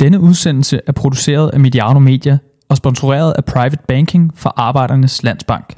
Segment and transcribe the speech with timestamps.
[0.00, 5.76] Denne udsendelse er produceret af Mediano Media og sponsoreret af Private Banking for Arbejdernes Landsbank.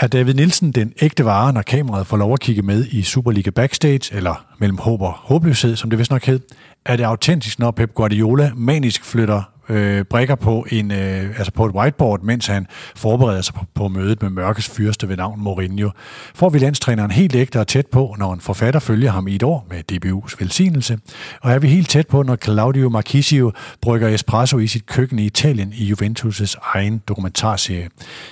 [0.00, 3.50] Er David Nielsen den ægte vare, når kameraet får lov at kigge med i Superliga
[3.50, 6.40] Backstage, eller mellem håb og håbløshed, som det vist nok hed?
[6.86, 11.66] Er det autentisk, når Pep Guardiola manisk flytter øh, brækker på, en, øh, altså på
[11.66, 12.66] et whiteboard, mens han
[12.96, 15.90] forbereder sig på, på mødet med mørkets fyrste ved navn Mourinho.
[16.34, 19.42] Får vi landstræneren helt ægte og tæt på, når en forfatter følger ham i et
[19.42, 20.98] år med DBU's velsignelse.
[21.40, 23.52] Og er vi helt tæt på, når Claudio Marchisio
[23.82, 27.88] brygger espresso i sit køkken i Italien i Juventus' egen dokumentarserie.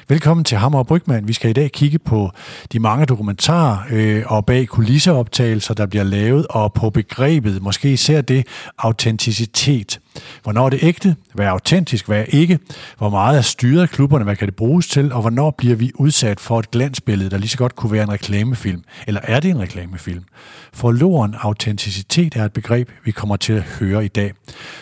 [0.09, 1.29] Velkommen til Hammer og Brygman.
[1.29, 2.31] Vi skal i dag kigge på
[2.73, 8.21] de mange dokumentarer øh, og bag kulisseoptagelser, der bliver lavet, og på begrebet, måske især
[8.21, 8.47] det,
[8.79, 10.01] autenticitet.
[10.43, 11.17] Hvornår er det ægte?
[11.35, 12.07] Hvad er autentisk?
[12.07, 12.59] Hvad er ikke?
[12.99, 14.25] Hvor meget er styret af klubberne?
[14.25, 15.13] Hvad kan det bruges til?
[15.13, 18.13] Og hvornår bliver vi udsat for et glansbillede, der lige så godt kunne være en
[18.13, 18.85] reklamefilm?
[19.07, 20.25] Eller er det en reklamefilm?
[20.73, 24.33] For loren autenticitet er et begreb, vi kommer til at høre i dag.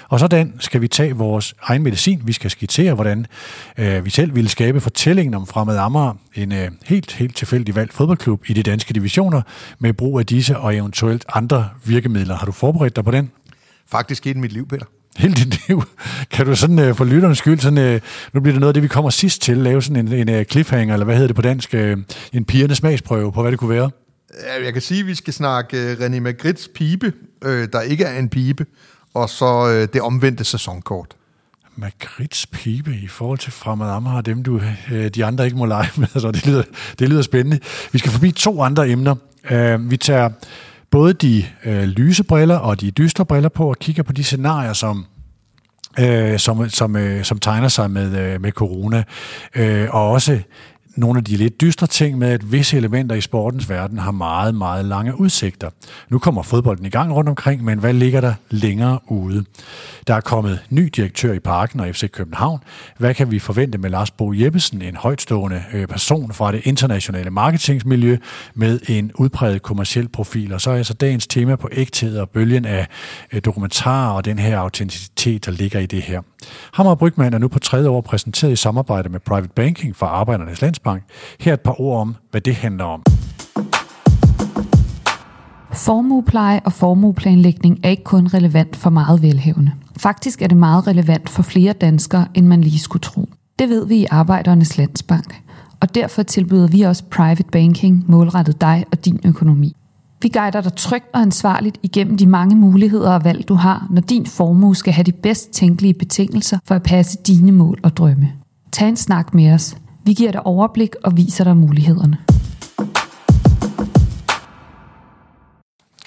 [0.09, 2.23] Og sådan skal vi tage vores egen medicin.
[2.25, 3.27] Vi skal skitsere, hvordan
[3.79, 7.93] øh, vi selv ville skabe fortællingen om Fremad Amager, en øh, helt, helt tilfældig valgt
[7.93, 9.43] fodboldklub i de danske divisioner,
[9.79, 12.37] med brug af disse og eventuelt andre virkemidler.
[12.37, 13.31] Har du forberedt dig på den?
[13.89, 14.87] Faktisk i mit liv, Peter
[15.19, 15.83] hele dit liv.
[16.31, 18.01] Kan du sådan uh, for lytternes skyld, sådan, uh,
[18.33, 20.45] nu bliver det noget af det, vi kommer sidst til, lave sådan en, en uh,
[20.45, 21.81] cliffhanger, eller hvad hedder det på dansk, uh,
[22.33, 23.91] en pigernes smagsprøve på, hvad det kunne være?
[24.65, 27.13] Jeg kan sige, at vi skal snakke uh, René Magrits pibe,
[27.47, 28.67] uh, der ikke er en pibe,
[29.15, 31.17] og så uh, det omvendte sæsonkort.
[31.77, 34.61] Magrits pibe i forhold til Fremad Amager, dem du,
[34.93, 36.63] uh, de andre ikke må lege med, så det lyder,
[36.99, 37.61] det lyder spændende.
[37.93, 39.15] Vi skal forbi to andre emner.
[39.51, 40.31] Uh, vi tager
[40.97, 44.73] både de øh, lyse briller og de dystre briller på og kigger på de scenarier,
[44.73, 45.07] som
[46.01, 49.05] øh, som, som, øh, som tegner sig med, øh, med corona,
[49.55, 50.41] øh, og også
[50.97, 54.55] nogle af de lidt dystre ting med, at visse elementer i sportens verden har meget,
[54.55, 55.71] meget lange udsigter.
[56.09, 59.45] Nu kommer fodbolden i gang rundt omkring, men hvad ligger der længere ude?
[60.07, 62.61] Der er kommet ny direktør i parken og FC København.
[62.99, 67.31] Hvad kan vi forvente med Lars Bo Jeppesen, en højtstående øh, person fra det internationale
[67.31, 68.17] marketingsmiljø
[68.55, 70.53] med en udpræget kommersiel profil?
[70.53, 72.87] Og så er altså dagens tema på ægthed og bølgen af
[73.33, 76.23] øh, dokumentarer og den her autenticitet, der ligger i det her.
[76.73, 80.61] Hammer Brygman er nu på tredje år præsenteret i samarbejde med Private Banking for Arbejdernes
[80.61, 81.03] Landsbank.
[81.41, 83.03] Her et par ord om, hvad det handler om.
[85.73, 89.73] Formuepleje og formueplanlægning er ikke kun relevant for meget velhævende.
[89.99, 93.29] Faktisk er det meget relevant for flere danskere, end man lige skulle tro.
[93.59, 95.43] Det ved vi i Arbejdernes Landsbank,
[95.81, 99.77] og derfor tilbyder vi også private banking målrettet dig og din økonomi.
[100.27, 104.01] Vi guider dig trygt og ansvarligt igennem de mange muligheder og valg, du har, når
[104.01, 108.33] din formue skal have de bedst tænkelige betingelser for at passe dine mål og drømme.
[108.73, 109.77] Tag en snak med os.
[110.05, 112.19] Vi giver dig overblik og viser dig mulighederne.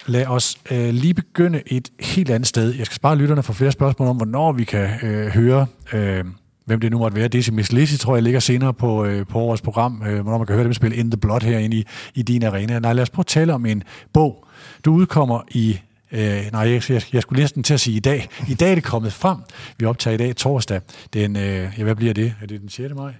[0.07, 2.74] Lad os øh, lige begynde et helt andet sted.
[2.75, 6.25] Jeg skal spare lytterne for flere spørgsmål om, hvornår vi kan øh, høre, øh,
[6.69, 7.28] hvem det nu måtte være.
[7.28, 10.47] Desi Miss Lizzy, tror jeg, ligger senere på, øh, på vores program, øh, hvornår man
[10.47, 11.85] kan høre dem spille In The Blood herinde i,
[12.16, 12.80] i din arena.
[12.80, 14.46] Nej, lad os prøve at tale om en bog.
[14.85, 15.80] Du udkommer i
[16.12, 18.28] Øh, nej, jeg, jeg, jeg skulle næsten til at sige i dag.
[18.47, 19.38] I dag er det kommet frem.
[19.78, 20.81] Vi optager i dag torsdag.
[21.13, 22.35] Den, øh, ja, hvad bliver det?
[22.41, 22.94] Er det den 6.
[22.96, 23.13] maj?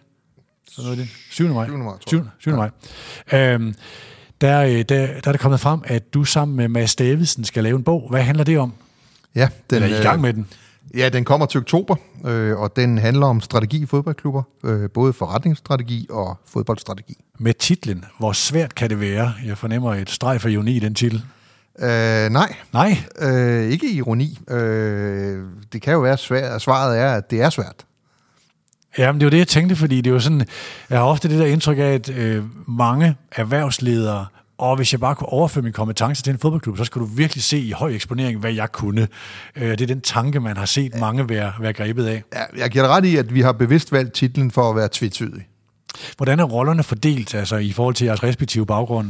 [0.72, 1.08] Så noget det.
[1.30, 1.54] 7.
[1.54, 1.68] maj.
[1.68, 1.78] 7.
[1.78, 2.24] maj, 7.
[2.40, 2.56] 7.
[2.56, 2.70] maj.
[3.34, 3.76] Øhm,
[4.42, 7.64] der, øh, der, der er det kommet frem, at du sammen med Mads Davidsen skal
[7.64, 8.08] lave en bog.
[8.10, 8.74] Hvad handler det om?
[9.36, 10.48] Ja, den, er i gang med den?
[10.98, 11.96] Ja, den kommer til oktober,
[12.26, 17.18] øh, og den handler om strategi i fodboldklubber, øh, både forretningsstrategi og fodboldstrategi.
[17.40, 19.34] Med titlen, hvor svært kan det være?
[19.46, 21.24] Jeg fornemmer et streg for ironi i den titel.
[21.80, 22.56] Øh, nej.
[22.74, 22.98] Nej?
[23.22, 24.40] Øh, ikke ironi.
[24.50, 26.62] Øh, det kan jo være svært.
[26.62, 27.86] Svaret er, at det er svært.
[28.98, 30.46] Ja, men det var det, jeg tænkte, fordi det var sådan,
[30.90, 34.26] jeg har ofte det der indtryk af, at øh, mange erhvervsledere,
[34.60, 37.44] og hvis jeg bare kunne overføre min kompetence til en fodboldklub, så skulle du virkelig
[37.44, 39.08] se i høj eksponering, hvad jeg kunne.
[39.56, 42.24] Øh, det er den tanke, man har set mange være, være grebet af.
[42.34, 44.90] Ja, jeg giver dig ret i, at vi har bevidst valgt titlen for at være
[44.92, 45.48] tvetydig.
[46.18, 49.08] Hvordan er rollerne fordelt altså, i forhold til jeres respektive baggrund?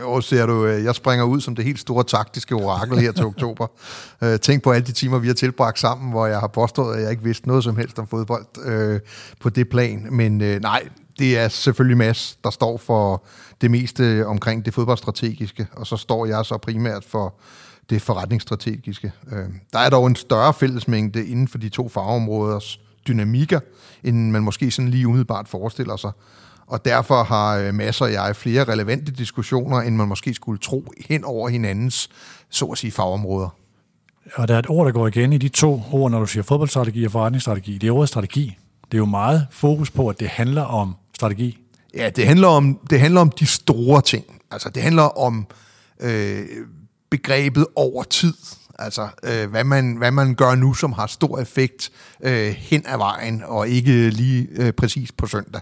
[0.00, 3.24] Jo, ser du, øh, jeg springer ud som det helt store taktiske orakel her til
[3.34, 3.66] oktober.
[4.22, 7.02] Øh, tænk på alle de timer, vi har tilbragt sammen, hvor jeg har påstået, at
[7.02, 9.00] jeg ikke vidste noget som helst om fodbold øh,
[9.40, 10.06] på det plan.
[10.10, 10.88] Men øh, nej,
[11.18, 13.24] det er selvfølgelig Mads, der står for
[13.60, 17.34] det meste omkring det fodboldstrategiske, og så står jeg så primært for
[17.90, 19.12] det forretningsstrategiske.
[19.32, 23.60] Øh, der er dog en større fællesmængde inden for de to fagområders dynamikker,
[24.04, 26.10] end man måske sådan lige umiddelbart forestiller sig
[26.66, 30.84] og derfor har øh, masser og jeg flere relevante diskussioner, end man måske skulle tro
[31.08, 32.10] hen over hinandens,
[32.50, 33.48] så at sige, fagområder.
[34.34, 36.42] Og der er et ord, der går igen i de to ord, når du siger
[36.42, 37.78] fodboldstrategi og forretningsstrategi.
[37.78, 38.56] Det er ordet strategi.
[38.84, 41.58] Det er jo meget fokus på, at det handler om strategi.
[41.94, 44.24] Ja, det handler om, det handler om de store ting.
[44.50, 45.46] Altså, det handler om
[46.00, 46.46] øh,
[47.10, 48.34] begrebet over tid.
[48.78, 51.90] Altså, øh, hvad, man, hvad man gør nu, som har stor effekt
[52.22, 55.60] øh, hen ad vejen, og ikke lige øh, præcis på søndag.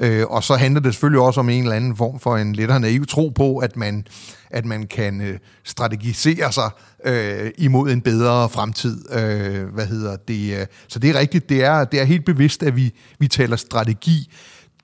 [0.00, 2.80] Øh, og så handler det selvfølgelig også om en eller anden form for en lidt
[2.80, 4.06] naiv tro på, at man,
[4.50, 6.70] at man kan øh, strategisere sig
[7.04, 9.12] øh, imod en bedre fremtid.
[9.12, 10.60] Øh, hvad hedder det?
[10.60, 10.66] Øh.
[10.88, 14.32] Så det er rigtigt, det er, det er helt bevidst, at vi, vi taler strategi.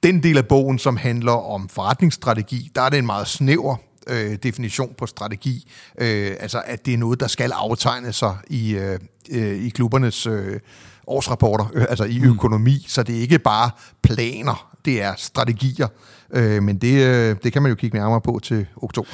[0.03, 4.37] Den del af bogen, som handler om forretningsstrategi, der er det en meget snæver øh,
[4.43, 5.71] definition på strategi.
[5.99, 8.99] Øh, altså, at det er noget, der skal aftegne sig i, øh,
[9.31, 10.61] øh, i klubbernes øh,
[11.07, 12.31] årsrapporter, øh, altså i mm.
[12.31, 12.75] økonomi.
[12.75, 12.89] Mm.
[12.89, 13.71] Så det er ikke bare
[14.03, 15.89] planer, det er strategier.
[16.33, 19.11] Øh, men det, øh, det kan man jo kigge nærmere på til oktober.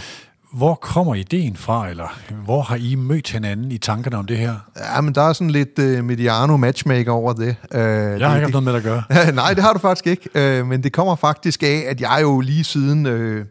[0.52, 4.54] Hvor kommer ideen fra, eller hvor har I mødt hinanden i tankerne om det her?
[4.94, 7.56] Ja, men der er sådan lidt uh, mediano matchmaker over det.
[7.74, 9.32] Uh, jeg har ikke haft noget med det at gøre.
[9.42, 10.60] Nej, det har du faktisk ikke.
[10.60, 13.06] Uh, men det kommer faktisk af, at jeg jo lige siden...
[13.06, 13.46] Uh,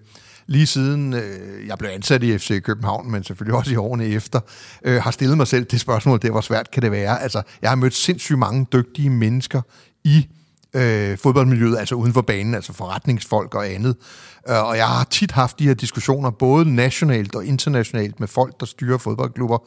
[0.48, 4.40] lige siden øh, jeg blev ansat i FC København, men selvfølgelig også i årene efter,
[4.84, 7.22] øh, har stillet mig selv det spørgsmål, det hvor svært kan det være.
[7.22, 9.62] Altså, jeg har mødt sindssygt mange dygtige mennesker
[10.04, 10.28] i
[10.74, 13.96] øh, fodboldmiljøet, altså uden for banen, altså forretningsfolk og andet.
[14.50, 18.60] Øh, og jeg har tit haft de her diskussioner, både nationalt og internationalt, med folk,
[18.60, 19.58] der styrer fodboldklubber,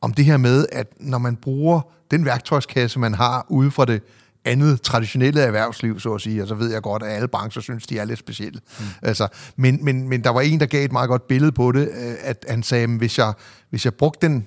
[0.00, 4.02] om det her med, at når man bruger den værktøjskasse, man har ude fra det
[4.44, 7.86] andet traditionelle erhvervsliv, så at sige, og så ved jeg godt, at alle brancher synes,
[7.86, 8.60] de er lidt specielle.
[8.78, 8.84] Mm.
[9.02, 11.88] Altså, men, men, men der var en, der gav et meget godt billede på det,
[11.88, 13.32] øh, at han sagde, at hvis jeg,
[13.70, 14.46] hvis jeg brugte den,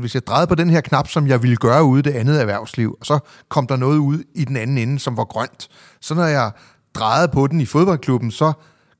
[0.00, 2.40] hvis jeg drejede på den her knap, som jeg ville gøre ude i det andet
[2.40, 5.68] erhvervsliv, og så kom der noget ud i den anden ende, som var grønt.
[6.00, 6.50] Så når jeg
[6.94, 8.52] drejede på den i fodboldklubben, så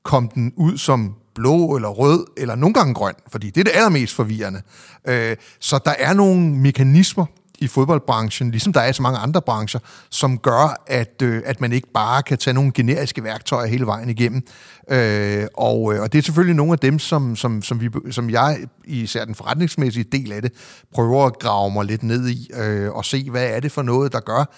[0.03, 3.71] kom den ud som blå eller rød, eller nogle gange grøn, fordi det er det
[3.75, 4.61] allermest forvirrende.
[5.07, 7.25] Øh, så der er nogle mekanismer,
[7.61, 9.79] i fodboldbranchen, ligesom der er i så mange andre brancher,
[10.09, 14.09] som gør, at, øh, at man ikke bare kan tage nogle generiske værktøjer hele vejen
[14.09, 14.41] igennem.
[14.89, 18.29] Øh, og, øh, og det er selvfølgelig nogle af dem, som, som, som, vi, som
[18.29, 20.51] jeg, især den forretningsmæssige del af det,
[20.93, 24.11] prøver at grave mig lidt ned i, øh, og se, hvad er det for noget,
[24.11, 24.53] der gør,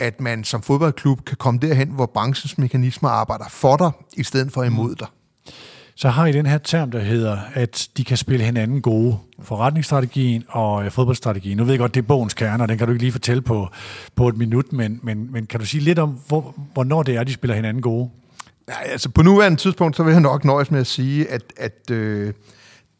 [0.00, 4.52] at man som fodboldklub kan komme derhen, hvor branchens mekanismer arbejder for dig, i stedet
[4.52, 5.06] for imod dig
[6.00, 9.18] så har I den her term, der hedder, at de kan spille hinanden gode.
[9.42, 11.56] Forretningsstrategien og øh, fodboldstrategien.
[11.56, 13.42] Nu ved jeg godt, det er bogens kerne, og den kan du ikke lige fortælle
[13.42, 13.68] på,
[14.16, 17.24] på et minut, men, men, men kan du sige lidt om, hvor, hvornår det er,
[17.24, 18.10] de spiller hinanden gode?
[18.68, 21.90] Ja, altså på nuværende tidspunkt, så vil jeg nok nøjes med at sige, at, at
[21.90, 22.32] øh,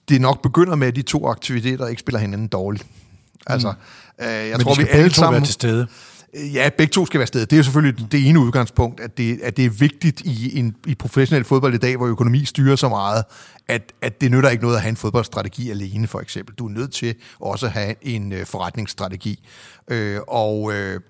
[0.08, 2.86] det nok begynder med, at de to aktiviteter ikke spiller hinanden dårligt.
[3.46, 3.72] Altså,
[4.18, 4.24] mm.
[4.24, 5.44] øh, jeg men tror, vi alle sammen...
[5.44, 5.86] til stede.
[6.36, 7.40] Øh, ja, begge to skal være sted.
[7.40, 10.76] Det er jo selvfølgelig det ene udgangspunkt, at det, at det er vigtigt i, en,
[10.86, 13.24] i professionel fodbold i dag, hvor økonomi styrer så meget,
[13.68, 16.54] at, at det nytter ikke noget at have en fodboldstrategi alene, for eksempel.
[16.54, 19.48] Du er nødt til også at have en øh, forretningsstrategi.
[19.88, 20.72] Øh, og...
[20.72, 21.00] Øh,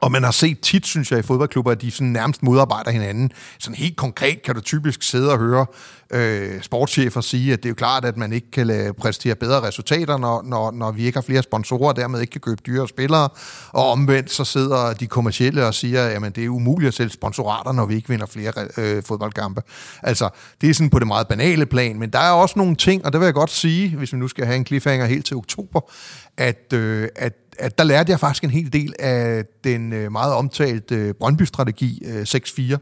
[0.00, 3.30] og man har set tit, synes jeg, i fodboldklubber, at de sådan nærmest modarbejder hinanden.
[3.58, 5.66] Sådan helt konkret kan du typisk sidde og høre
[6.10, 9.62] øh, sportschefer sige, at det er jo klart, at man ikke kan lade præstere bedre
[9.62, 12.88] resultater, når, når, når vi ikke har flere sponsorer, og dermed ikke kan købe dyre
[12.88, 13.28] spillere.
[13.72, 17.72] Og omvendt så sidder de kommercielle og siger, at det er umuligt at sælge sponsorater,
[17.72, 19.62] når vi ikke vinder flere øh, fodboldkampe.
[20.02, 20.28] Altså,
[20.60, 23.12] det er sådan på det meget banale plan, men der er også nogle ting, og
[23.12, 25.80] det vil jeg godt sige, hvis vi nu skal have en cliffhanger helt til oktober,
[26.36, 30.34] at, øh, at at der lærte jeg faktisk en hel del af den øh, meget
[30.34, 32.76] omtalte øh, Brøndby-strategi øh, 6-4.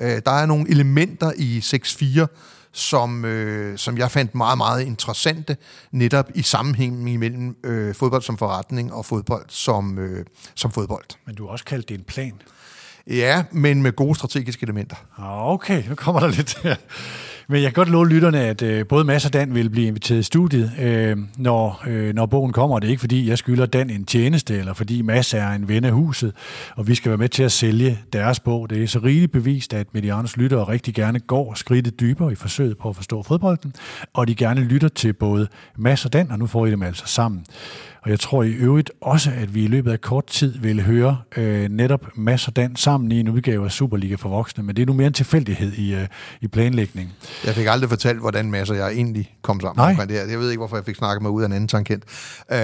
[0.00, 2.26] Øh, der er nogle elementer i 6-4,
[2.72, 5.56] som, øh, som jeg fandt meget, meget interessante,
[5.92, 10.24] netop i sammenhængen imellem øh, fodbold som forretning og fodbold som, øh,
[10.54, 11.04] som fodbold.
[11.26, 12.42] Men du har også kaldt det en plan.
[13.06, 14.96] Ja, men med gode strategiske elementer.
[15.18, 16.58] Ah, okay, nu kommer der lidt.
[17.50, 20.18] Men jeg kan godt love lytterne, at øh, både Mads og Dan vil blive inviteret
[20.18, 22.78] i studiet, øh, når, øh, når bogen kommer.
[22.78, 25.84] Det er ikke, fordi jeg skylder Dan en tjeneste, eller fordi Mads er en ven
[25.84, 26.32] af huset,
[26.76, 28.70] og vi skal være med til at sælge deres bog.
[28.70, 32.78] Det er så rigeligt bevist, at Medianos lyttere rigtig gerne går skridtet dybere i forsøget
[32.78, 33.74] på at forstå fodbolden,
[34.14, 37.06] og de gerne lytter til både Mads og Dan, og nu får I dem altså
[37.06, 37.44] sammen.
[38.02, 41.18] Og jeg tror i øvrigt også, at vi i løbet af kort tid vil høre
[41.36, 44.82] øh, netop Mads og Dan sammen i en udgave af Superliga for voksne, men det
[44.82, 46.06] er nu mere en tilfældighed i, øh,
[46.40, 47.14] i planlægningen.
[47.44, 49.90] Jeg fik aldrig fortalt, hvordan Mads og jeg egentlig kom sammen Nej.
[49.90, 50.26] omkring det her.
[50.26, 52.04] Jeg ved ikke, hvorfor jeg fik snakket mig ud af en anden tangent.
[52.52, 52.58] Øh,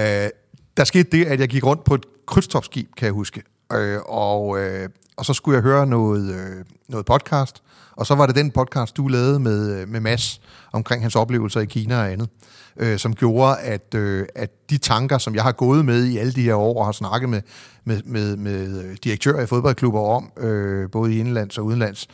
[0.77, 4.59] der skete det, at jeg gik rundt på et krydstopskib, kan jeg huske, øh, og,
[4.59, 8.51] øh, og så skulle jeg høre noget, øh, noget podcast, og så var det den
[8.51, 10.41] podcast, du lavede med, øh, med Mads
[10.71, 12.29] omkring hans oplevelser i Kina og andet
[12.77, 16.33] øh, som gjorde, at, øh, at de tanker, som jeg har gået med i alle
[16.33, 17.41] de her år, og har snakket med,
[17.85, 22.07] med, med, med direktører i fodboldklubber om, øh, både i indlands og udenlands,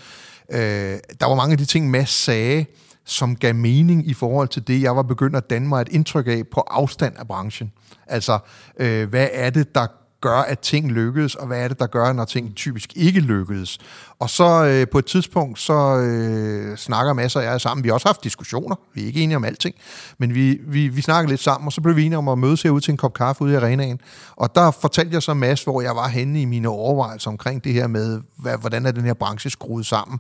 [0.52, 2.66] øh, der var mange af de ting, Mads sagde,
[3.06, 6.28] som gav mening i forhold til det, jeg var begyndt at danne mig et indtryk
[6.28, 7.72] af på afstand af branchen.
[8.08, 8.40] Altså,
[8.80, 9.88] øh, hvad er det, der
[10.22, 13.78] gør, at ting lykkedes, og hvad er det, der gør, når ting typisk ikke lykkedes.
[14.20, 17.84] Og så øh, på et tidspunkt, så øh, snakker masser af jer sammen.
[17.84, 19.76] Vi har også haft diskussioner, vi er ikke enige om alting,
[20.18, 22.62] men vi, vi, vi snakker lidt sammen, og så blev vi enige om at mødes
[22.62, 24.00] herude til en kop kaffe ude i arenaen.
[24.36, 27.74] Og der fortalte jeg så masser, hvor jeg var henne i mine overvejelser omkring det
[27.74, 30.20] her med, hvad, hvordan er den her branche skruet sammen.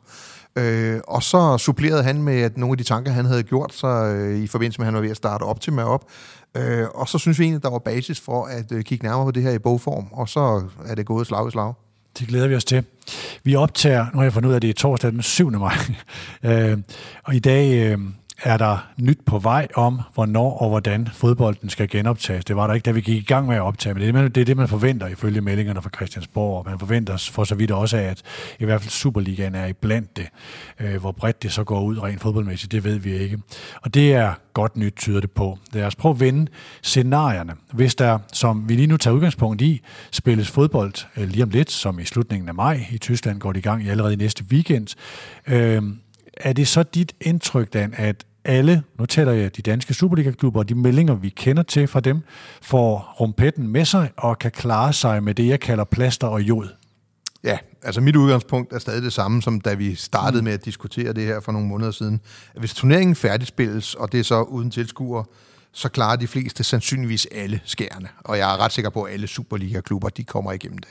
[0.56, 4.16] Øh, og så supplerede han med at nogle af de tanker, han havde gjort sig
[4.16, 6.06] øh, i forbindelse med, at han var ved at starte Optima op.
[6.58, 9.32] Øh, og så synes vi egentlig, der var basis for at øh, kigge nærmere på
[9.32, 11.74] det her i bogform, og så er det gået slag i slag.
[12.20, 12.84] Det glæder vi os til.
[13.44, 15.52] Vi optager, nu har jeg fundet ud af, at det er torsdag den 7.
[15.52, 15.76] maj,
[16.44, 16.78] øh,
[17.24, 18.00] og i dag øh,
[18.44, 22.46] er der nyt på vej om, hvornår og hvordan fodbolden skal genoptages.
[22.46, 24.28] Det var der ikke, da vi gik i gang med at optage, men det er
[24.28, 27.72] det, er det man forventer ifølge meldingerne fra Christiansborg, og man forventer for så vidt
[27.72, 28.22] også at
[28.60, 30.28] i hvert fald Superligaen er i blandt det.
[30.80, 33.40] Øh, hvor bredt det så går ud rent fodboldmæssigt, det ved vi ikke.
[33.82, 35.58] Og det er godt nyt, tyder det på.
[35.74, 37.54] Lad os prøve at vende scenarierne.
[37.74, 39.82] Hvis der, som vi lige nu tager udgangspunkt i,
[40.12, 43.60] spilles fodbold øh, lige om lidt, som i slutningen af maj i Tyskland går det
[43.60, 44.88] i gang i allerede i næste weekend,
[45.48, 45.84] øh,
[46.38, 50.70] er det så dit indtryk, Dan, at alle, nu taler jeg de danske Superliga-klubber, og
[50.70, 52.22] de meldinger, vi kender til fra dem,
[52.62, 56.68] får rumpetten med sig og kan klare sig med det, jeg kalder plaster og jod.
[57.44, 60.44] Ja, altså mit udgangspunkt er stadig det samme, som da vi startede mm.
[60.44, 62.22] med at diskutere det her for nogle måneder siden.
[62.58, 65.24] Hvis turneringen færdigspilles, og det er så uden tilskuer,
[65.74, 68.10] så klarer de fleste sandsynligvis alle skærene.
[68.20, 70.90] Og jeg er ret sikker på, at alle Superliga-klubber de kommer igennem det.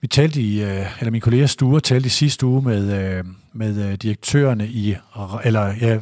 [0.00, 3.90] Vi talte i, øh, eller min kollega Sture talte i sidste uge med, øh, med
[3.90, 4.96] øh, direktørerne i,
[5.44, 5.98] eller, ja,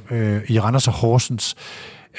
[0.48, 1.56] i Randers og Horsens,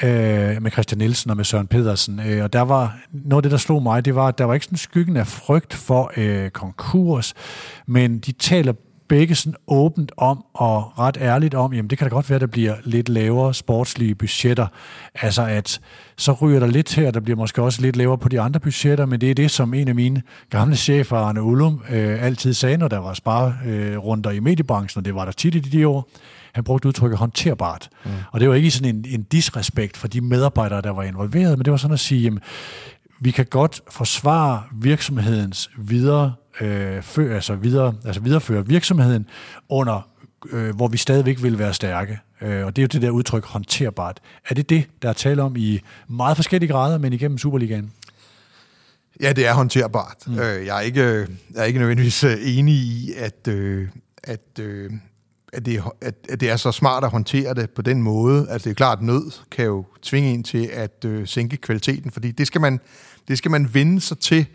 [0.01, 2.19] med Christian Nielsen og med Søren Pedersen.
[2.19, 4.65] Og der var noget af det, der slog mig, det var, at der var ikke
[4.65, 7.33] sådan skyggen af frygt for øh, konkurs,
[7.87, 8.73] men de taler
[9.11, 12.41] begge sådan åbent om og ret ærligt om, jamen det kan da godt være, at
[12.41, 14.67] der bliver lidt lavere sportslige budgetter.
[15.15, 15.79] Altså at
[16.17, 19.05] så ryger der lidt her, der bliver måske også lidt lavere på de andre budgetter,
[19.05, 22.77] men det er det, som en af mine gamle chefer, Arne Ullum, øh, altid sagde,
[22.77, 26.09] når der var sparerunder øh, i mediebranchen, og det var der tit i de år.
[26.53, 27.89] Han brugte udtrykket håndterbart.
[28.05, 28.11] Mm.
[28.31, 31.65] Og det var ikke sådan en, en disrespekt for de medarbejdere, der var involveret, men
[31.65, 32.39] det var sådan at sige, jamen,
[33.19, 39.25] vi kan godt forsvare virksomhedens videre øh, før, altså, videre, altså videreføre virksomheden
[39.69, 40.09] under,
[40.51, 42.19] øh, hvor vi stadigvæk vil være stærke.
[42.41, 44.19] Øh, og det er jo det der udtryk håndterbart.
[44.49, 47.91] Er det det, der er tale om i meget forskellige grader, men igennem Superligaen?
[49.21, 50.17] Ja, det er håndterbart.
[50.27, 50.39] Mm.
[50.39, 53.87] Øh, jeg, er ikke, jeg er ikke nødvendigvis øh, enig i, at, øh,
[54.23, 54.91] at, øh,
[55.53, 58.47] at, det, at, at det er så smart at håndtere det på den måde.
[58.49, 62.11] Altså det er klart, at nød kan jo tvinge en til at øh, sænke kvaliteten,
[62.11, 62.79] fordi det skal man,
[63.27, 64.45] det skal man vende sig til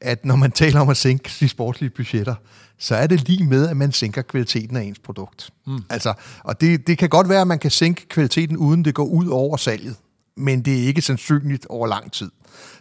[0.00, 2.34] at når man taler om at sænke de sportslige budgetter,
[2.78, 5.50] så er det lige med, at man sænker kvaliteten af ens produkt.
[5.66, 5.78] Mm.
[5.90, 9.04] Altså, og det, det kan godt være, at man kan sænke kvaliteten, uden det går
[9.04, 9.96] ud over salget.
[10.36, 12.30] Men det er ikke sandsynligt over lang tid.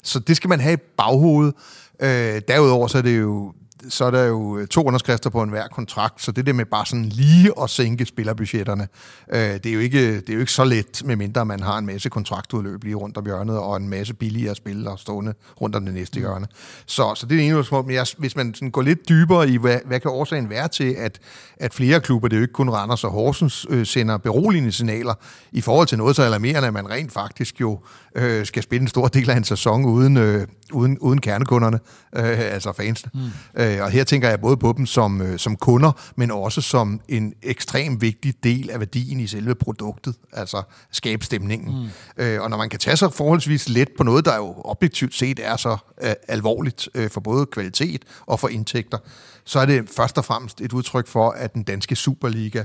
[0.04, 1.54] Så det skal man have i baghovedet.
[2.00, 3.54] Øh, derudover så er det jo
[3.90, 6.86] så er der jo øh, to underskrifter på enhver kontrakt, så det der med bare
[6.86, 8.88] sådan lige at sænke spillerbudgetterne,
[9.34, 11.86] øh, det, er jo ikke, det er jo ikke så let, medmindre man har en
[11.86, 15.94] masse kontraktudløb lige rundt om hjørnet, og en masse billigere spillere stående rundt om det
[15.94, 16.26] næste mm.
[16.26, 16.48] hjørne.
[16.86, 17.86] Så, så det er det ene spørgsmål.
[17.86, 20.96] Men jeg, hvis man sådan går lidt dybere i, hvad, hvad kan årsagen være til,
[20.98, 21.20] at,
[21.58, 25.14] at flere klubber, det er jo ikke kun Randers og Horsens, øh, sender beroligende signaler
[25.52, 27.80] i forhold til noget så alarmerende, at man rent faktisk jo
[28.16, 31.80] øh, skal spille en stor del af en sæson uden, øh, uden, uden kernekunderne,
[32.16, 33.12] øh, altså fansene.
[33.14, 33.62] Mm.
[33.62, 37.02] Øh, og her tænker jeg både på dem som, øh, som kunder, men også som
[37.08, 41.90] en ekstrem vigtig del af værdien i selve produktet, altså skabstemningen.
[42.18, 42.24] Mm.
[42.24, 45.40] Øh, og når man kan tage sig forholdsvis let på noget, der jo objektivt set
[45.44, 48.98] er så øh, alvorligt øh, for både kvalitet og for indtægter,
[49.46, 52.64] så er det først og fremmest et udtryk for, at den danske Superliga,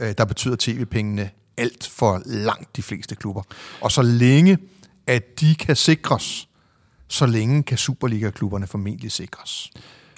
[0.00, 3.42] øh, der betyder tv-pengene alt for langt de fleste klubber.
[3.80, 4.58] Og så længe,
[5.06, 6.48] at de kan sikres,
[7.08, 9.70] så længe kan Superliga-klubberne formentlig sikres.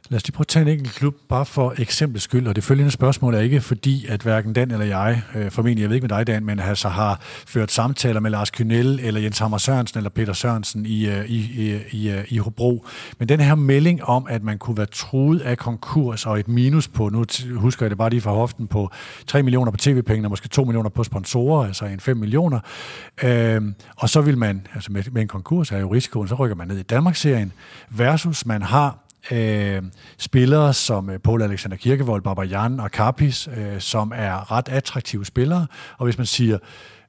[0.08, 2.46] Lad os lige prøve at tage en enkelt klub, bare for eksempel skyld.
[2.46, 5.88] Og det følgende spørgsmål er ikke fordi, at hverken Dan eller jeg, øh, formentlig, jeg
[5.88, 9.38] ved ikke med dig Dan, men altså har ført samtaler med Lars Kynel, eller Jens
[9.38, 12.86] Hammer Sørensen, eller Peter Sørensen i, øh, i, i, i, øh, i Hobro.
[13.18, 16.88] Men den her melding om, at man kunne være truet af konkurs og et minus
[16.88, 18.90] på, nu husker jeg det bare lige fra hoften, på
[19.26, 22.60] 3 millioner på tv-pengene, og måske 2 millioner på sponsorer, altså en 5 millioner.
[23.22, 23.62] Øh,
[23.96, 26.68] og så vil man, altså med, med en konkurs er jo risikoen, så rykker man
[26.68, 27.52] ned i Danmarksserien,
[27.90, 29.82] versus man har øh,
[30.18, 35.66] spillere som øh, Paul Alexander Kirkevold, Babajan og Karpis, øh, som er ret attraktive spillere.
[35.98, 36.58] Og hvis man siger,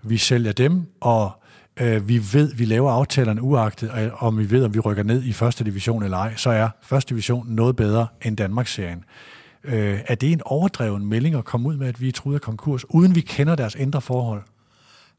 [0.03, 1.43] vi sælger dem, og
[1.79, 5.33] øh, vi ved, vi laver aftalerne uagtet, om vi ved, om vi rykker ned i
[5.33, 9.03] første division eller ej, så er første division noget bedre end Danmarksserien.
[9.63, 12.41] Øh, er det en overdreven melding at komme ud med, at vi er truet af
[12.41, 14.41] konkurs, uden vi kender deres indre forhold?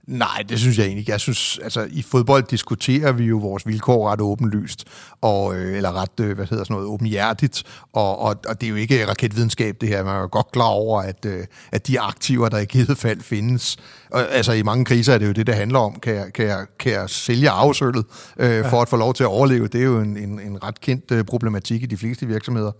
[0.06, 1.12] Nej, det synes jeg egentlig ikke.
[1.12, 4.84] Jeg synes, altså i fodbold diskuterer vi jo vores vilkår ret åbenlyst,
[5.20, 8.70] og, øh, eller ret, øh, hvad hedder sådan noget, åbenhjertigt, og, og, og det er
[8.70, 10.04] jo ikke raketvidenskab det her.
[10.04, 13.20] Man er jo godt klar over, at, øh, at de aktiver, der i givet fald
[13.20, 13.76] findes,
[14.10, 16.00] og, altså i mange kriser er det jo det, det handler om.
[16.00, 18.04] Kan jeg, kan jeg, kan jeg sælge afsøllet
[18.36, 18.68] øh, ja.
[18.68, 19.68] for at få lov til at overleve?
[19.68, 22.72] Det er jo en, en, en ret kendt øh, problematik i de fleste virksomheder.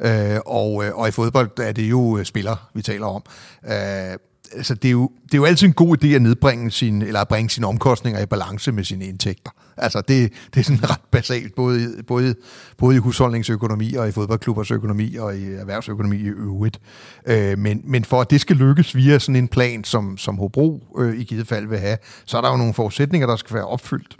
[0.00, 3.22] Øh, og, øh, og i fodbold er det jo øh, spillere, vi taler om.
[3.64, 4.18] Øh,
[4.56, 7.20] altså, det, er jo, det er jo altid en god idé at nedbringe sin, eller
[7.20, 9.50] at bringe sine omkostninger i balance med sine indtægter.
[9.76, 12.34] Altså, det, det er sådan ret basalt, både, både,
[12.78, 16.80] både i husholdningsøkonomi og i fodboldklubbers økonomi og i erhvervsøkonomi i øvrigt.
[17.26, 20.82] Øh, men, men for at det skal lykkes via sådan en plan, som, som Hobro
[20.98, 23.66] øh, i givet fald vil have, så er der jo nogle forudsætninger, der skal være
[23.66, 24.16] opfyldt.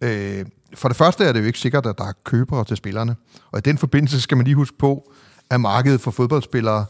[0.00, 3.16] Øh, for det første er det jo ikke sikkert, at der er købere til spillerne.
[3.52, 5.12] Og i den forbindelse skal man lige huske på,
[5.50, 6.86] at markedet for fodboldspillere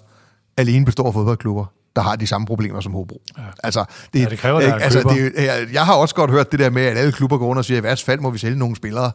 [0.57, 3.23] alene består af fodboldklubber der har de samme problemer som Hobro.
[3.38, 3.43] Ja.
[3.65, 6.61] Altså, det, ja, det kræver, der altså, det, jeg, jeg har også godt hørt det
[6.61, 8.38] der med, at alle klubber går rundt og siger, at i værste fald må vi
[8.38, 9.12] sælge nogle spillere.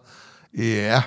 [0.58, 1.02] Ja.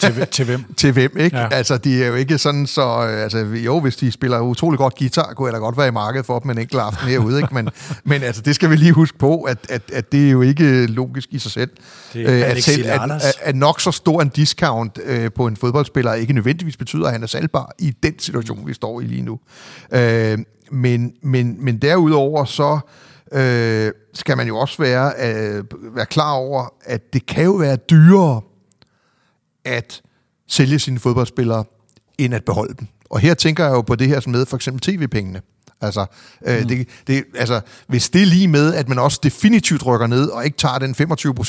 [0.00, 0.64] Til, til hvem?
[0.76, 1.36] til hvem, ikke?
[1.36, 1.48] Ja.
[1.52, 2.82] Altså, de er jo ikke sådan så...
[2.98, 6.26] Altså, jo, hvis de spiller utrolig godt guitar, kunne jeg da godt være i markedet
[6.26, 7.54] for dem en enkelt aften herude, ikke?
[7.54, 7.68] Men,
[8.04, 10.86] men altså, det skal vi lige huske på, at, at, at det er jo ikke
[10.86, 11.70] logisk i sig selv.
[12.12, 15.56] Det er at, selv, at, at, at nok så stor en discount øh, på en
[15.56, 19.22] fodboldspiller ikke nødvendigvis betyder, at han er salgbar i den situation, vi står i lige
[19.22, 19.38] nu.
[19.92, 20.38] Øh,
[20.70, 22.78] men, men, men derudover så
[23.32, 25.64] øh, skal man jo også være, øh,
[25.96, 28.40] være klar over, at det kan jo være dyrere
[29.64, 30.02] at
[30.48, 31.64] sælge sine fodboldspillere,
[32.18, 32.86] end at beholde dem.
[33.10, 35.42] Og her tænker jeg jo på det her med for eksempel tv-pengene.
[35.80, 36.06] Altså,
[36.46, 36.68] øh, mm.
[36.68, 40.44] det, det, altså, hvis det er lige med, at man også definitivt rykker ned, og
[40.44, 40.94] ikke tager den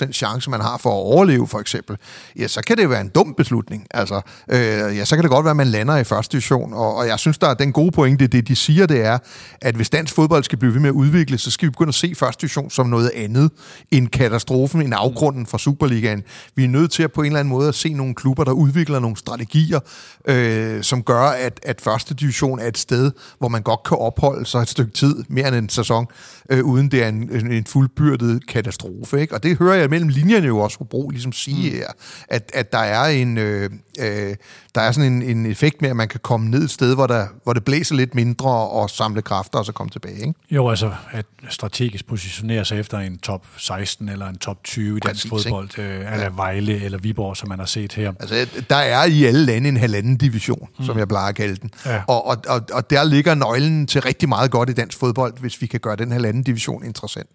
[0.10, 1.98] 25% chance, man har for at overleve, for eksempel,
[2.39, 3.88] ja, så kan det være en dum beslutning.
[3.91, 4.58] Altså, øh,
[4.98, 7.20] ja, så kan det godt være, at man lander i første division, og, og jeg
[7.20, 9.17] synes, der er den gode pointe, det de siger, det er,
[9.62, 11.96] at hvis dansk fodbold skal blive ved med at udvikle, så skal vi begynde at
[11.96, 13.51] se første division som noget andet
[13.91, 16.24] end katastrofen, en afgrunden fra Superligaen.
[16.55, 18.51] Vi er nødt til at på en eller anden måde at se nogle klubber, der
[18.51, 19.79] udvikler nogle strategier,
[20.27, 24.14] øh, som gør, at, at første division er et sted, hvor man godt kan opholde
[24.15, 26.07] opholde sig et stykke tid, mere end en sæson,
[26.50, 29.22] øh, uden det er en, en, en fuldbyrdet katastrofe.
[29.22, 29.34] Ikke?
[29.34, 31.77] Og det hører jeg mellem linjerne jo også, Hobro ligesom sige mm.
[31.77, 31.88] her,
[32.27, 33.38] at, at der er en...
[33.38, 34.36] Øh, øh,
[34.75, 37.08] der er sådan en, en effekt med, at man kan komme ned et sted, hvor,
[37.08, 40.20] der, hvor det blæser lidt mindre og samle kræfter og så komme tilbage.
[40.20, 40.34] Ikke?
[40.51, 45.00] Jo, altså at strategisk positionere sig efter en top 16 eller en top 20 i
[45.00, 46.29] dansk fodbold, øh, eller ja.
[46.36, 48.14] Vejle eller Viborg, som man har set her.
[48.20, 50.86] Altså, der er i alle lande en halvanden division, mm.
[50.86, 51.72] som jeg plejer at kalde den.
[51.86, 52.01] Ja.
[52.08, 55.62] Og, og, og, og der ligger nøglen til rigtig meget godt i dansk fodbold, hvis
[55.62, 57.29] vi kan gøre den halvanden division interessant.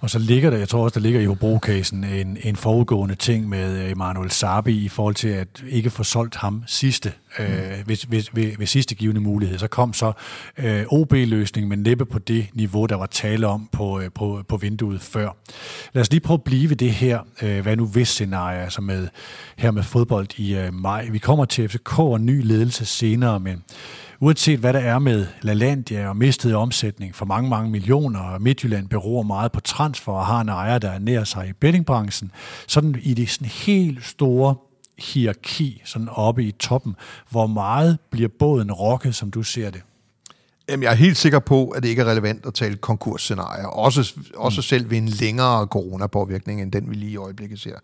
[0.00, 3.48] Og så ligger der, jeg tror også, der ligger i Hobro-casen en, en forudgående ting
[3.48, 7.44] med Emanuel Sabi i forhold til at ikke få solgt ham sidste, mm.
[7.44, 9.58] øh, ved, ved, ved, ved sidste givende mulighed.
[9.58, 10.12] Så kom så
[10.58, 14.56] øh, OB-løsning, men næppe på det niveau, der var tale om på, øh, på, på
[14.56, 15.36] vinduet før.
[15.92, 18.80] Lad os lige prøve at blive ved det her, øh, hvad nu hvis scenarie, altså
[18.80, 19.08] med,
[19.56, 21.08] her med fodbold i øh, maj.
[21.10, 23.62] Vi kommer til FCK og ny ledelse senere, men
[24.20, 28.88] uanset hvad der er med LaLandia og mistet omsætning for mange, mange millioner, og Midtjylland
[28.88, 32.32] beror meget på transfer og har en ejer, der er nær sig i bettingbranchen,
[32.66, 34.54] sådan i det sådan helt store
[34.98, 36.96] hierarki, sådan oppe i toppen.
[37.30, 39.82] Hvor meget bliver båden rokket, som du ser det?
[40.68, 43.66] Jamen, jeg er helt sikker på, at det ikke er relevant at tale konkursscenarier.
[43.66, 44.62] Også, også mm.
[44.62, 47.76] selv ved en længere coronapåvirkning, end den vi lige i øjeblikket ser.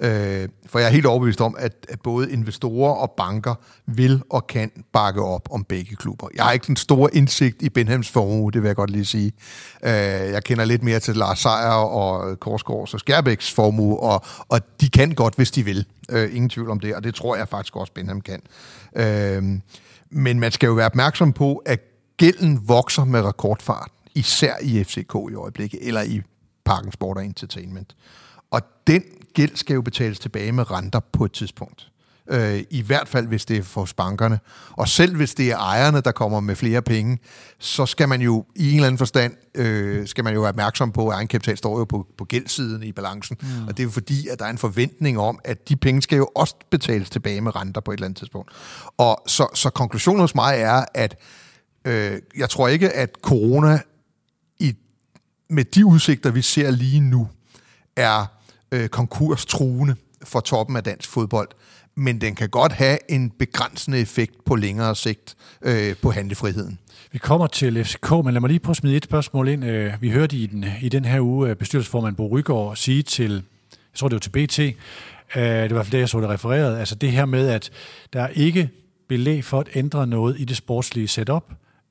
[0.00, 3.54] Øh, for jeg er helt overbevist om, at, at både investorer og banker
[3.86, 6.28] vil og kan bakke op om begge klubber.
[6.34, 9.32] Jeg har ikke den store indsigt i Benhams formue, det vil jeg godt lige sige.
[9.82, 9.90] Øh,
[10.32, 14.88] jeg kender lidt mere til Lars Seier og Korsgaards og Skærbæks formue, og, og de
[14.88, 15.86] kan godt, hvis de vil.
[16.10, 18.42] Øh, ingen tvivl om det, og det tror jeg faktisk også, Benham kan.
[18.96, 19.42] Øh,
[20.10, 21.80] men man skal jo være opmærksom på, at
[22.16, 26.22] gælden vokser med rekordfart, især i FCK i øjeblikket, eller i
[26.64, 27.96] Parken Sport Entertainment.
[28.50, 29.02] Og den
[29.38, 31.90] gæld skal jo betales tilbage med renter på et tidspunkt.
[32.30, 34.40] Øh, I hvert fald, hvis det er for bankerne.
[34.70, 37.18] Og selv hvis det er ejerne, der kommer med flere penge,
[37.58, 40.92] så skal man jo i en eller anden forstand, øh, skal man jo være opmærksom
[40.92, 43.36] på, at egenkapital står jo på, på gældsiden i balancen.
[43.40, 43.66] Mm.
[43.68, 46.16] Og det er jo fordi, at der er en forventning om, at de penge skal
[46.16, 48.52] jo også betales tilbage med renter på et eller andet tidspunkt.
[48.96, 51.16] Og så, så konklusionen hos mig er, at
[51.84, 53.80] øh, jeg tror ikke, at corona
[54.60, 54.74] i,
[55.50, 57.28] med de udsigter, vi ser lige nu,
[57.96, 58.37] er
[58.72, 61.48] øh, konkurstruende for toppen af dansk fodbold,
[61.94, 66.78] men den kan godt have en begrænsende effekt på længere sigt øh, på handlefriheden.
[67.12, 69.64] Vi kommer til FCK, men lad mig lige prøve at smide et spørgsmål ind.
[69.64, 73.32] Øh, vi hørte i den, i den her uge øh, bestyrelsesformand Bo Rygaard sige til,
[73.32, 76.94] jeg tror det var til BT, øh, det var det, jeg så det refereret, altså
[76.94, 77.70] det her med, at
[78.12, 78.70] der er ikke
[79.08, 81.44] belæg for at ændre noget i det sportslige setup,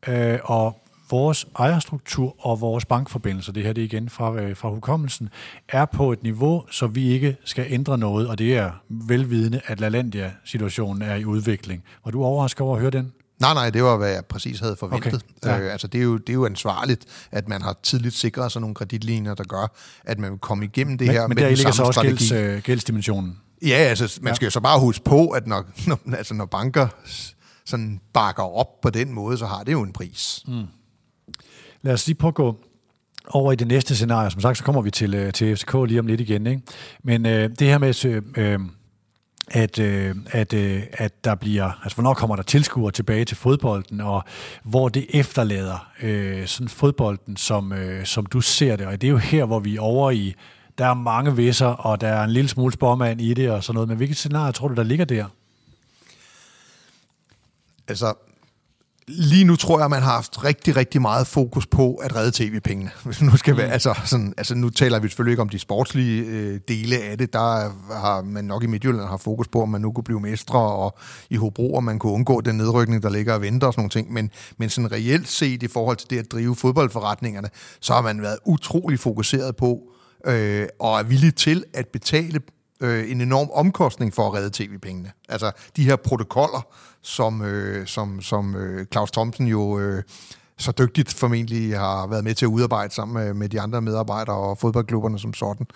[0.07, 4.69] øh, og vores ejerstruktur og vores bankforbindelser, det her det er igen fra, øh, fra
[4.69, 5.29] hukommelsen,
[5.69, 9.79] er på et niveau, så vi ikke skal ændre noget, og det er velvidende, at
[9.79, 11.83] LaLandia-situationen er i udvikling.
[12.05, 13.13] Var du overrasket over at høre den?
[13.39, 15.25] Nej, nej, det var, hvad jeg præcis havde forventet.
[15.43, 15.59] Okay, ja.
[15.59, 18.61] øh, altså, det er, jo, det er jo ansvarligt, at man har tidligt sikret sig
[18.61, 21.49] nogle kreditlinjer, der gør, at man vil komme igennem det men, her men med der
[21.49, 22.29] den ligger samme så også strategi.
[22.29, 23.37] gælds, øh, gældsdimensionen.
[23.61, 26.87] Ja, altså, man skal jo så bare huske på, at når, når, altså, når banker
[27.65, 30.43] sådan bakker op på den måde, så har det jo en pris.
[30.47, 30.63] Mm.
[31.81, 32.57] Lad os lige prøve at gå
[33.27, 34.31] over i det næste scenarie.
[34.31, 36.47] Som sagt, så kommer vi til, øh, til FCK lige om lidt igen.
[36.47, 36.61] Ikke?
[37.03, 38.59] Men øh, det her med, øh, øh,
[39.47, 44.01] at, øh, at, øh, at der bliver, altså hvornår kommer der tilskuere tilbage til fodbolden,
[44.01, 44.23] og
[44.63, 48.87] hvor det efterlader øh, sådan fodbolden, som, øh, som du ser det.
[48.87, 50.35] Og det er jo her, hvor vi er over i,
[50.77, 53.73] der er mange visser, og der er en lille smule spormand i det og sådan
[53.73, 53.87] noget.
[53.87, 55.25] Men hvilket scenarie tror du, der ligger der?
[57.87, 58.13] Altså,
[59.07, 62.91] lige nu tror jeg, man har haft rigtig, rigtig meget fokus på at redde tv-pengene.
[63.05, 66.25] Hvis nu skal være, altså, sådan, altså, nu taler vi selvfølgelig ikke om de sportslige
[66.25, 67.33] øh, dele af det.
[67.33, 67.39] Der
[67.93, 70.97] har man nok i Midtjylland har fokus på, om man nu kunne blive mestre, og
[71.29, 73.89] i Hobro, om man kunne undgå den nedrykning, der ligger og venter og sådan nogle
[73.89, 74.13] ting.
[74.13, 77.49] Men, men sådan reelt set i forhold til det at drive fodboldforretningerne,
[77.81, 79.79] så har man været utrolig fokuseret på,
[80.25, 82.39] øh, og er villig til at betale
[82.81, 85.11] øh, en enorm omkostning for at redde tv-pengene.
[85.29, 86.67] Altså de her protokoller,
[87.01, 90.03] som, øh, som, som øh, Claus Thomsen jo øh,
[90.57, 94.35] så dygtigt formentlig har været med til at udarbejde sammen med, med de andre medarbejdere
[94.35, 95.67] og fodboldklubberne som sådan,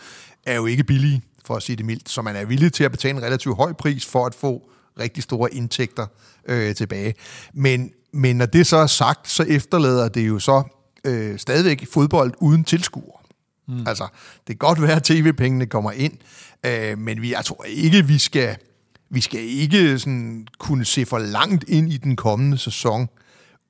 [0.46, 2.10] er jo ikke billige, for at sige det mildt.
[2.10, 4.62] Så man er villig til at betale en relativt høj pris for at få
[5.00, 6.08] rigtig store indtægter
[6.46, 7.14] øh, tilbage.
[7.54, 10.64] Men, men når det så er sagt, så efterlader det jo så
[11.06, 13.21] øh, stadigvæk fodbold uden tilskuer.
[13.68, 13.88] Mm.
[13.88, 14.08] Altså,
[14.48, 16.14] det kan godt være, at tv-pengene kommer ind,
[16.66, 18.58] øh, men vi, jeg tror ikke, vi skal,
[19.10, 23.10] vi skal ikke sådan kunne se for langt ind i den kommende sæson,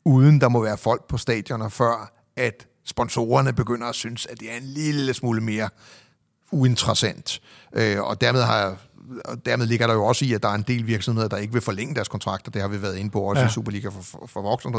[0.05, 4.51] uden der må være folk på stadioner, før at sponsorerne begynder at synes, at det
[4.51, 5.69] er en lille smule mere
[6.51, 7.41] uinteressant.
[7.73, 8.75] Øh, og dermed har jeg
[9.25, 11.53] og dermed ligger der jo også i, at der er en del virksomheder, der ikke
[11.53, 12.51] vil forlænge deres kontrakter.
[12.51, 13.47] Det har vi været inde på også ja.
[13.47, 14.71] i Superliga for, for, for voksne.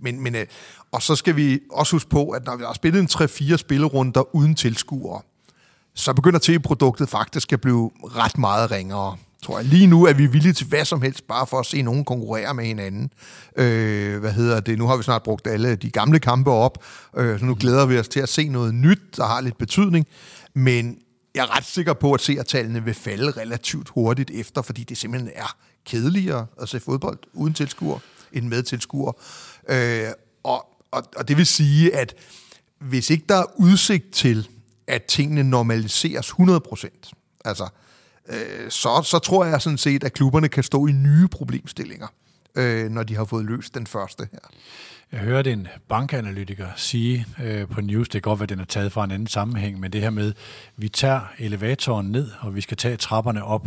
[0.00, 0.46] Men, men, øh,
[0.92, 3.08] og så skal vi også huske på, at når vi har spillet en
[3.52, 5.20] 3-4 spillerunder uden tilskuere,
[5.94, 9.16] så begynder tv-produktet faktisk at blive ret meget ringere.
[9.42, 9.66] Tror jeg.
[9.66, 12.54] Lige nu er vi villige til hvad som helst, bare for at se nogen konkurrere
[12.54, 13.10] med hinanden.
[13.56, 14.78] Øh, hvad hedder det?
[14.78, 16.84] Nu har vi snart brugt alle de gamle kampe op,
[17.16, 20.06] øh, så nu glæder vi os til at se noget nyt, der har lidt betydning.
[20.54, 20.98] Men
[21.36, 25.32] jeg er ret sikker på, at seertallene vil falde relativt hurtigt efter, fordi det simpelthen
[25.34, 27.98] er kedeligere at se fodbold uden tilskuer
[28.32, 29.12] end med tilskuer.
[29.68, 30.08] Øh,
[30.42, 32.14] og, og, og det vil sige, at
[32.78, 34.48] hvis ikke der er udsigt til,
[34.86, 37.12] at tingene normaliseres 100%,
[37.44, 37.68] altså,
[38.28, 42.06] øh, så, så tror jeg sådan set, at klubberne kan stå i nye problemstillinger,
[42.54, 44.38] øh, når de har fået løst den første her.
[45.12, 48.64] Jeg hørte en bankanalytiker sige øh, på News, det kan godt være, at den er
[48.64, 50.32] taget fra en anden sammenhæng, men det her med,
[50.76, 53.66] vi tager elevatoren ned, og vi skal tage trapperne op.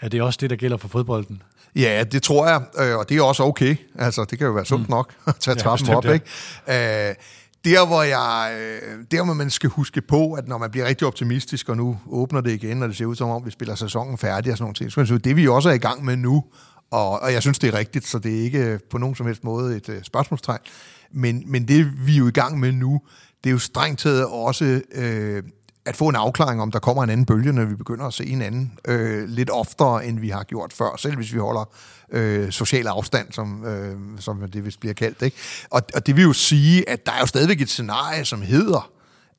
[0.00, 1.42] Er det også det, der gælder for fodbolden?
[1.76, 3.76] Ja, det tror jeg, øh, og det er også okay.
[3.98, 4.90] Altså, det kan jo være sundt mm.
[4.90, 6.12] nok at tage trappen ja, op, ja.
[6.12, 6.26] ikke?
[6.68, 7.14] Øh,
[7.64, 11.06] der, hvor jeg, øh, der, hvor man skal huske på, at når man bliver rigtig
[11.06, 14.18] optimistisk, og nu åbner det igen, og det ser ud som om, vi spiller sæsonen
[14.18, 16.44] færdig og sådan nogle ting, så det vi også er i gang med nu,
[16.90, 19.26] og, og jeg synes, det er rigtigt, så det er ikke øh, på nogen som
[19.26, 20.60] helst måde et øh, spørgsmålstegn.
[21.12, 23.00] Men, men det, vi er jo i gang med nu,
[23.44, 25.42] det er jo strengt taget også øh,
[25.86, 28.26] at få en afklaring, om der kommer en anden bølge, når vi begynder at se
[28.26, 31.68] en anden øh, lidt oftere, end vi har gjort før, selv hvis vi holder
[32.12, 35.22] øh, social afstand, som, øh, som det vist bliver kaldt.
[35.22, 35.36] Ikke?
[35.70, 38.90] Og, og det vil jo sige, at der er jo stadigvæk et scenarie, som hedder,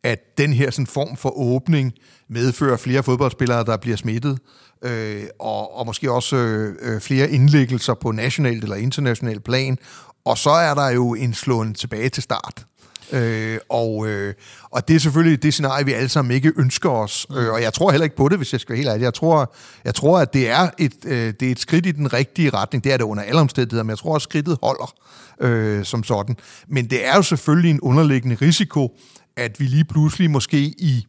[0.03, 1.93] at den her sådan form for åbning
[2.27, 4.39] medfører flere fodboldspillere, der bliver smittet,
[4.83, 9.77] øh, og, og måske også øh, flere indlæggelser på nationalt eller internationalt plan.
[10.25, 12.65] Og så er der jo en slåen tilbage til start.
[13.11, 17.27] Øh, og, øh, og det er selvfølgelig det scenarie, vi alle sammen ikke ønsker os.
[17.31, 19.03] Øh, og jeg tror heller ikke på det, hvis jeg skal være helt ærlig.
[19.03, 19.53] Jeg tror,
[19.85, 22.83] jeg tror at det er, et, øh, det er et skridt i den rigtige retning.
[22.83, 24.93] Det er det under alle omstændigheder, men jeg tror, at skridtet holder
[25.39, 26.37] øh, som sådan.
[26.67, 28.97] Men det er jo selvfølgelig en underliggende risiko,
[29.37, 31.07] at vi lige pludselig måske i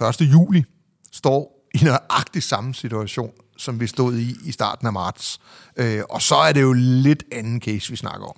[0.00, 0.20] 1.
[0.20, 0.64] juli
[1.12, 5.40] står i nøjagtig samme situation, som vi stod i i starten af marts.
[5.76, 8.36] Øh, og så er det jo lidt anden case, vi snakker om.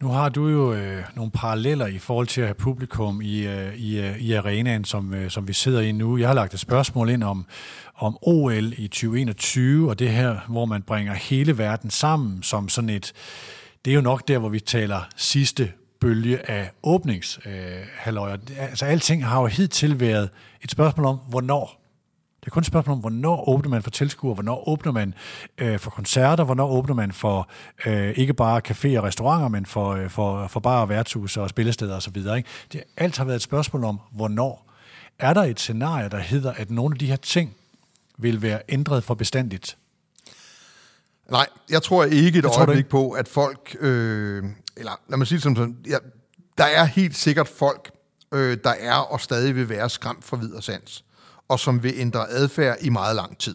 [0.00, 3.74] Nu har du jo øh, nogle paralleller i forhold til at have publikum i, øh,
[3.74, 6.18] i, øh, i arenaen, som, øh, som vi sidder i nu.
[6.18, 7.46] Jeg har lagt et spørgsmål ind om,
[7.96, 12.90] om OL i 2021, og det her, hvor man bringer hele verden sammen som sådan
[12.90, 13.12] et...
[13.84, 18.36] Det er jo nok der, hvor vi taler sidste bølge af åbningshalvøjer.
[18.50, 20.30] Øh, altså alting har jo hidtil været
[20.62, 21.77] et spørgsmål om, hvornår.
[22.40, 25.14] Det er kun et spørgsmål om, hvornår åbner man for tilskuere, hvornår åbner man
[25.58, 27.48] øh, for koncerter, hvornår åbner man for
[27.86, 31.96] øh, ikke bare caféer og restauranter, men for, øh, for, for bare værtshus og spillesteder
[31.96, 32.16] osv.
[32.16, 32.44] Ikke?
[32.72, 34.64] Det, alt har været et spørgsmål om, hvornår.
[35.18, 37.56] Er der et scenarie, der hedder, at nogle af de her ting
[38.18, 39.76] vil være ændret for bestandigt?
[41.30, 42.90] Nej, jeg tror ikke et du øjeblik ikke?
[42.90, 43.76] på, at folk...
[43.80, 44.44] Øh,
[44.76, 45.76] eller lad mig sige det som sådan.
[45.86, 45.96] Ja,
[46.58, 47.90] der er helt sikkert folk,
[48.32, 51.04] øh, der er og stadig vil være skræmt fra videre sans,
[51.48, 53.54] og som vil ændre adfærd i meget lang tid.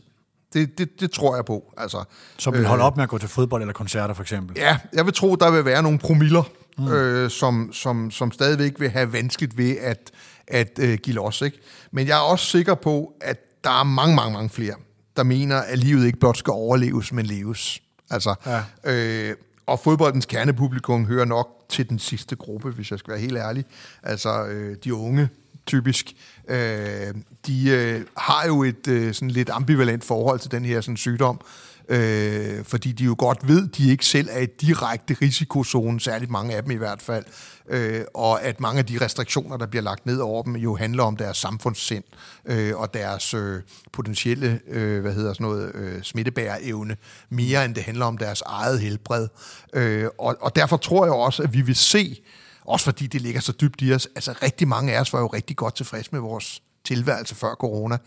[0.54, 1.74] Det, det, det tror jeg på.
[1.78, 2.04] Altså,
[2.38, 4.58] Som vil holde op med at gå til fodbold eller koncerter, for eksempel?
[4.58, 6.44] Ja, jeg vil tro, der vil være nogle promiller,
[6.78, 6.88] mm.
[6.88, 10.12] øh, som, som, som stadigvæk vil have vanskeligt ved at,
[10.48, 11.42] at øh, give los.
[11.42, 11.60] Ikke?
[11.92, 14.76] Men jeg er også sikker på, at der er mange, mange, mange flere,
[15.18, 17.80] der mener, at livet ikke blot skal overleves, men leves.
[18.10, 18.64] Altså, Ja.
[18.94, 23.38] øh, og fodboldens kernepublikum hører nok til den sidste gruppe, hvis jeg skal være helt
[23.38, 23.66] ærlig.
[24.04, 25.30] Altså øh, de unge,
[25.65, 26.13] typisk,
[26.47, 27.13] øh,
[27.47, 31.41] de øh, har jo et øh, sådan lidt ambivalent forhold til den her sådan, sygdom,
[31.89, 36.56] øh, fordi de jo godt ved, de ikke selv er i direkte risikozone, særligt mange
[36.56, 37.26] af dem i hvert fald,
[37.69, 41.04] øh, og at mange af de restriktioner, der bliver lagt ned over dem, jo handler
[41.04, 42.04] om deres samfundssind
[42.45, 46.97] øh, og deres øh, potentielle øh, hvad hedder sådan noget, øh, smittebærerevne,
[47.30, 49.28] mere end det handler om deres eget helbred.
[49.73, 52.21] Øh, og, og derfor tror jeg også, at vi vil se,
[52.65, 55.28] også fordi det ligger så dybt i os, altså rigtig mange af os var jo
[55.28, 57.97] rigtig godt tilfreds med vores tilværelse før corona.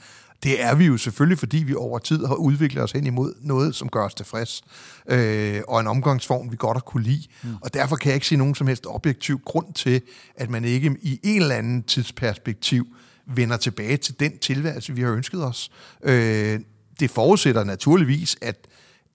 [0.42, 3.74] Det er vi jo selvfølgelig, fordi vi over tid har udviklet os hen imod noget,
[3.74, 4.62] som gør os tilfreds,
[5.08, 7.26] øh, og en omgangsform, vi godt har kunne lide.
[7.42, 7.54] Mm.
[7.62, 10.02] Og derfor kan jeg ikke se nogen som helst objektiv grund til,
[10.36, 12.86] at man ikke i en eller anden tidsperspektiv
[13.26, 15.70] vender tilbage til den tilværelse, vi har ønsket os.
[16.02, 16.60] Øh,
[17.00, 18.66] det forudsætter naturligvis, at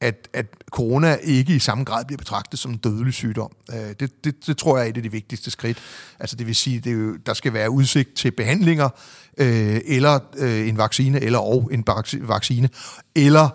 [0.02, 3.52] at, at corona ikke i samme grad bliver betragtet som en dødelig sygdom.
[3.74, 5.78] Øh, Det, det, det tror jeg er et af de vigtigste skridt.
[6.20, 8.90] Altså det vil sige, det jo, der skal være udsigt til behandlinger,
[9.38, 11.84] øh, eller øh, en vaccine, eller og en
[12.22, 12.70] vaccine,
[13.16, 13.50] eller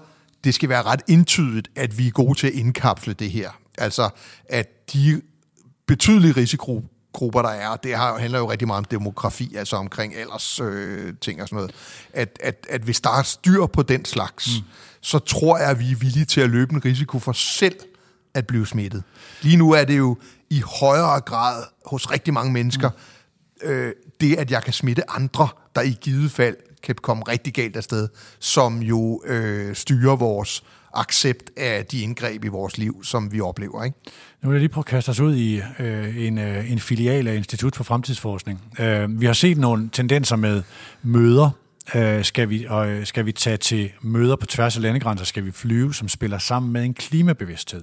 [0.45, 3.51] det skal være ret entydigt, at vi er gode til at indkapsle det her.
[3.79, 4.09] Altså
[4.49, 5.23] at de
[5.87, 6.33] betydelige
[7.17, 11.15] risikogrupper, der er, det har, handler jo rigtig meget om demografi, altså omkring alders øh,
[11.21, 11.75] ting og sådan noget,
[12.13, 14.65] at, at, at hvis der er styr på den slags, mm.
[15.01, 17.77] så tror jeg, at vi er villige til at løbe en risiko for selv
[18.35, 19.03] at blive smittet.
[19.43, 20.17] Lige nu er det jo
[20.51, 23.69] i højere grad hos rigtig mange mennesker, mm.
[23.69, 27.77] øh, det at jeg kan smitte andre, der i givet fald kan komme rigtig galt
[27.77, 30.65] afsted, som jo øh, styrer vores
[30.97, 33.85] accept af de indgreb i vores liv, som vi oplever.
[33.85, 33.97] Ikke?
[34.43, 37.29] Nu vil jeg lige prøve at kaste os ud i øh, en, øh, en filial
[37.29, 38.61] af Institut for Fremtidsforskning.
[38.79, 40.63] Øh, vi har set nogle tendenser med
[41.03, 41.51] møder.
[41.95, 45.25] Øh, skal, vi, øh, skal vi tage til møder på tværs af landegrænser?
[45.25, 47.83] Skal vi flyve, som spiller sammen med en klimabevidsthed?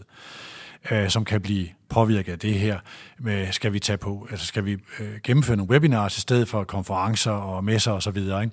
[0.91, 2.79] øh, som kan blive påvirket af det her.
[3.19, 6.63] Med, skal vi tage på, altså skal vi øh, gennemføre nogle webinars i stedet for
[6.63, 8.17] konferencer og messer osv.
[8.17, 8.49] Ikke?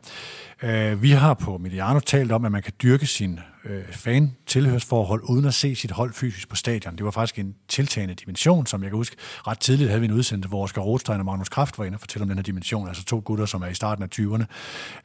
[0.62, 5.44] Øh, vi har på Mediano talt om, at man kan dyrke sin øh, fan-tilhørsforhold uden
[5.44, 6.96] at se sit hold fysisk på stadion.
[6.96, 9.16] Det var faktisk en tiltagende dimension, som jeg kan huske.
[9.46, 12.00] Ret tidligt havde vi en udsendelse, hvor Oscar Rothstein og Magnus Kraft var inde og
[12.00, 14.44] fortælle om den her dimension, altså to gutter, som er i starten af 20'erne,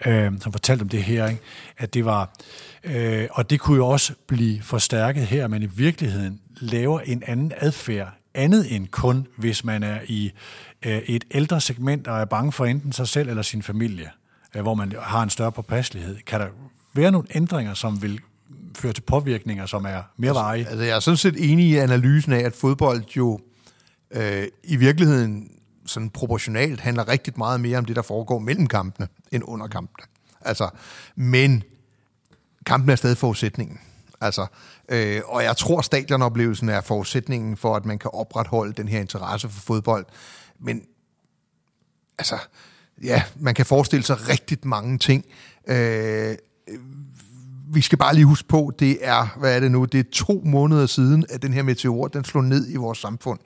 [0.09, 1.41] øh, som fortalte om det her, ikke?
[1.77, 2.35] at det var,
[2.83, 7.51] øh, og det kunne jo også blive forstærket her, men i virkeligheden laver en anden
[7.57, 10.31] adfærd, andet end kun, hvis man er i
[10.85, 14.09] øh, et ældre segment og er bange for enten sig selv eller sin familie,
[14.55, 16.17] øh, hvor man har en større påpasselighed.
[16.25, 16.47] Kan der
[16.93, 18.19] være nogle ændringer, som vil
[18.77, 20.67] føre til påvirkninger, som er mere varige?
[20.67, 23.39] Altså, jeg er sådan set enig i analysen af, at fodbold jo
[24.11, 25.51] øh, i virkeligheden
[25.85, 30.07] sådan proportionalt handler rigtig meget mere om det, der foregår mellem kampene, end under kampene.
[30.41, 30.69] Altså,
[31.15, 31.63] men
[32.65, 33.79] kampen er stadig forudsætningen.
[34.21, 34.45] Altså,
[34.89, 39.49] øh, og jeg tror, stadionoplevelsen er forudsætningen for, at man kan opretholde den her interesse
[39.49, 40.05] for fodbold.
[40.59, 40.81] Men
[42.17, 42.37] altså,
[43.03, 45.25] ja, man kan forestille sig rigtig mange ting.
[45.67, 46.35] Øh,
[47.73, 50.41] vi skal bare lige huske på, det er, hvad er det nu, det er to
[50.45, 53.39] måneder siden, at den her meteor, den slog ned i vores samfund.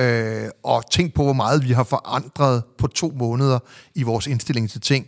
[0.00, 3.58] Øh, og tænk på, hvor meget vi har forandret på to måneder
[3.94, 5.06] i vores indstilling til ting.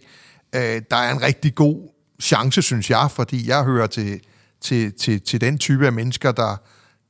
[0.55, 1.89] Øh, der er en rigtig god
[2.23, 4.21] chance, synes jeg, fordi jeg hører til,
[4.61, 6.57] til, til, til den type af mennesker, der,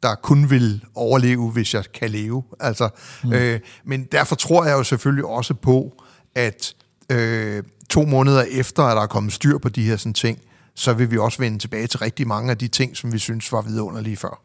[0.02, 2.42] der kun vil overleve, hvis jeg kan leve.
[2.60, 2.88] Altså,
[3.24, 3.32] mm.
[3.32, 6.02] øh, men derfor tror jeg jo selvfølgelig også på,
[6.34, 6.74] at
[7.12, 10.38] øh, to måneder efter, at der er kommet styr på de her sådan ting,
[10.78, 13.52] så vil vi også vende tilbage til rigtig mange af de ting, som vi synes
[13.52, 14.40] var vidunderlige før.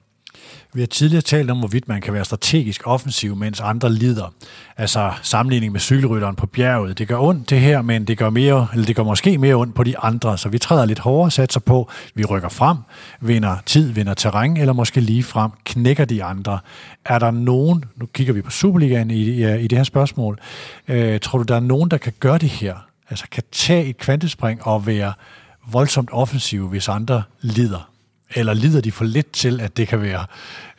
[0.73, 4.33] Vi har tidligere talt om, hvorvidt man kan være strategisk offensiv, mens andre lider.
[4.77, 6.97] Altså sammenligning med cykelrytteren på bjerget.
[6.97, 9.75] Det gør ondt det her, men det gør, mere, eller det gør måske mere ondt
[9.75, 12.77] på de andre, så vi træder lidt hårdere, satser på, vi rykker frem,
[13.21, 16.59] vinder tid, vinder terræn, eller måske lige frem knækker de andre.
[17.05, 20.39] Er der nogen, nu kigger vi på Superligaen i, i, i det her spørgsmål,
[20.87, 22.75] øh, tror du, der er nogen, der kan gøre det her?
[23.09, 25.13] Altså kan tage et kvantespring og være
[25.71, 27.89] voldsomt offensive, hvis andre lider?
[28.35, 30.25] Eller lider de for lidt til, at det kan være,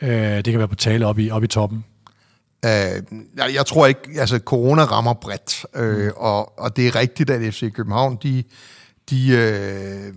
[0.01, 1.85] øh, det kan være på tale op i, op i toppen?
[2.65, 2.71] Øh,
[3.37, 7.53] jeg, jeg tror ikke, altså corona rammer bredt, øh, og, og det er rigtigt, at
[7.53, 8.43] FC København, de,
[9.09, 10.13] de, øh,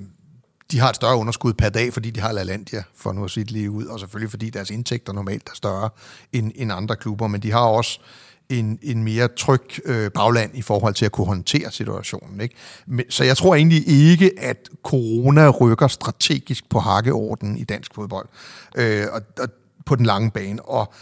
[0.71, 3.45] de har et større underskud per dag, fordi de har LaLandia, for nu at sige
[3.45, 5.91] det lige ud, og selvfølgelig fordi deres indtægter normalt er større
[6.33, 8.01] end, end andre klubber, men de har også
[8.49, 12.41] en, en mere tryg øh, bagland i forhold til at kunne håndtere situationen.
[12.41, 12.55] Ikke?
[12.87, 18.29] Men, så jeg tror egentlig ikke, at corona rykker strategisk på hakkeorden i dansk fodbold
[18.77, 19.49] øh, og, og
[19.87, 20.63] på den lange bane.
[20.63, 20.93] Og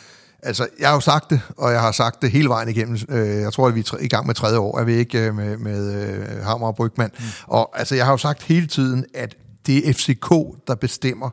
[0.43, 2.99] Altså, jeg har jo sagt det, og jeg har sagt det hele vejen igennem.
[3.09, 5.35] Øh, jeg tror, at vi er i gang med tredje år, er vi ikke øh,
[5.35, 7.11] med, med øh, Hammer og Brygman.
[7.19, 7.25] Mm.
[7.47, 10.31] Og altså, jeg har jo sagt hele tiden, at det er FCK,
[10.67, 11.31] der bestemmer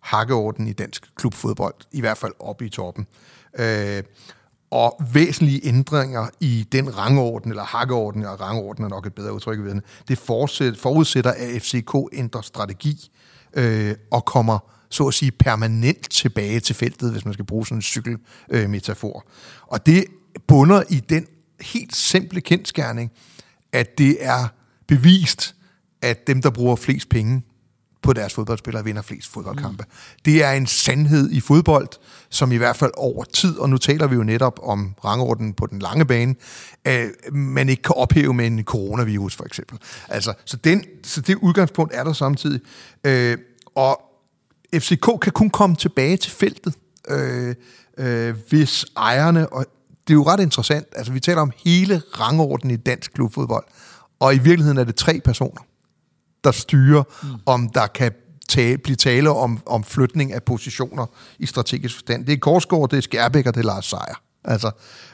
[0.00, 3.06] hakkeorden i dansk klubfodbold, i hvert fald oppe i toppen.
[3.58, 4.02] Øh,
[4.70, 9.58] og væsentlige ændringer i den rangorden, eller hakkeorden, og rangorden er nok et bedre udtryk
[9.58, 10.18] ved det
[10.78, 13.10] forudsætter, at FCK ændrer strategi
[13.54, 14.58] øh, og kommer
[14.90, 19.16] så at sige permanent tilbage til feltet, hvis man skal bruge sådan en cykelmetafor.
[19.26, 20.04] Øh, og det
[20.46, 21.26] bunder i den
[21.60, 23.12] helt simple kendskærning,
[23.72, 24.48] at det er
[24.86, 25.54] bevist,
[26.02, 27.42] at dem, der bruger flest penge
[28.06, 29.84] på deres fodboldspillere, vinder flest fodboldkampe.
[29.88, 30.22] Mm.
[30.24, 31.88] Det er en sandhed i fodbold,
[32.30, 35.66] som i hvert fald over tid, og nu taler vi jo netop om rangorden på
[35.66, 36.34] den lange bane,
[36.86, 39.78] øh, man ikke kan ophæve med en coronavirus for eksempel.
[40.08, 42.60] Altså, så, den, så det udgangspunkt er der samtidig.
[43.04, 43.38] Øh,
[43.74, 44.00] og
[44.74, 46.74] FCK kan kun komme tilbage til feltet,
[47.08, 47.54] øh,
[47.98, 49.66] øh, hvis ejerne, og
[50.08, 53.64] det er jo ret interessant, altså vi taler om hele rangordenen i dansk klubfodbold,
[54.20, 55.60] og i virkeligheden er det tre personer,
[56.46, 57.28] der styrer, mm.
[57.46, 58.12] om der kan
[58.48, 61.06] tale, blive tale om, om flytning af positioner
[61.38, 62.26] i strategisk forstand.
[62.26, 64.20] Det er Korsgaard, det er Skærbæk og det er Lars Seier.
[64.44, 64.70] Altså,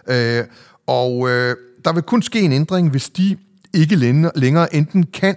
[0.09, 0.45] øh,
[0.87, 3.37] og øh, der vil kun ske en ændring, hvis de
[3.75, 3.97] ikke
[4.35, 5.37] længere enten kan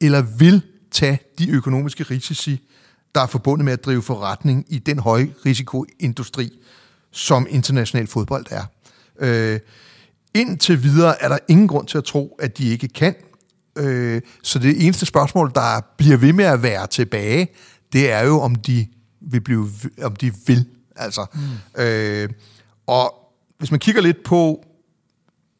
[0.00, 2.60] eller vil tage de økonomiske risici,
[3.14, 6.50] der er forbundet med at drive forretning i den høje risikoindustri,
[7.10, 8.64] som international fodbold er.
[9.18, 9.60] Øh,
[10.34, 13.14] indtil videre er der ingen grund til at tro, at de ikke kan.
[13.76, 17.48] Øh, så det eneste spørgsmål, der bliver ved med at være tilbage,
[17.92, 18.86] det er jo, om de
[19.20, 19.70] vil blive,
[20.02, 20.66] om de vil.
[20.96, 21.82] Altså, mm.
[21.82, 22.28] øh,
[22.86, 23.14] og
[23.58, 24.64] hvis man kigger lidt på,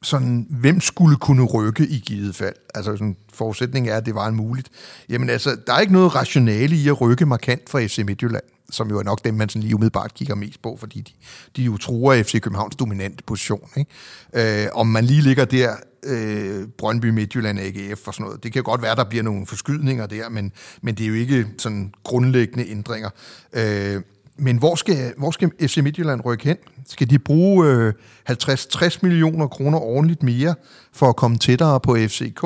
[0.03, 2.55] sådan, hvem skulle kunne rykke i givet fald?
[2.75, 4.69] Altså sådan, forudsætningen er, at det var en muligt.
[5.09, 8.89] Jamen altså, der er ikke noget rationale i at rykke markant fra FC Midtjylland, som
[8.89, 11.13] jo er nok dem, man sådan lige umiddelbart kigger mest på, fordi de,
[11.57, 13.69] de jo truer FC Københavns dominante position.
[13.77, 14.65] Ikke?
[14.65, 18.63] Øh, om man lige ligger der, øh, Brøndby, Midtjylland, AGF og sådan noget, det kan
[18.63, 22.69] godt være, der bliver nogle forskydninger der, men, men det er jo ikke sådan grundlæggende
[22.69, 23.11] ændringer.
[23.53, 24.03] Øh,
[24.37, 26.57] men hvor skal, hvor skal FC Midtjylland rykke hen?
[26.89, 27.93] Skal de bruge øh,
[28.31, 30.55] 50-60 millioner kroner ordentligt mere
[30.93, 32.45] for at komme tættere på FCK?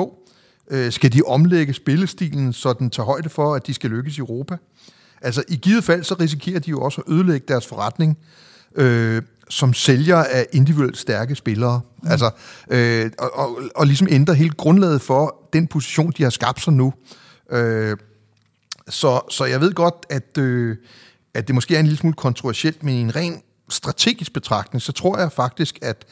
[0.71, 4.19] Øh, skal de omlægge spillestilen, så den tager højde for, at de skal lykkes i
[4.19, 4.57] Europa?
[5.21, 8.17] Altså, i givet fald, så risikerer de jo også at ødelægge deres forretning
[8.75, 11.81] øh, som sælger af individuelt stærke spillere.
[12.03, 12.11] Mm.
[12.11, 12.31] Altså,
[12.69, 16.73] øh, og, og, og ligesom ændre hele grundlaget for den position, de har skabt sig
[16.73, 16.93] nu.
[17.51, 17.97] Øh,
[18.89, 20.37] så, så jeg ved godt, at...
[20.37, 20.77] Øh,
[21.37, 24.91] at det måske er en lille smule kontroversielt, men i en ren strategisk betragtning, så
[24.91, 26.05] tror jeg faktisk, at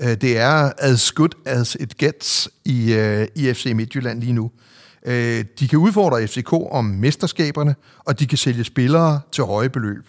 [0.00, 4.50] øh, det er as good as it gets i, øh, i FC Midtjylland lige nu.
[5.06, 10.08] Øh, de kan udfordre FCK om mesterskaberne, og de kan sælge spillere til høje beløb.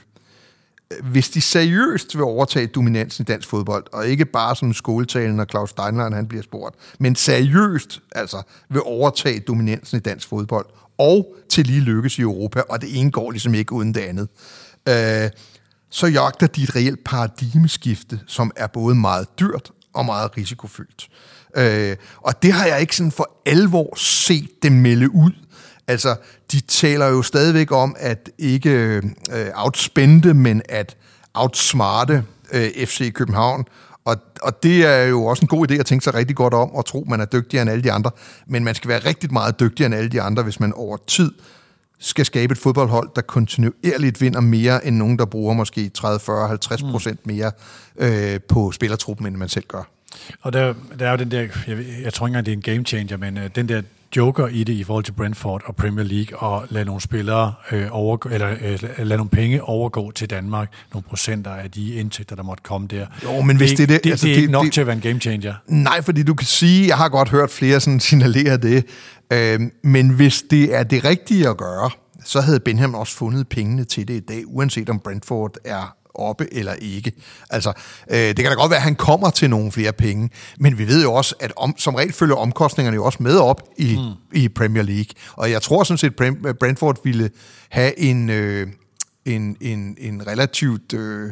[1.04, 5.46] Hvis de seriøst vil overtage dominansen i dansk fodbold, og ikke bare som skoletalen, når
[5.46, 10.66] Claus Steinlein han bliver spurgt, men seriøst altså vil overtage dominansen i dansk fodbold,
[10.98, 14.28] og til lige lykkes i Europa, og det ene går ligesom ikke uden det andet,
[14.90, 15.30] øh,
[15.90, 21.10] så jagter de et reelt paradigmeskifte, som er både meget dyrt og meget risikofyldt.
[21.58, 25.32] Øh, og det har jeg ikke sådan for alvor set dem melde ud.
[25.90, 26.16] Altså,
[26.52, 29.04] de taler jo stadigvæk om at ikke øh,
[29.56, 30.98] outspende, men at
[31.34, 33.66] outsmarte øh, FC København.
[34.06, 36.72] Og, og det er jo også en god idé at tænke sig rigtig godt om
[36.72, 38.12] og tro, man er dygtigere end alle de andre.
[38.48, 41.32] Men man skal være rigtig meget dygtigere end alle de andre, hvis man over tid
[42.00, 46.48] skal skabe et fodboldhold, der kontinuerligt vinder mere end nogen, der bruger måske 30, 40,
[46.48, 47.52] 50 procent mere
[47.98, 49.84] øh, på spillertruppen, end man selv gør.
[50.42, 52.78] Og der, der er jo den der, jeg, jeg tror ikke engang, det er en
[52.78, 53.82] game changer, men øh, den der
[54.16, 57.88] joker i det i forhold til Brentford og Premier League og lade nogle spillere øh,
[57.92, 62.44] overgå, eller øh, lade nogle penge overgå til Danmark, nogle procenter af de indtægter, der
[62.44, 63.06] måtte komme der.
[63.24, 64.88] Jo, men hvis det, det, det, det, altså, det er ikke nok det, til at
[64.88, 65.54] være en game changer.
[65.68, 68.86] Nej, fordi du kan sige, jeg har godt hørt flere sådan signalere det,
[69.34, 71.90] øh, men hvis det er det rigtige at gøre,
[72.26, 76.54] så havde Benham også fundet pengene til det i dag, uanset om Brentford er oppe
[76.54, 77.12] eller ikke.
[77.50, 77.74] Altså,
[78.12, 80.30] øh, det kan da godt være, at han kommer til nogle flere penge,
[80.60, 83.62] men vi ved jo også, at om, som regel følger omkostningerne jo også med op
[83.78, 84.40] i, mm.
[84.42, 85.14] i Premier League.
[85.34, 87.30] Og jeg tror sådan set, at Brentford ville
[87.70, 88.68] have en, øh,
[89.26, 90.94] en, en, en relativt...
[90.94, 91.32] Øh,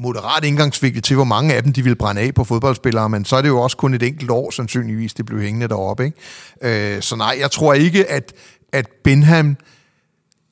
[0.00, 3.36] moderat indgangsvinkel til, hvor mange af dem de vil brænde af på fodboldspillere, men så
[3.36, 6.04] er det jo også kun et enkelt år, sandsynligvis, det blev hængende deroppe.
[6.04, 6.96] Ikke?
[6.96, 8.32] Øh, så nej, jeg tror ikke, at,
[8.72, 9.56] at Benham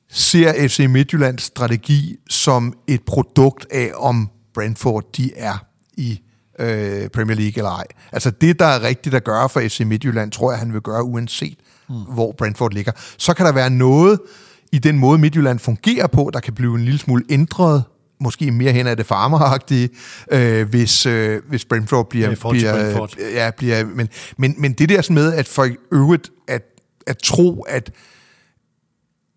[0.09, 6.21] ser FC Midtjyllands strategi som et produkt af, om Brentford de er i
[6.59, 7.85] øh, Premier League eller ej.
[8.11, 11.03] Altså det, der er rigtigt at gøre for FC Midtjylland, tror jeg, han vil gøre
[11.03, 11.57] uanset,
[11.89, 11.95] mm.
[11.95, 12.91] hvor Brentford ligger.
[13.17, 14.19] Så kan der være noget
[14.71, 17.83] i den måde, Midtjylland fungerer på, der kan blive en lille smule ændret
[18.19, 19.89] måske mere hen af det farmeragtige,
[20.31, 22.27] øh, hvis, øh, hvis Brentford bliver...
[22.51, 23.17] bliver, Brentford.
[23.33, 26.61] Ja, bliver men, men, men det der med, at for øvrigt, at,
[27.07, 27.91] at tro, at,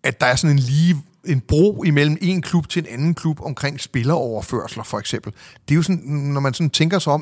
[0.03, 0.95] at der er sådan en lige
[1.25, 5.33] en bro imellem en klub til en anden klub omkring spilleroverførsler, for eksempel.
[5.67, 7.21] Det er jo sådan, når man sådan tænker sig om,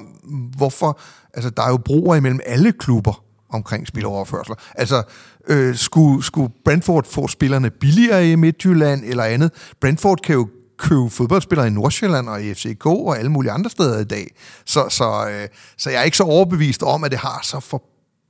[0.58, 1.00] hvorfor...
[1.34, 4.56] Altså, der er jo broer imellem alle klubber omkring spilleroverførsler.
[4.76, 5.04] Altså,
[5.48, 9.52] øh, skulle, skulle Brentford få spillerne billigere i Midtjylland eller andet?
[9.82, 14.00] Brentford kan jo købe fodboldspillere i Nordsjælland og i FCK og alle mulige andre steder
[14.00, 14.36] i dag.
[14.66, 17.84] Så, så, øh, så jeg er ikke så overbevist om, at det har så for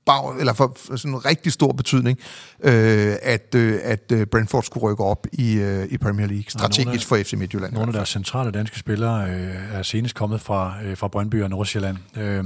[0.09, 2.19] bag, eller for, for sådan en rigtig stor betydning,
[2.63, 7.05] øh, at, øh, at øh, Brentford skulle rykke op i, øh, i Premier League, strategisk
[7.05, 7.73] af, for FC Midtjylland.
[7.73, 11.49] Nogle af deres centrale danske spillere øh, er senest kommet fra, øh, fra Brøndby og
[11.49, 11.97] Nordsjælland.
[12.17, 12.43] Øh,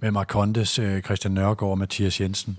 [0.00, 2.58] med Marcondes, øh, Christian Nørgaard og Mathias Jensen.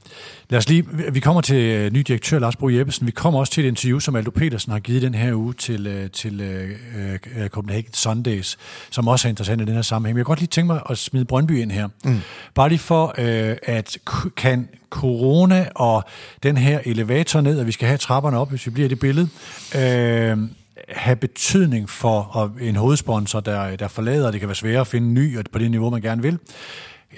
[0.50, 3.08] Lad os lige, vi kommer til øh, ny direktør Lars Bro Jeppesen.
[3.08, 5.88] Vi kommer også til et interview, som Aldo Petersen har givet den her uge til,
[5.88, 6.42] øh, til
[7.42, 8.58] uh, Copenhagen Sundays,
[8.90, 10.18] som også er interessant i den her sammenhæng.
[10.18, 11.88] Jeg kan godt lige tænke mig at smide Brøndby ind her.
[12.04, 12.20] Mm.
[12.54, 13.98] Bare lige for, uh, at
[14.38, 16.04] kan corona og
[16.44, 19.00] den her elevator ned, og vi skal have trapperne op, hvis vi bliver i det
[19.00, 19.30] billede,
[19.76, 20.50] uh,
[20.90, 25.38] have betydning for en hovedsponsor, der, der forlader, det kan være svært at finde ny,
[25.38, 26.40] og på det niveau, man gerne vil.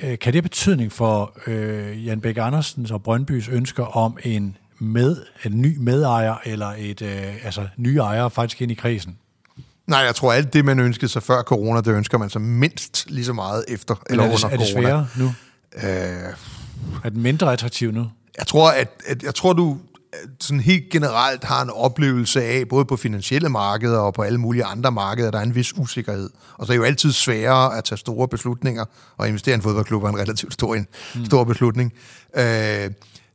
[0.02, 4.58] Øh, kan det have betydning for øh, Jan Bæk Andersens og Brøndbys ønsker om en,
[4.80, 9.18] med, en ny medejer, eller et, øh, altså nye ejere faktisk ind i krisen?
[9.88, 13.06] Nej, jeg tror alt det, man ønskede sig før corona, det ønsker man sig mindst
[13.10, 14.54] lige så meget efter eller, eller under corona.
[14.54, 15.26] Er det sværere nu?
[15.76, 16.34] Øh,
[17.04, 18.10] er den mindre attraktiv nu?
[18.38, 19.78] Jeg tror, at, at jeg tror, du
[20.40, 24.64] sådan helt generelt har en oplevelse af, både på finansielle markeder og på alle mulige
[24.64, 26.30] andre markeder, der er en vis usikkerhed.
[26.58, 28.86] Og så er det jo altid sværere at tage store beslutninger,
[29.18, 31.26] og investere i en fodboldklub er en relativt stor, en, mm.
[31.26, 31.94] stor beslutning.
[32.38, 32.90] Øh,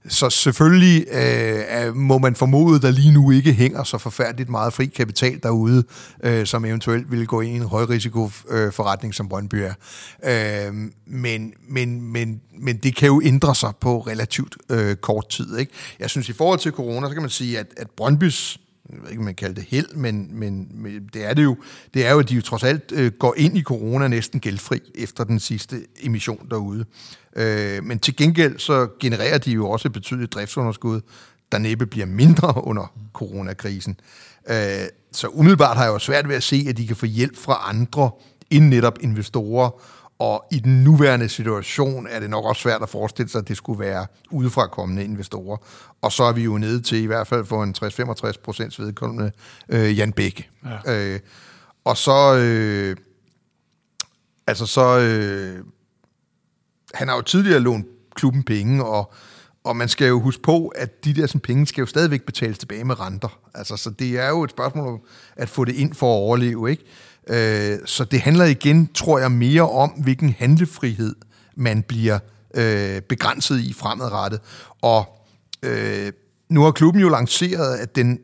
[0.09, 4.86] så selvfølgelig øh, må man formode, der lige nu ikke hænger så forfærdeligt meget fri
[4.86, 5.84] kapital derude,
[6.22, 9.74] øh, som eventuelt vil gå ind i en højrisikoforretning, som Brøndby er.
[10.24, 10.74] Øh,
[11.06, 15.59] men, men, men, men det kan jo ændre sig på relativt øh, kort tid.
[15.59, 15.72] Ikke?
[15.98, 18.61] Jeg synes, i forhold til corona, så kan man sige, at, at Brøndbys
[18.93, 21.57] jeg ved ikke, om man kalder det held, men, men, men det er det jo,
[21.95, 24.80] det er jo, at de jo trods alt øh, går ind i corona næsten gældfri
[24.95, 26.84] efter den sidste emission derude.
[27.36, 31.01] Øh, men til gengæld så genererer de jo også et betydeligt driftsunderskud,
[31.53, 34.01] der næppe bliver mindre under coronakrisen.
[34.49, 34.57] Øh,
[35.12, 37.61] så umiddelbart har jeg jo svært ved at se, at de kan få hjælp fra
[37.68, 38.11] andre
[38.51, 39.70] end netop investorer,
[40.18, 43.56] og i den nuværende situation er det nok også svært at forestille sig, at det
[43.56, 45.56] skulle være udefra kommende investorer.
[46.02, 47.74] Og så er vi jo nede til i hvert fald for en
[48.36, 49.32] 60-65 procents vedkommende
[49.68, 50.48] øh, Jan Bække.
[50.86, 51.14] Ja.
[51.14, 51.20] Øh,
[51.84, 52.36] og så...
[52.36, 52.96] Øh,
[54.46, 54.98] altså så...
[54.98, 55.64] Øh,
[56.94, 59.12] han har jo tidligere lånt klubben penge, og,
[59.64, 62.58] og man skal jo huske på, at de der sådan, penge skal jo stadigvæk betales
[62.58, 63.40] tilbage med renter.
[63.54, 65.00] Altså, så det er jo et spørgsmål om
[65.36, 66.84] at få det ind for at overleve, ikke?
[67.28, 71.14] Øh, så det handler igen, tror jeg, mere om, hvilken handlefrihed
[71.56, 72.18] man bliver
[72.54, 74.40] øh, begrænset i fremadrettet.
[74.82, 75.26] Og
[75.62, 76.12] øh,
[76.48, 78.18] nu har klubben jo lanceret, at den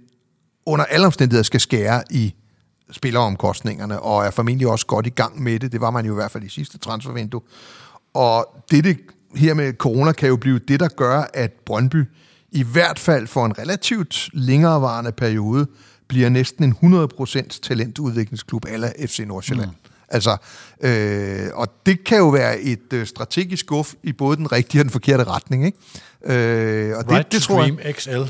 [0.67, 2.35] under alle omstændigheder skal skære i
[2.91, 5.73] spilleromkostningerne, og er formentlig også godt i gang med det.
[5.73, 7.41] Det var man jo i hvert fald i sidste transfervindue.
[8.15, 8.99] Og det
[9.35, 12.05] her med corona kan jo blive det, der gør, at Brøndby
[12.53, 15.67] i hvert fald for en relativt længerevarende periode
[16.09, 19.71] bliver næsten en 100% talentudviklingsklub eller FC Nordsjælland.
[19.71, 19.91] Mm.
[20.09, 20.37] Altså,
[20.81, 24.85] øh, og det kan jo være et øh, strategisk skuff i både den rigtige og
[24.85, 25.67] den forkerte retning.
[25.67, 25.79] Ikke?
[26.27, 28.23] Øh, og det, right det, tror jeg, XL.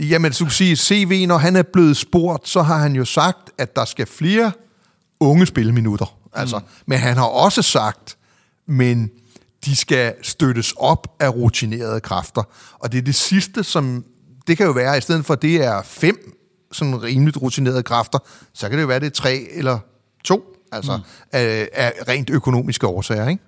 [0.00, 3.50] Jamen, så kan sige, CV, når han er blevet spurgt, så har han jo sagt,
[3.58, 4.52] at der skal flere
[5.20, 6.18] unge spilminutter.
[6.32, 6.64] Altså, mm.
[6.86, 8.16] Men han har også sagt,
[8.66, 9.10] men
[9.64, 12.42] de skal støttes op af rutinerede kræfter.
[12.78, 14.04] Og det er det sidste, som...
[14.46, 16.39] Det kan jo være, at i stedet for at det er fem
[16.72, 18.18] sådan rimeligt rutinerede kræfter,
[18.52, 19.78] så kan det jo være, det er tre eller
[20.24, 21.02] to, altså mm.
[21.32, 23.42] af, af rent økonomiske årsager, ikke?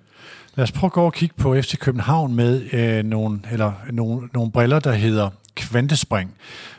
[0.55, 4.29] Lad os prøve at gå og kigge på FC København med øh, nogle, eller nogle,
[4.33, 6.33] nogle briller, der hedder kvantespring.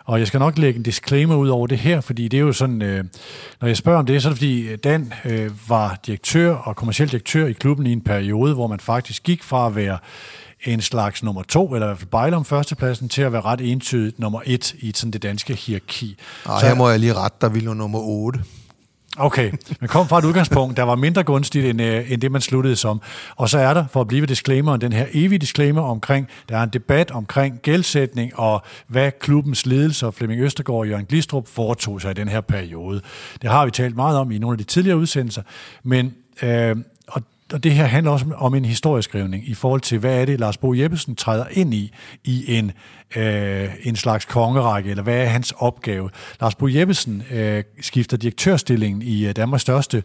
[0.04, 2.52] Og jeg skal nok lægge en disclaimer ud over det her, fordi det er jo
[2.52, 3.04] sådan, øh,
[3.60, 7.10] når jeg spørger om det, så er det fordi Dan øh, var direktør og kommersiel
[7.10, 9.98] direktør i klubben i en periode, hvor man faktisk gik fra at være
[10.64, 13.60] en slags nummer to, eller i hvert fald bejle om førstepladsen, til at være ret
[13.60, 16.16] entydigt nummer et i sådan det danske hierarki.
[16.44, 18.40] Og så her må jeg lige rette, der ville nummer 8.
[19.16, 22.40] Okay, men kom fra et udgangspunkt, der var mindre gunstigt end, øh, end det, man
[22.40, 23.02] sluttede som.
[23.36, 26.62] Og så er der, for at blive disclaimer, den her evige disclaimer omkring, der er
[26.62, 32.00] en debat omkring gældsætning og hvad klubbens ledelse og Flemming Østergaard og Jørgen Glistrup foretog
[32.00, 33.00] sig i den her periode.
[33.42, 35.42] Det har vi talt meget om i nogle af de tidligere udsendelser,
[35.82, 36.76] men øh,
[37.52, 40.56] og det her handler også om en historieskrivning i forhold til, hvad er det, Lars
[40.56, 41.92] Bo Jeppesen træder ind i,
[42.24, 42.72] i en,
[43.16, 46.10] øh, en slags kongerække, eller hvad er hans opgave.
[46.40, 50.02] Lars Bo Jeppesen øh, skifter direktørstillingen i øh, Danmarks største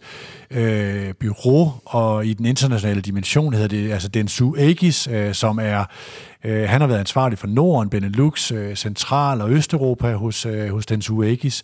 [0.50, 5.84] øh, bureau, og i den internationale dimension hedder det altså Densu Aegis, øh, som er
[6.44, 10.86] Øh, han har været ansvarlig for Norden, Benelux, øh, Central- og Østeuropa hos, øh, hos
[10.86, 11.62] den Suegis.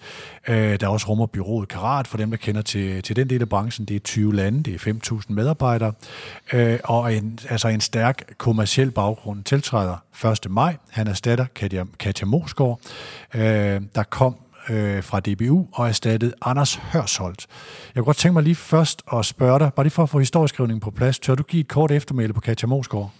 [0.48, 3.48] Øh, der også rummer byrådet Karat, for dem, der kender til, til den del af
[3.48, 3.86] branchen.
[3.86, 5.92] Det er 20 lande, det er 5.000 medarbejdere,
[6.52, 10.50] øh, og en, altså en stærk kommersiel baggrund tiltræder 1.
[10.50, 10.76] maj.
[10.96, 12.80] Han erstatter Katja, Katja Mosgaard,
[13.94, 14.36] der kom
[15.00, 17.46] fra DBU og erstattet Anders Hørsholdt.
[17.94, 20.18] Jeg kunne godt tænke mig lige først at spørge dig, bare lige for at få
[20.18, 23.10] historieskrivningen på plads, tør du give et kort eftermæle på Katja Mosgaard?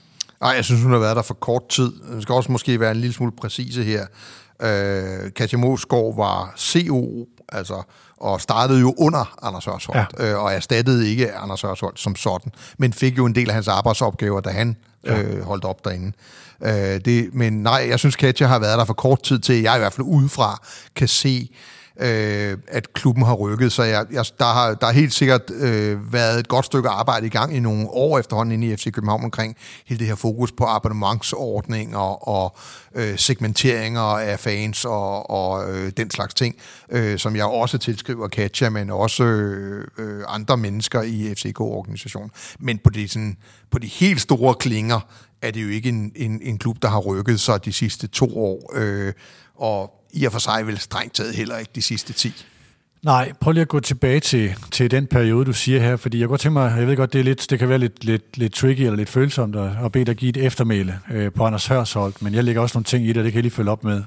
[0.40, 1.92] Nej, jeg synes, hun har været der for kort tid.
[2.14, 4.06] Det skal også måske være en lille smule præcise her.
[4.62, 7.82] Øh, Katja Mosgaard var CO, altså,
[8.16, 10.32] og startede jo under Anders Hørsholdt, ja.
[10.32, 13.68] øh, og erstattede ikke Anders Hørsholdt som sådan, men fik jo en del af hans
[13.68, 15.22] arbejdsopgaver, da han ja.
[15.22, 16.12] øh, holdt op derinde.
[16.64, 19.76] Øh, det, men nej, jeg synes, Katja har været der for kort tid til, jeg
[19.76, 20.62] i hvert fald udefra
[20.96, 21.50] kan se,
[22.00, 23.72] øh, at klubben har rykket.
[23.72, 27.26] Så jeg, jeg, der, har, der har helt sikkert øh, været et godt stykke arbejde
[27.26, 30.52] i gang i nogle år efterhånden inde i FC København omkring hele det her fokus
[30.52, 32.56] på abonnementsordninger og
[32.94, 36.56] øh, segmenteringer af fans og, og øh, den slags ting,
[36.90, 42.30] øh, som jeg også tilskriver Katja, men også øh, øh, andre mennesker i FCK-organisationen.
[42.58, 43.36] Men på de, sådan,
[43.70, 45.00] på de helt store klinger
[45.42, 48.38] er det jo ikke en, en, en klub, der har rykket sig de sidste to
[48.38, 48.72] år.
[48.74, 49.12] Øh,
[49.54, 52.44] og i og for sig vel strengt taget heller ikke de sidste 10.
[53.02, 56.28] Nej, prøv lige at gå tilbage til, til den periode, du siger her, fordi jeg
[56.28, 58.54] godt tænke mig, jeg ved godt, det, er lidt, det kan være lidt, lidt, lidt
[58.54, 62.22] tricky eller lidt følsomt at, at bede dig give et eftermæle øh, på Anders Hørsholt,
[62.22, 64.02] men jeg lægger også nogle ting i det, det kan jeg lige følge op med.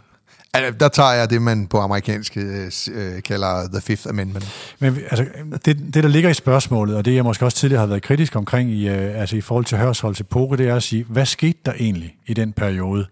[0.53, 4.75] Altså, der tager jeg det, man på amerikansk øh, øh, kalder The Fifth Amendment.
[4.79, 5.25] Men altså,
[5.65, 8.35] det, det, der ligger i spørgsmålet, og det jeg måske også tidligere har været kritisk
[8.35, 11.25] omkring i, øh, altså i forhold til Hørsholt til Poke, det er at sige, hvad
[11.25, 13.05] skete der egentlig i den periode?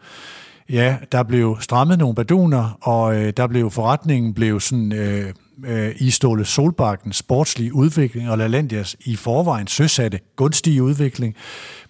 [0.69, 5.33] Ja, der blev strammet nogle baduner, og øh, der blev forretningen blev sådan øh,
[5.65, 11.35] øh, i Ståle Solbakken sportslige udvikling, og LaLandias i forvejen søsatte gunstige udvikling,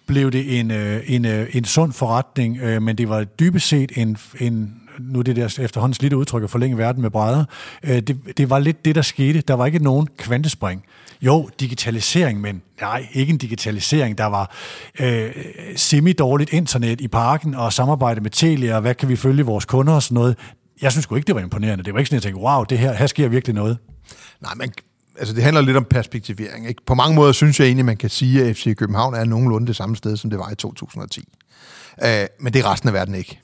[0.06, 3.92] blev det en, øh, en, øh, en sund forretning, øh, men det var dybest set
[3.96, 7.44] en, en nu det der efterhånden slidte udtryk at forlænge verden med brædder,
[7.82, 9.40] øh, det, det var lidt det, der skete.
[9.40, 10.84] Der var ikke nogen kvantespring.
[11.22, 14.18] Jo, digitalisering, men nej, ikke en digitalisering.
[14.18, 14.54] Der var
[15.00, 15.30] øh,
[15.76, 19.92] semi-dårligt internet i parken og samarbejde med Telia, og hvad kan vi følge vores kunder
[19.92, 20.36] og sådan noget.
[20.82, 21.84] Jeg synes sgu ikke, det var imponerende.
[21.84, 23.78] Det var ikke sådan, at jeg tænkte, wow, det her, her sker virkelig noget.
[24.40, 24.72] Nej, men
[25.18, 26.68] altså det handler lidt om perspektivering.
[26.68, 26.82] Ikke?
[26.86, 29.76] På mange måder synes jeg egentlig, man kan sige, at FC København er nogenlunde det
[29.76, 31.20] samme sted, som det var i 2010.
[32.02, 33.40] Uh, øh, men det er resten af verden ikke.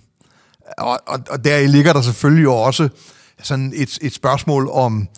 [0.78, 2.88] Og, og, og der ligger der selvfølgelig også
[3.42, 5.08] sådan et, et spørgsmål om,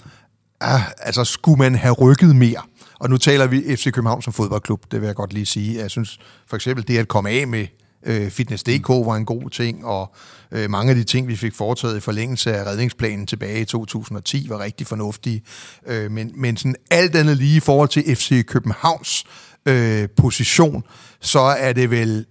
[0.64, 2.62] uh, altså skulle man have rykket mere?
[3.00, 5.78] Og nu taler vi FC København som fodboldklub, det vil jeg godt lige sige.
[5.78, 7.66] Jeg synes for eksempel, det at komme af med
[8.06, 10.14] øh, Fitness.dk var en god ting, og
[10.52, 14.46] øh, mange af de ting, vi fik foretaget i forlængelse af redningsplanen tilbage i 2010,
[14.48, 15.42] var rigtig fornuftige.
[15.86, 19.24] Øh, men, men sådan alt andet lige i forhold til FC Københavns
[19.66, 20.82] øh, position,
[21.20, 22.26] så er det vel,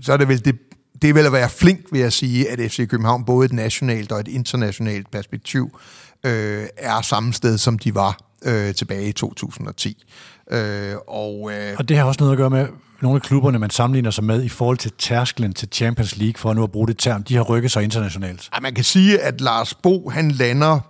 [0.00, 0.56] så er det vel det
[1.02, 4.12] det er vel at være flink, vil jeg sige, at FC København både et nationalt
[4.12, 5.80] og et internationalt perspektiv
[6.26, 10.04] øh, er samme sted, som de var øh, tilbage i 2010.
[10.50, 12.66] Øh, og, øh, og det har også noget at gøre med,
[13.02, 16.50] nogle af klubberne, man sammenligner sig med i forhold til tærsklen til Champions League, for
[16.50, 18.48] at nu at bruge det term, de har rykket sig internationalt.
[18.54, 20.80] Ja, man kan sige, at Lars Bo, han lander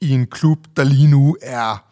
[0.00, 1.89] i en klub, der lige nu er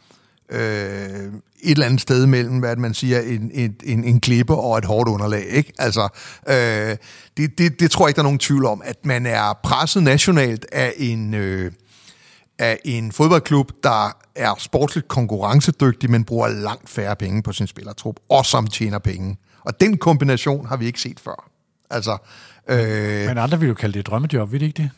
[0.51, 1.33] øh,
[1.63, 4.85] et eller andet sted mellem, hvad man siger, en, en, en, en klippe og et
[4.85, 5.45] hårdt underlag.
[5.45, 5.73] Ikke?
[5.79, 6.09] Altså,
[6.49, 6.97] øh,
[7.37, 10.03] det, det, det tror jeg ikke, der er nogen tvivl om, at man er presset
[10.03, 11.73] nationalt af en, øh,
[12.59, 18.17] af en fodboldklub, der er sportsligt konkurrencedygtig, men bruger langt færre penge på sin spillertrup,
[18.29, 19.37] og som tjener penge.
[19.65, 21.51] Og den kombination har vi ikke set før.
[21.91, 22.17] Altså,
[22.69, 24.91] øh, men andre vil jo kalde det et drømmejob, ved det ikke det?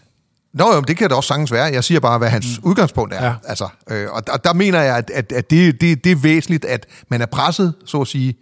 [0.55, 1.65] Nå, jo, det kan det også sagtens være.
[1.65, 2.69] Jeg siger bare, hvad hans mm.
[2.69, 3.25] udgangspunkt er.
[3.25, 3.35] Ja.
[3.45, 6.65] Altså, øh, og, og der mener jeg, at, at, at det, det, det er væsentligt,
[6.65, 8.37] at man er presset, så at sige,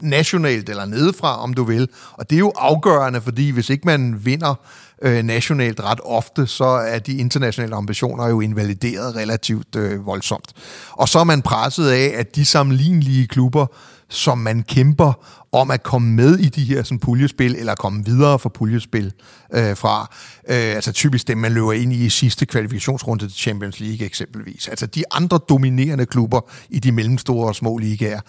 [0.00, 1.88] nationalt eller nedefra, om du vil.
[2.12, 4.54] Og det er jo afgørende, fordi hvis ikke man vinder
[5.02, 10.52] øh, nationalt ret ofte, så er de internationale ambitioner jo invalideret relativt øh, voldsomt.
[10.90, 13.66] Og så er man presset af, at de sammenlignelige klubber,
[14.14, 15.12] som man kæmper
[15.52, 19.12] om at komme med i de her sådan, puljespil, eller komme videre fra puljespil
[19.54, 20.00] øh, fra.
[20.48, 24.68] Øh, altså typisk dem, man løber ind i i sidste kvalifikationsrunde til Champions League eksempelvis.
[24.68, 28.20] Altså de andre dominerende klubber i de mellemstore og små ligaer.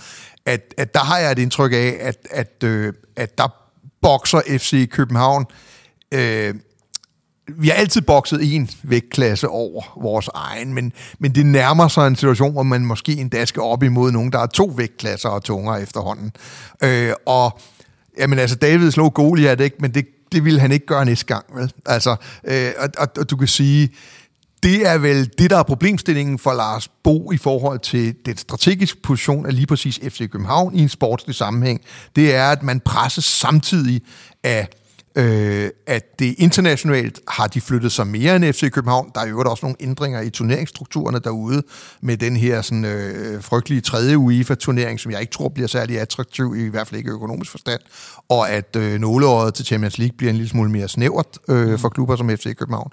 [0.46, 3.48] At, at der har jeg et indtryk af, at, at, øh, at der
[4.02, 5.46] bokser FC København
[6.12, 6.54] øh,
[7.48, 12.16] vi har altid bokset en vægtklasse over vores egen, men, men det nærmer sig en
[12.16, 15.82] situation, hvor man måske endda skal op imod nogen, der er to vægtklasser og tungere
[15.82, 16.32] efterhånden.
[16.84, 17.60] Øh, og
[18.20, 19.78] jamen altså, David slog Goliath, ikke?
[19.80, 21.46] men det, det ville han ikke gøre næste gang.
[21.56, 21.72] Vel?
[21.86, 23.90] Altså, øh, og, og, og du kan sige,
[24.64, 29.02] det er vel det, der er problemstillingen for Lars Bo i forhold til den strategiske
[29.02, 31.82] position af lige præcis FC København i en sportslig sammenhæng.
[32.16, 34.02] Det er, at man presses samtidig
[34.44, 34.68] af
[35.16, 39.12] øh, at det internationalt har de flyttet sig mere end FC København.
[39.16, 41.64] Der er jo også nogle ændringer i turneringsstrukturerne derude
[42.02, 46.56] med den her sådan, øh, frygtelige tredje UEFA-turnering, som jeg ikke tror bliver særlig attraktiv,
[46.58, 47.82] i hvert fald ikke økonomisk forstand,
[48.30, 51.90] og at øh, nåleåret til Champions League bliver en lille smule mere snævert øh, for
[51.90, 52.92] klubber som FC København.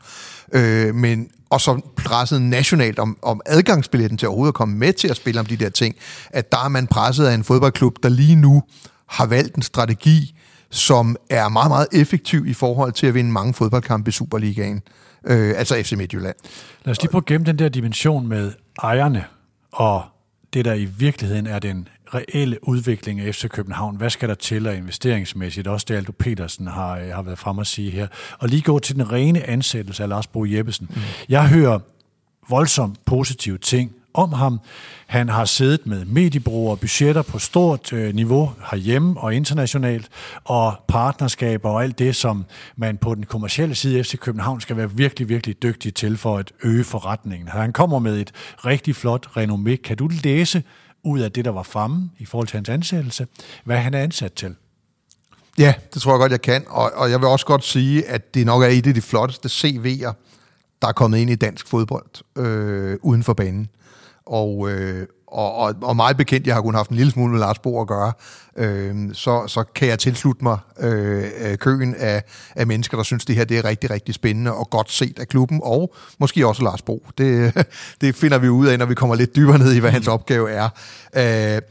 [0.53, 5.09] Øh, men og så presset nationalt om, om adgangsbilletten til overhovedet at komme med til
[5.09, 5.97] at spille om de der ting,
[6.31, 8.63] at der er man presset af en fodboldklub, der lige nu
[9.07, 10.35] har valgt en strategi,
[10.73, 14.83] som er meget, meget effektiv i forhold til at vinde mange fodboldkampe i Superligaen,
[15.27, 16.37] øh, altså FC Midtjylland.
[16.85, 18.53] Lad os lige prøve at gemme den der dimension med
[18.83, 19.25] ejerne,
[19.73, 20.05] og
[20.53, 23.97] det der i virkeligheden er den reelle udvikling af FC København.
[23.97, 25.67] Hvad skal der til af investeringsmæssigt?
[25.67, 28.07] Også det, Aldo Petersen har, øh, har været frem at sige her.
[28.39, 30.87] Og lige gå til den rene ansættelse af Lars Bo Jeppesen.
[30.91, 31.01] Mm.
[31.29, 31.79] Jeg hører
[32.49, 34.61] voldsomt positive ting om ham.
[35.07, 40.09] Han har siddet med mediebrugere og budgetter på stort øh, niveau herhjemme og internationalt,
[40.45, 42.45] og partnerskaber og alt det, som
[42.77, 46.53] man på den kommercielle side FC København skal være virkelig, virkelig dygtig til for at
[46.63, 47.49] øge forretningen.
[47.49, 48.33] Han kommer med et
[48.65, 49.77] rigtig flot renommé.
[49.77, 50.63] Kan du læse
[51.05, 53.27] ud af det, der var fremme i forhold til hans ansættelse,
[53.65, 54.55] hvad han er ansat til?
[55.59, 56.65] Ja, det tror jeg godt, jeg kan.
[56.69, 59.49] Og, og jeg vil også godt sige, at det nok er et af de flotteste
[59.49, 60.13] CV'er,
[60.83, 63.69] der er kommet ind i dansk fodbold øh, uden for banen.
[64.27, 67.41] Og, øh, og, og, og meget bekendt, jeg har kun haft en lille smule med
[67.41, 68.13] Lars Bo at gøre,
[68.57, 72.23] øh, så, så kan jeg tilslutte mig øh, øh, køen af,
[72.57, 75.29] af mennesker, der synes, det her det er rigtig, rigtig spændende og godt set af
[75.29, 77.07] klubben, og måske også Lars Bo.
[77.19, 77.53] Det,
[78.01, 80.51] det finder vi ud af, når vi kommer lidt dybere ned i, hvad hans opgave
[80.51, 80.69] er.
[81.17, 81.63] Øh,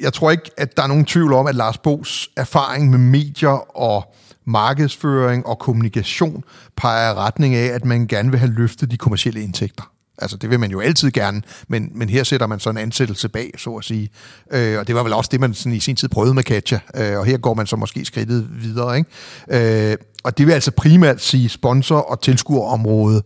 [0.00, 3.78] jeg tror ikke, at der er nogen tvivl om, at Lars Bos erfaring med medier
[3.78, 4.14] og
[4.44, 6.44] markedsføring og kommunikation
[6.76, 9.93] peger i retning af, at man gerne vil have løftet de kommercielle indtægter.
[10.18, 13.28] Altså, det vil man jo altid gerne, men, men her sætter man så en ansættelse
[13.28, 14.10] bag, så at sige.
[14.52, 16.78] Øh, og det var vel også det, man sådan i sin tid prøvede med Katja,
[16.96, 18.96] øh, og her går man så måske skridtet videre.
[18.96, 19.90] Ikke?
[19.90, 23.22] Øh, og det vil altså primært sige sponsor- og tilskuerområde,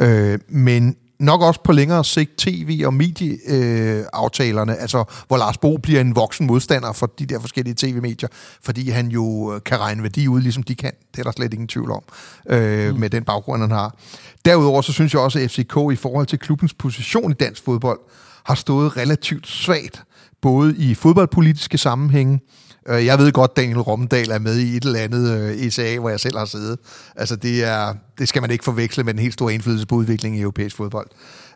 [0.00, 5.76] øh, men nok også på længere sigt tv- og medieaftalerne, øh, altså hvor Lars Bo
[5.76, 8.28] bliver en voksen modstander for de der forskellige tv-medier,
[8.62, 10.92] fordi han jo øh, kan regne værdi ud, ligesom de kan.
[11.12, 12.02] Det er der slet ingen tvivl om,
[12.50, 13.00] øh, mm.
[13.00, 13.96] med den baggrund, han har.
[14.44, 18.00] Derudover så synes jeg også, at FCK i forhold til klubbens position i dansk fodbold
[18.44, 20.02] har stået relativt svagt,
[20.40, 25.00] både i fodboldpolitiske sammenhænge, øh, jeg ved godt, Daniel Rommendal er med i et eller
[25.00, 26.78] andet ECA, hvor jeg selv har siddet.
[27.16, 30.38] Altså, det, er, det skal man ikke forveksle med den helt store indflydelse på udviklingen
[30.38, 31.06] i europæisk fodbold.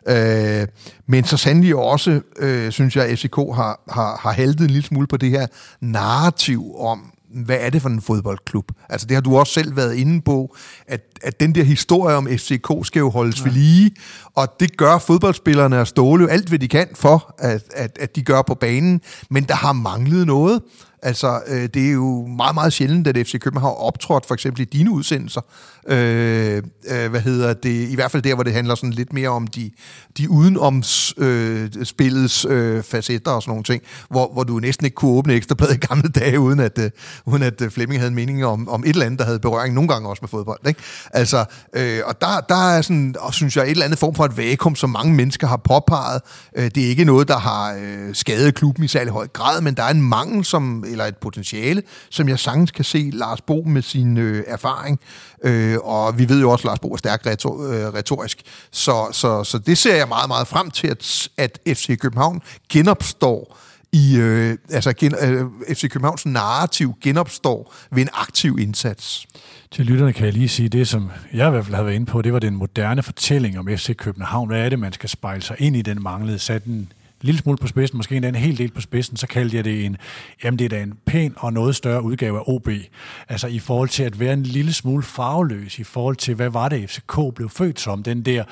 [0.07, 0.67] Øh,
[1.07, 4.87] men så sandelig også, øh, synes jeg, at FCK har, har, har haltet en lille
[4.87, 5.47] smule på det her
[5.81, 7.13] narrativ om,
[7.45, 8.71] hvad er det for en fodboldklub?
[8.89, 10.55] Altså det har du også selv været inde på,
[10.87, 13.43] at, at den der historie om FCK skal jo holdes ja.
[13.43, 13.91] ved lige,
[14.35, 18.15] og det gør fodboldspillerne og Ståle jo alt, hvad de kan for, at, at, at
[18.15, 20.61] de gør på banen, men der har manglet noget.
[21.01, 24.61] Altså, øh, det er jo meget, meget sjældent, at FC København har optrådt for eksempel
[24.61, 25.41] i dine udsendelser.
[25.89, 27.89] Øh, øh, hvad hedder det?
[27.89, 29.71] I hvert fald der, hvor det handler sådan lidt mere om de,
[30.17, 34.95] de udenoms øh, spillets øh, facetter og sådan nogle ting, hvor, hvor du næsten ikke
[34.95, 36.91] kunne åbne ekstrabladet i gamle dage, uden at, øh,
[37.25, 39.73] uden at øh, Flemming havde en mening om, om et eller andet, der havde berøring
[39.73, 40.59] nogle gange også med fodbold.
[40.67, 40.79] Ikke?
[41.13, 44.25] Altså, øh, og der, der er sådan, og synes jeg, et eller andet form for
[44.25, 46.21] et vakuum, som mange mennesker har påpeget.
[46.55, 49.73] Øh, det er ikke noget, der har øh, skadet klubben i særlig høj grad, men
[49.73, 53.63] der er en mangel, som eller et potentiale, som jeg sagtens kan se Lars Bo
[53.65, 54.99] med sin øh, erfaring.
[55.43, 58.41] Øh, og vi ved jo også, at Lars Bo er stærk retor, øh, retorisk.
[58.71, 63.57] Så, så, så det ser jeg meget, meget frem til, at, at FC København genopstår
[63.91, 69.27] i, øh, altså gen, øh, FC Københavns narrativ genopstår ved en aktiv indsats.
[69.71, 72.05] Til lytterne kan jeg lige sige, det som jeg i hvert fald havde været inde
[72.05, 74.47] på, det var den moderne fortælling om FC København.
[74.47, 76.39] Hvad er det, man skal spejle sig ind i den manglede?
[76.39, 76.91] Sat en
[77.21, 79.85] lille smule på spidsen, måske endda en hel del på spidsen, så kaldte jeg det
[79.85, 79.97] en,
[80.43, 82.69] jamen det er da en pæn og noget større udgave af OB.
[83.29, 86.69] Altså i forhold til at være en lille smule farveløs, i forhold til, hvad var
[86.69, 88.43] det FCK blev født som, den der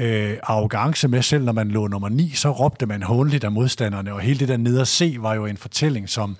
[0.00, 4.12] øh, arrogance med, selv når man lå nummer 9, så råbte man håndligt af modstanderne,
[4.12, 6.36] og hele det der ned at se var jo en fortælling, som,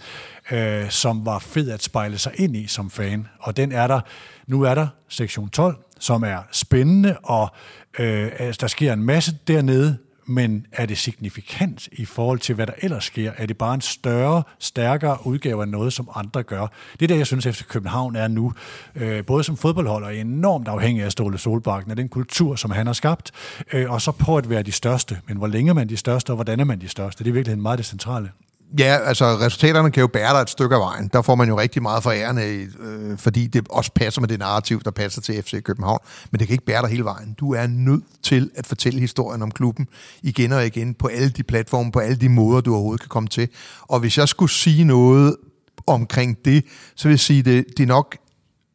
[0.50, 4.00] øh, som var fed at spejle sig ind i som fan, og den er der,
[4.46, 7.48] nu er der sektion 12, som er spændende, og
[7.98, 12.66] øh, altså, der sker en masse dernede, men er det signifikant i forhold til, hvad
[12.66, 13.32] der ellers sker?
[13.36, 16.66] Er det bare en større, stærkere udgave af noget, som andre gør?
[16.92, 18.52] Det er det, jeg synes, efter København er nu.
[18.94, 22.92] Øh, både som fodboldholder enormt afhængig af Ståle Solbakken, af den kultur, som han har
[22.92, 23.32] skabt,
[23.72, 25.18] øh, og så på at være de største.
[25.26, 27.24] Men hvor længe er man de største, og hvordan er man de største?
[27.24, 28.30] Det er virkelig meget det centrale.
[28.78, 31.10] Ja, altså resultaterne kan jo bære dig et stykke af vejen.
[31.12, 34.38] Der får man jo rigtig meget for æren øh, fordi det også passer med det
[34.38, 35.98] narrativ, der passer til FC København.
[36.30, 37.34] Men det kan ikke bære dig hele vejen.
[37.40, 39.86] Du er nødt til at fortælle historien om klubben
[40.22, 43.28] igen og igen på alle de platforme, på alle de måder, du overhovedet kan komme
[43.28, 43.48] til.
[43.82, 45.36] Og hvis jeg skulle sige noget
[45.86, 46.64] omkring det,
[46.96, 48.16] så vil jeg sige, det, det er nok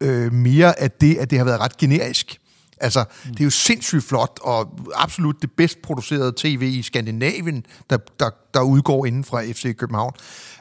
[0.02, 2.40] øh, mere af det, at det har været ret generisk.
[2.80, 3.32] Altså, mm.
[3.32, 8.30] det er jo sindssygt flot, og absolut det bedst producerede tv i Skandinavien, der, der,
[8.54, 10.14] der udgår inden fra FC København.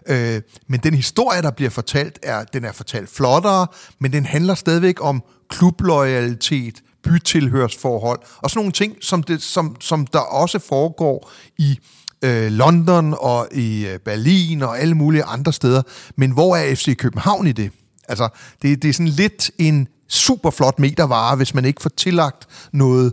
[0.07, 3.67] Øh, men den historie, der bliver fortalt, er, den er fortalt flottere,
[3.99, 10.07] men den handler stadigvæk om klubloyalitet, bytilhørsforhold, og sådan nogle ting, som, det, som, som
[10.07, 11.79] der også foregår i
[12.23, 15.83] øh, London og i øh, Berlin og alle mulige andre steder.
[16.17, 17.71] Men hvor er FC København i det?
[18.09, 18.29] Altså,
[18.63, 23.13] det, det er sådan lidt en super flot metervare, hvis man ikke får tillagt noget,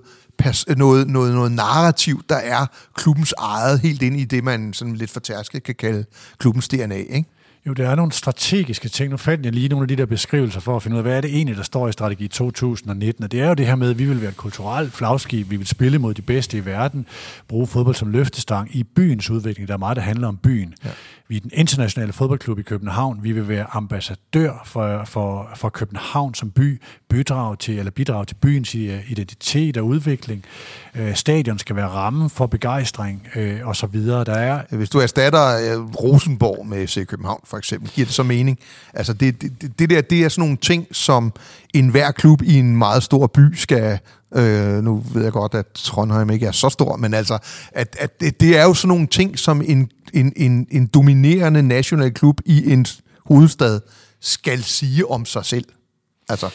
[0.78, 2.66] noget, noget, noget narrativ, der er
[2.96, 6.06] klubbens eget, helt ind i det, man sådan lidt fortærsket kan kalde
[6.38, 7.26] klubbens DNA, ikke?
[7.68, 9.12] Jo, der er nogle strategiske ting.
[9.12, 11.18] Nu fandt jeg lige nogle af de der beskrivelser for at finde ud af, hvad
[11.18, 13.24] er det egentlig, der står i strategi 2019.
[13.24, 15.56] Og det er jo det her med, at vi vil være et kulturelt flagskib, vi
[15.56, 17.06] vil spille mod de bedste i verden,
[17.48, 19.68] bruge fodbold som løftestang i byens udvikling.
[19.68, 20.74] Der er meget, der handler om byen.
[20.86, 20.90] Ja.
[21.34, 23.24] Vi er den internationale fodboldklub i København.
[23.24, 28.36] Vi vil være ambassadør for, for, for København som by, bidrage til, eller bidrage til
[28.36, 30.46] byens øh, identitet og udvikling.
[30.96, 34.24] Øh, stadion skal være rammen for begejstring øh, og så videre.
[34.24, 38.24] Der er, Hvis du erstatter øh, Rosenborg med FC København for eksempel, giver det så
[38.24, 38.60] mening?
[38.94, 41.34] Altså det, det, det der, det er sådan nogle ting, som
[41.74, 44.00] enhver klub i en meget stor by skal
[44.36, 47.38] Øh, nu ved jeg godt, at Trondheim ikke er så stor, men altså,
[47.72, 51.64] at, at det, det er jo sådan nogle ting, som en, en, en, en dominerende
[51.64, 52.86] national klub i en
[53.26, 53.80] hovedstad
[54.20, 55.66] skal sige om sig selv.
[56.30, 56.50] Altså.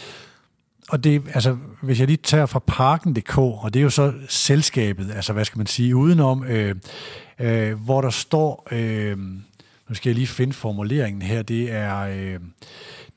[0.89, 5.11] Og det, altså, hvis jeg lige tager fra parken.dk, og det er jo så selskabet,
[5.15, 6.75] altså hvad skal man sige, udenom, øh,
[7.39, 9.19] øh, hvor der står, øh,
[9.89, 11.99] nu skal jeg lige finde formuleringen her, det er...
[11.99, 12.41] Øh,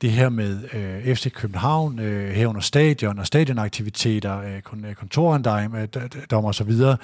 [0.02, 5.74] det her med øh, FC København, øh, herunder stadion og stadionaktiviteter, øh, øh kontorandejm,
[6.30, 6.96] og så videre.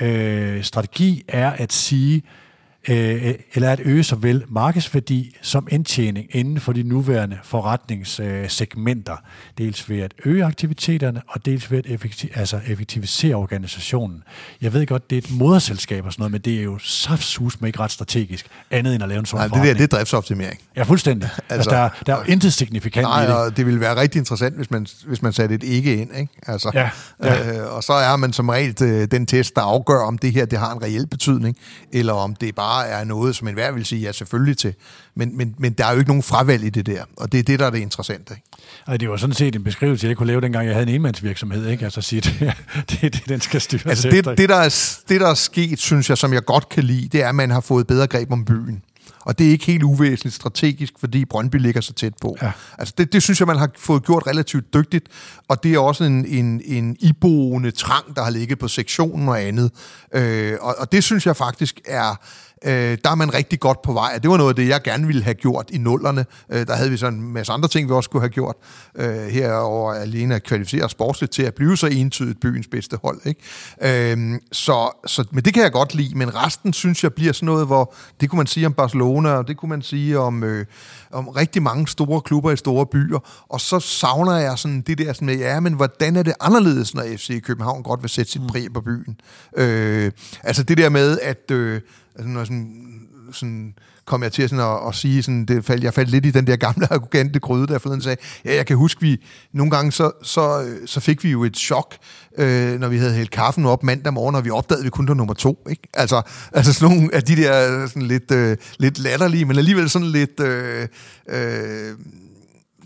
[0.00, 2.41] Øh, strategi er at sige, øh,
[2.88, 9.16] eller at øge såvel markedsværdi som indtjening inden for de nuværende forretningssegmenter.
[9.58, 14.22] Dels ved at øge aktiviteterne, og dels ved at effektiv, altså effektivisere organisationen.
[14.60, 17.60] Jeg ved godt, det er et moderselskab og sådan noget, men det er jo saftsus
[17.60, 19.96] med ikke ret strategisk, andet end at lave en sådan Nej, det der, det er
[19.96, 20.60] driftsoptimering.
[20.76, 21.28] Ja, fuldstændig.
[21.36, 23.34] altså, altså, der, der er jo intet signifikant nej, i det.
[23.34, 26.10] og det ville være rigtig interessant, hvis man, hvis man satte et ikke ind.
[26.16, 26.32] Ikke?
[26.46, 26.90] Altså, ja,
[27.22, 27.60] ja.
[27.60, 30.44] Øh, og så er man som regel øh, den test, der afgør, om det her
[30.44, 31.56] det har en reel betydning,
[31.92, 34.74] eller om det bare bare er noget, som enhver vil sige ja selvfølgelig til.
[35.14, 37.42] Men, men, men der er jo ikke nogen fravalg i det der, og det er
[37.42, 38.34] det, der er det interessante.
[38.34, 38.46] Ikke?
[38.86, 41.66] Ej, det var sådan set en beskrivelse, jeg kunne lave, dengang jeg havde en enmandsvirksomhed.
[41.66, 41.84] Ikke?
[41.84, 42.54] Altså sige, det,
[42.90, 46.08] det, det, den skal styres altså, det, det, der er, det, der er sket, synes
[46.08, 48.44] jeg, som jeg godt kan lide, det er, at man har fået bedre greb om
[48.44, 48.82] byen.
[49.24, 52.36] Og det er ikke helt uvæsentligt strategisk, fordi Brøndby ligger så tæt på.
[52.42, 52.52] Ja.
[52.78, 55.08] Altså det, det synes jeg, man har fået gjort relativt dygtigt,
[55.48, 59.42] og det er også en, en, en iboende trang, der har ligget på sektionen og
[59.42, 59.70] andet.
[60.14, 62.20] Øh, og, og det synes jeg faktisk er
[62.64, 64.12] øh, der er man rigtig godt på vej.
[64.16, 66.26] Og det var noget af det, jeg gerne ville have gjort i nullerne.
[66.52, 68.56] Øh, der havde vi så en masse andre ting, vi også skulle have gjort.
[68.94, 73.20] Øh, herover alene at kvalificere sportsligt til at blive så entydigt byens bedste hold.
[73.24, 74.12] Ikke?
[74.12, 77.46] Øh, så, så, men det kan jeg godt lide, men resten synes jeg bliver sådan
[77.46, 80.66] noget, hvor det kunne man sige om Barcelona, og det kunne man sige om, øh,
[81.12, 83.18] om rigtig mange store klubber i store byer.
[83.48, 86.94] Og så savner jeg sådan det der sådan med, ja, men hvordan er det anderledes,
[86.94, 89.20] når FC København godt vil sætte sit præg på byen?
[89.56, 91.50] Øh, altså det der med, at...
[91.50, 91.80] Øh,
[92.16, 95.94] altså når sådan, sådan kom jeg til sådan at, at sige, sådan, det fald, jeg
[95.94, 99.00] faldt lidt i den der gamle arrogante gryde, der forleden sagde, ja, jeg kan huske,
[99.00, 101.96] vi nogle gange, så, så, øh, så fik vi jo et chok,
[102.38, 105.08] øh, når vi havde hældt kaffen op mandag morgen, og vi opdagede, at vi kun
[105.08, 105.66] var nummer to.
[105.70, 105.82] Ikke?
[105.94, 110.08] Altså, altså sådan nogle af de der sådan lidt, øh, lidt latterlige, men alligevel sådan
[110.08, 110.88] lidt øh,
[111.28, 111.94] øh,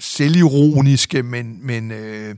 [0.00, 2.34] selvironiske, men, men øh,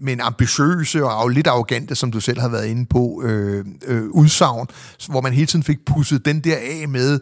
[0.00, 4.66] men ambitiøse og lidt arrogante, som du selv har været inde på, øh, øh, udsagn,
[5.08, 7.20] hvor man hele tiden fik pusset den der af med,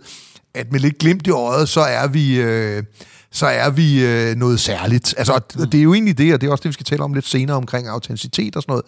[0.55, 2.41] at med lidt glimt i øjet, så er vi...
[2.41, 2.83] Øh,
[3.31, 5.15] så er vi øh, noget særligt.
[5.19, 7.03] Altså, og det er jo egentlig det, og det er også det, vi skal tale
[7.03, 8.85] om lidt senere omkring autenticitet og sådan noget.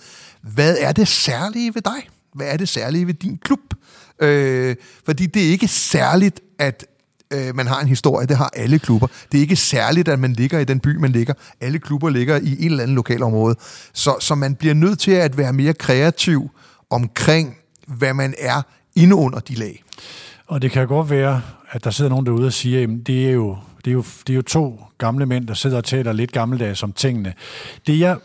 [0.55, 2.09] Hvad er det særlige ved dig?
[2.35, 3.75] Hvad er det særlige ved din klub?
[4.23, 4.77] Øh,
[5.07, 6.87] fordi det er ikke særligt, at
[7.33, 8.27] øh, man har en historie.
[8.27, 9.07] Det har alle klubber.
[9.33, 11.35] Det er ikke særligt, at man ligger i den by, man ligger.
[11.61, 13.57] Alle klubber ligger i en eller anden lokalområde.
[13.93, 16.51] Så, så man bliver nødt til at være mere kreativ
[16.91, 17.57] omkring,
[17.87, 18.63] hvad man er
[18.97, 19.83] inde under de lag.
[20.47, 23.33] Og det kan godt være, at der sidder nogen derude og siger, at det er
[23.33, 26.33] jo, det er jo, det er jo to gamle mænd, der sidder og taler lidt
[26.33, 27.35] gammeldags om tingene.
[27.87, 28.17] Det jeg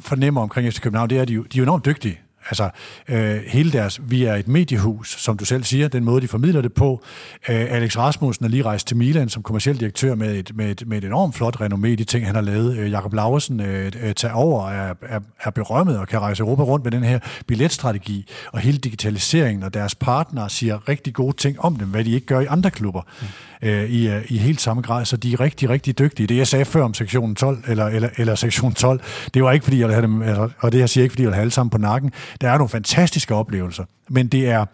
[0.00, 2.20] fornemmer omkring FC København, det er, at de, de er jo enormt dygtige.
[2.50, 2.70] Altså,
[3.08, 6.60] øh, hele deres, vi er et mediehus, som du selv siger, den måde, de formidler
[6.60, 7.02] det på.
[7.48, 10.82] Øh, Alex Rasmussen er lige rejst til Milan som kommersiel direktør med et, med et,
[10.86, 12.76] med et enormt flot renommé, de ting, han har lavet.
[12.78, 16.62] Øh, Jakob Laversen øh, øh tager over er, er, er berømmet og kan rejse Europa
[16.62, 21.60] rundt med den her billetstrategi og hele digitaliseringen, og deres partnere siger rigtig gode ting
[21.60, 23.02] om dem, hvad de ikke gør i andre klubber.
[23.20, 23.26] Mm
[23.62, 26.26] øh, i, øh, i helt samme grad, så de er rigtig, rigtig dygtige.
[26.26, 29.00] Det jeg sagde før om sektion 12, eller, eller, eller sektion 12,
[29.34, 31.22] det var ikke fordi, jeg ville have dem, altså, og det jeg siger ikke, fordi
[31.22, 32.12] jeg vil have alle sammen på nakken.
[32.40, 34.64] Der er nogle fantastiske oplevelser, men det er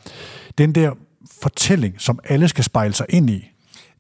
[0.59, 0.91] den der
[1.43, 3.51] fortælling, som alle skal spejle sig ind i.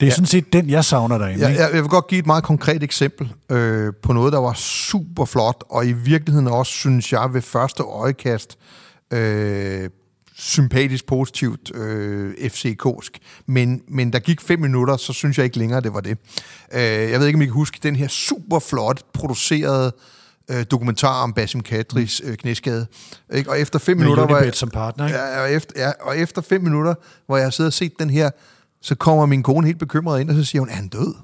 [0.00, 0.14] Det er ja.
[0.14, 1.48] sådan set den, jeg savner derinde.
[1.48, 4.52] Ja, jeg, jeg vil godt give et meget konkret eksempel øh, på noget, der var
[4.52, 8.58] super flot, og i virkeligheden også, synes jeg, ved første øjekast
[9.12, 9.90] øh,
[10.34, 13.10] sympatisk positivt øh, FCK'sk.
[13.46, 16.18] Men, men der gik fem minutter, så synes jeg ikke længere, det var det.
[16.72, 20.15] Øh, jeg ved ikke, om I kan huske den her super flot producerede øh,
[20.70, 22.86] dokumentar om Basim Kadris øh, knæskade.
[23.34, 23.50] Ikke?
[23.50, 24.26] Og efter fem Med minutter...
[24.34, 25.18] Var jeg, som partner, ikke?
[25.18, 26.94] Ja, og efter, ja, og efter fem minutter,
[27.26, 28.30] hvor jeg sidder og set den her,
[28.82, 31.14] så kommer min kone helt bekymret ind, og så siger hun, er han død?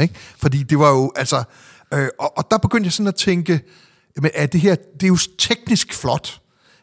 [0.00, 0.14] Ikke?
[0.36, 1.42] Fordi det var jo, altså...
[1.94, 3.60] Øh, og, og der begyndte jeg sådan at tænke,
[4.16, 6.40] men er det her, det er jo teknisk flot,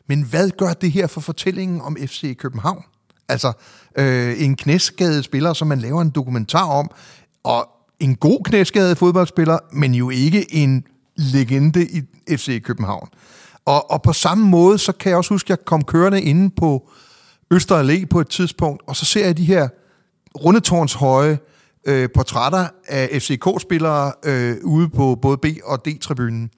[0.07, 2.83] men hvad gør det her for fortællingen om FC København?
[3.29, 3.51] Altså
[3.97, 6.91] øh, en knæskadet spiller, som man laver en dokumentar om,
[7.43, 7.69] og
[7.99, 10.83] en god knæskadet fodboldspiller, men jo ikke en
[11.15, 12.01] legende i
[12.35, 13.09] FC København.
[13.65, 16.49] Og, og på samme måde, så kan jeg også huske, at jeg kom kørende inde
[16.49, 16.89] på
[17.51, 19.67] Øster Allé på et tidspunkt, og så ser jeg de her
[20.35, 21.39] rundetårnshøje
[21.85, 26.49] øh, portrætter af FCK-spillere øh, ude på både B- og D-tribunen.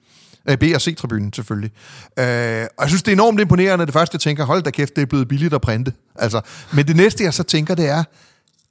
[0.48, 1.70] Øh, B- og C-tribunen selvfølgelig.
[2.18, 3.86] Øh, og jeg synes, det er enormt imponerende.
[3.86, 5.92] Det første, jeg tænker, hold da kæft, det er blevet billigt at printe.
[6.14, 6.40] Altså,
[6.72, 8.04] men det næste, jeg så tænker, det er,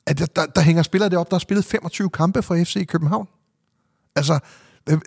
[0.05, 3.27] at der, der, der hænger spillere deroppe, der har spillet 25 kampe for FC København.
[4.15, 4.39] Altså,
[4.89, 4.97] øh,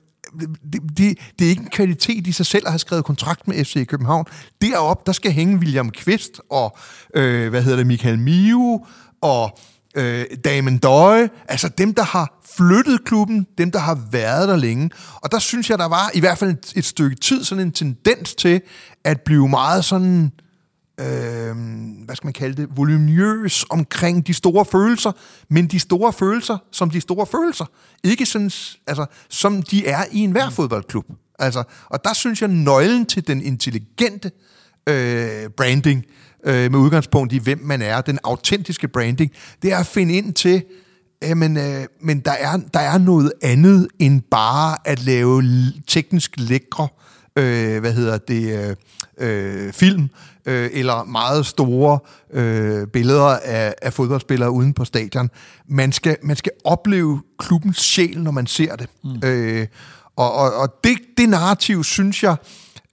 [0.73, 3.65] det, det, det er ikke en kvalitet i sig selv at have skrevet kontrakt med
[3.65, 4.25] FC København.
[4.63, 6.77] Deroppe, der skal hænge William Kvist og,
[7.15, 8.85] øh, hvad hedder det, Michael Miu
[9.21, 9.59] og
[9.97, 14.91] øh, Damon Døje, altså dem, der har flyttet klubben, dem, der har været der længe.
[15.15, 17.73] Og der synes jeg, der var i hvert fald et, et stykke tid sådan en
[17.73, 18.61] tendens til
[19.05, 20.31] at blive meget sådan, øh,
[22.05, 25.13] hvad skal man kalde det, voluminøs omkring de store følelser,
[25.49, 27.65] men de store følelser som de store følelser.
[28.05, 28.51] Ikke sådan,
[28.87, 30.55] altså, som de er i enhver mm.
[30.55, 31.05] fodboldklub.
[31.39, 34.31] Altså, og der synes jeg, nøglen til den intelligente
[34.89, 36.05] øh, branding,
[36.45, 39.33] øh, med udgangspunkt i, hvem man er, den autentiske branding,
[39.63, 40.63] det er at finde ind til,
[41.25, 45.43] øh, men, øh, men der, er, der er noget andet end bare at lave
[45.87, 46.89] teknisk lækre,
[47.37, 48.77] øh, hvad hedder det, øh,
[49.19, 50.09] øh, film,
[50.47, 51.99] øh, eller meget store
[52.33, 55.31] øh, billeder af, af fodboldspillere uden på stadion.
[55.69, 58.89] Man skal, man skal opleve klubbens sjæl, når man ser det.
[59.05, 59.29] Mm.
[59.29, 59.67] Øh,
[60.17, 62.37] og og, og det, det narrativ, synes jeg,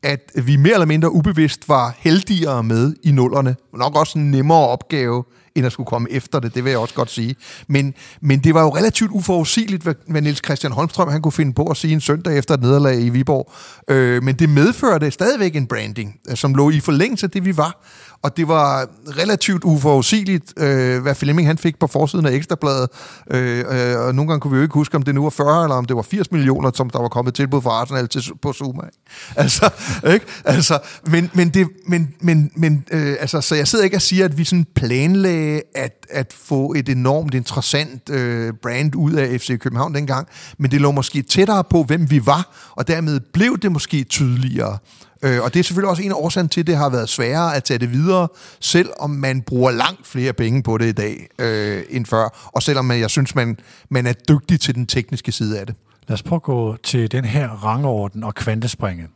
[0.03, 3.55] at vi mere eller mindre ubevidst var heldigere med i nullerne.
[3.73, 5.23] Nok også en nemmere opgave,
[5.57, 7.35] end at skulle komme efter det, det vil jeg også godt sige.
[7.67, 11.53] Men, men det var jo relativt uforudsigeligt, hvad, hvad Niels Christian Holmstrøm han kunne finde
[11.53, 13.51] på at sige en søndag efter et nederlag i Viborg.
[13.87, 17.57] Øh, men det medførte stadigvæk en branding, øh, som lå i forlængelse af det, vi
[17.57, 17.83] var
[18.21, 22.89] og det var relativt uforudsigeligt, øh, hvad Flemming han fik på forsiden af Ekstrabladet,
[23.31, 25.63] øh, øh, og nogle gange kunne vi jo ikke huske, om det nu var 40
[25.63, 28.53] eller om det var 80 millioner, som der var kommet tilbud fra Arsenal til, på
[28.53, 28.83] Zuma.
[29.35, 29.69] Altså,
[30.13, 30.25] ikke?
[30.45, 34.25] Altså, men, men, det, men, men, men øh, altså, så jeg sidder ikke og siger,
[34.25, 39.59] at vi sådan planlagde at, at få et enormt interessant øh, brand ud af FC
[39.59, 40.27] København dengang,
[40.59, 44.77] men det lå måske tættere på, hvem vi var, og dermed blev det måske tydeligere.
[45.21, 47.55] Øh, og det er selvfølgelig også en af årsagen til, at det har været sværere
[47.55, 48.27] at tage det videre,
[48.59, 52.85] selvom man bruger langt flere penge på det i dag øh, end før, og selvom
[52.85, 53.59] man, jeg synes, man,
[53.89, 55.75] man er dygtig til den tekniske side af det.
[56.07, 59.07] Lad os prøve at gå til den her rangorden og kvantespringet.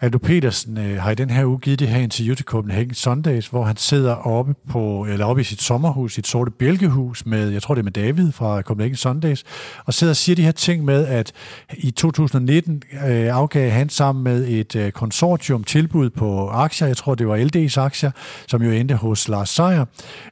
[0.00, 3.46] Aldo Petersen øh, har i den her uge givet det her interview til Copenhagen Sundays,
[3.46, 7.62] hvor han sidder oppe, på, eller oppe i sit sommerhus, sit sorte bjælkehus, med, jeg
[7.62, 9.44] tror det er med David fra Copenhagen Sundays,
[9.84, 11.32] og sidder og siger de her ting med, at
[11.78, 17.14] i 2019 øh, afgav han sammen med et øh, konsortium tilbud på aktier, jeg tror
[17.14, 18.10] det var LD's aktier,
[18.46, 19.84] som jo endte hos Lars Seier,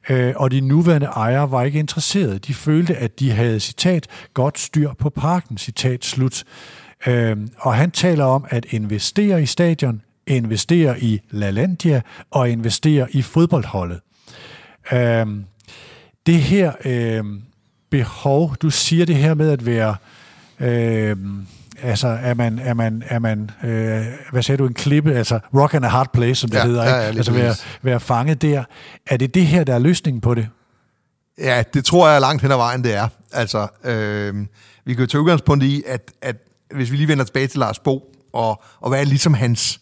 [0.09, 2.39] øh, og de nuværende ejere var ikke interesserede.
[2.39, 6.45] De følte, at de havde, citat, godt styr på parken, citat slut.
[7.07, 13.23] Øhm, og han taler om at investere i stadion, investere i LaLandia og investere i
[13.23, 14.01] fodboldholdet.
[14.93, 15.45] Øhm,
[16.27, 17.43] det her øhm,
[17.91, 19.97] behov, du siger det her med at være...
[20.61, 21.47] Øhm,
[21.83, 25.75] altså er man, er man, er man øh, hvad sagde du, en klippe, altså rock
[25.75, 27.01] and a hard place, som det Ja, hedder, ja, ikke?
[27.01, 28.65] ja, lige altså være, være fanget der.
[29.07, 30.49] Er det det her, der er løsningen på det?
[31.39, 33.09] Ja, det tror jeg langt hen ad vejen, det er.
[33.33, 34.35] Altså, øh,
[34.85, 36.37] vi kan jo tage udgangspunkt i, at, at
[36.75, 39.81] hvis vi lige vender tilbage til Lars Bo, og, og hvad er ligesom hans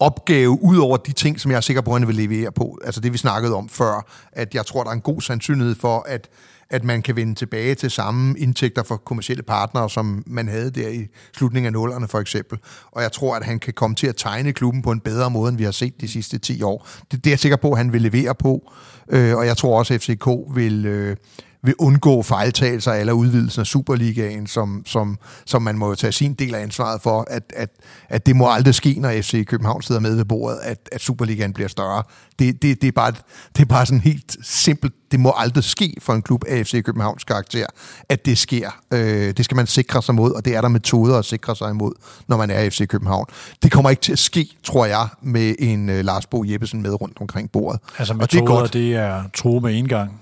[0.00, 2.78] opgave, ud over de ting, som jeg er sikker på, at han vil levere på.
[2.84, 6.04] Altså det, vi snakkede om før, at jeg tror, der er en god sandsynlighed for,
[6.08, 6.28] at,
[6.70, 10.88] at man kan vende tilbage til samme indtægter for kommersielle partnere, som man havde der
[10.88, 11.06] i
[11.36, 12.58] slutningen af nullerne for eksempel.
[12.90, 15.48] Og jeg tror, at han kan komme til at tegne klubben på en bedre måde,
[15.48, 16.88] end vi har set de sidste 10 år.
[17.10, 18.72] Det, det er jeg sikker på, at han vil levere på.
[19.10, 20.86] Øh, og jeg tror også, at FCK vil...
[20.86, 21.16] Øh,
[21.62, 26.34] vil undgå fejltagelser eller udvidelsen af Superligaen, som, som, som man må jo tage sin
[26.34, 27.70] del af ansvaret for, at, at,
[28.08, 31.52] at det må aldrig ske, når FC København sidder med ved bordet, at, at Superligaen
[31.52, 32.02] bliver større.
[32.38, 33.12] Det, det, det, er bare,
[33.56, 34.94] det er bare sådan helt simpelt.
[35.10, 37.66] Det må aldrig ske for en klub af FC Københavns karakter,
[38.08, 38.70] at det sker.
[38.92, 41.70] Øh, det skal man sikre sig mod, og det er der metoder at sikre sig
[41.70, 41.92] imod,
[42.28, 43.26] når man er FC København.
[43.62, 47.00] Det kommer ikke til at ske, tror jeg, med en uh, Lars Bo Jeppesen med
[47.00, 47.80] rundt omkring bordet.
[47.98, 48.72] Altså og metoder, det er godt.
[48.72, 50.20] det er true med indgang.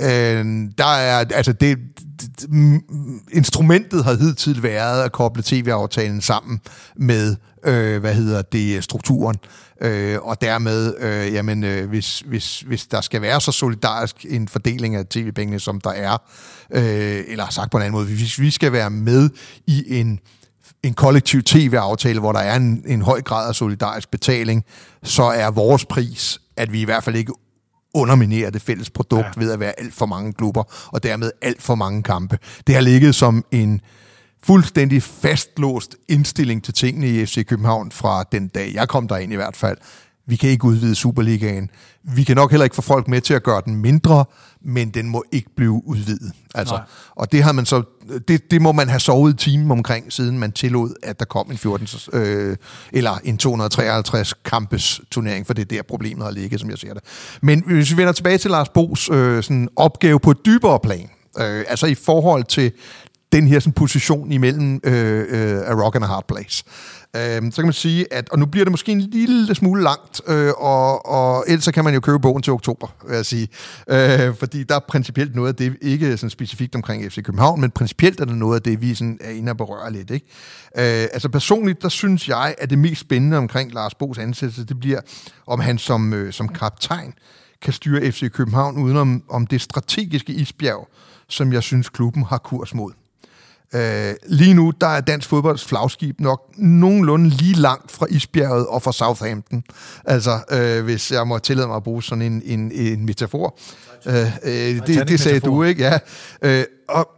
[0.00, 1.78] Øh, der er, altså det,
[3.32, 6.60] instrumentet har hidtil været at koble tv-aftalen sammen
[6.96, 9.36] med, øh, hvad hedder det, strukturen.
[9.80, 14.48] Øh, og dermed, øh, jamen, øh, hvis, hvis, hvis der skal være så solidarisk en
[14.48, 16.22] fordeling af tv-pengene, som der er,
[16.70, 19.30] øh, eller sagt på en anden måde, hvis vi skal være med
[19.66, 20.20] i en
[20.82, 24.64] en kollektiv tv-aftale, hvor der er en, en høj grad af solidarisk betaling,
[25.02, 27.32] så er vores pris, at vi i hvert fald ikke
[27.94, 29.40] underminerer det fælles produkt ja.
[29.40, 32.38] ved at være alt for mange klubber, og dermed alt for mange kampe.
[32.66, 33.80] Det har ligget som en
[34.42, 39.36] fuldstændig fastlåst indstilling til tingene i FC København fra den dag, jeg kom derind i
[39.36, 39.78] hvert fald.
[40.30, 41.70] Vi kan ikke udvide Superligaen.
[42.02, 44.24] Vi kan nok heller ikke få folk med til at gøre den mindre,
[44.64, 46.32] men den må ikke blive udvidet.
[46.54, 46.84] Altså, Nej.
[47.10, 47.82] og det har man så,
[48.28, 51.58] det, det må man have sovet timen omkring, siden man tillod, at der kom en
[51.58, 52.56] 14, øh,
[52.92, 56.94] eller en 253 kampes turnering, for det er der problemet har ligget, som jeg ser
[56.94, 57.02] det.
[57.42, 61.10] Men hvis vi vender tilbage til Lars Bos øh, sådan opgave på et dybere plan,
[61.38, 62.72] øh, altså i forhold til
[63.32, 66.64] den her sådan, position imellem øh, øh, a rock and a hard place.
[67.16, 70.20] Øh, så kan man sige, at, og nu bliver det måske en lille smule langt,
[70.26, 73.48] øh, og, og ellers så kan man jo købe bogen til oktober, vil jeg sige.
[73.88, 77.70] Øh, fordi der er principielt noget af det, ikke sådan specifikt omkring FC København, men
[77.70, 80.10] principielt er der noget af det, vi sådan er inde og berøre lidt.
[80.10, 80.26] Ikke?
[80.76, 84.80] Øh, altså personligt, der synes jeg, at det mest spændende omkring Lars Bo's ansættelse, det
[84.80, 85.00] bliver,
[85.46, 87.14] om han som, øh, som kaptajn
[87.62, 90.88] kan styre FC København udenom om det strategiske isbjerg,
[91.28, 92.92] som jeg synes, klubben har kurs mod.
[93.74, 98.82] Øh, lige nu, der er dansk fodbolds flagskib nok nogenlunde lige langt fra isbjerget og
[98.82, 99.64] fra Southampton.
[100.04, 103.58] Altså, øh, hvis jeg må tillade mig at bruge sådan en, en, en metafor.
[104.06, 104.14] Øh,
[104.44, 105.82] øh, det, det sagde du, ikke?
[105.82, 105.98] Ja.
[106.42, 107.08] Øh, og,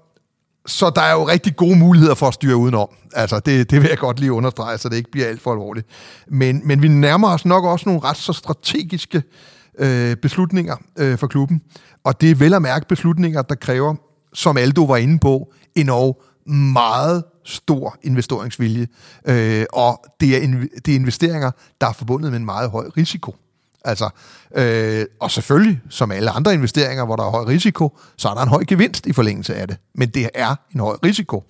[0.66, 2.88] så der er jo rigtig gode muligheder for at styre udenom.
[3.14, 5.86] Altså, det, det vil jeg godt lige understrege, så det ikke bliver alt for alvorligt.
[6.28, 9.22] Men, men vi nærmer os nok også nogle ret så strategiske
[9.78, 11.62] øh, beslutninger øh, for klubben.
[12.04, 13.94] Og det er vel at mærke beslutninger, der kræver,
[14.34, 16.14] som Aldo var inde på, endnu
[16.46, 18.86] meget stor investeringsvilje.
[19.24, 22.88] Øh, og det er, in, det er investeringer, der er forbundet med en meget høj
[22.96, 23.36] risiko.
[23.84, 24.08] Altså,
[24.54, 28.42] øh, og selvfølgelig, som alle andre investeringer, hvor der er høj risiko, så er der
[28.42, 29.76] en høj gevinst i forlængelse af det.
[29.94, 31.44] Men det er en høj risiko.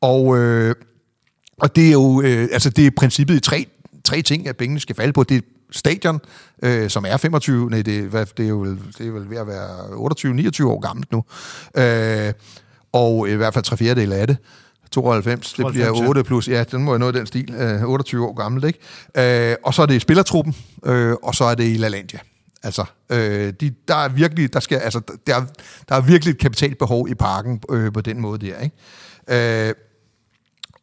[0.00, 0.74] Og, øh,
[1.60, 3.66] og det er jo øh, altså det er princippet i tre,
[4.04, 5.24] tre ting, at pengene skal falde på.
[5.24, 5.40] Det er
[5.70, 6.20] stadion,
[6.62, 8.64] øh, som er 25, nej, det, hvad, det, er jo,
[8.98, 9.68] det er vel ved at være
[10.62, 11.24] 28-29 år gammelt nu.
[11.74, 12.32] Øh,
[12.92, 14.36] og i hvert fald tre fjerdedel af det.
[14.90, 17.82] 92, 92 det 92, bliver 8 plus, ja, den må jo nå den stil, øh,
[17.82, 19.50] 28 år gammelt, ikke?
[19.50, 22.18] Øh, og så er det i spillertruppen, øh, og så er det i LaLandia.
[22.62, 25.44] Altså, øh, de, der er virkelig, der skal, altså, der, er,
[25.88, 29.68] der er virkelig et kapitalbehov i parken øh, på den måde der, ikke?
[29.68, 29.74] Øh,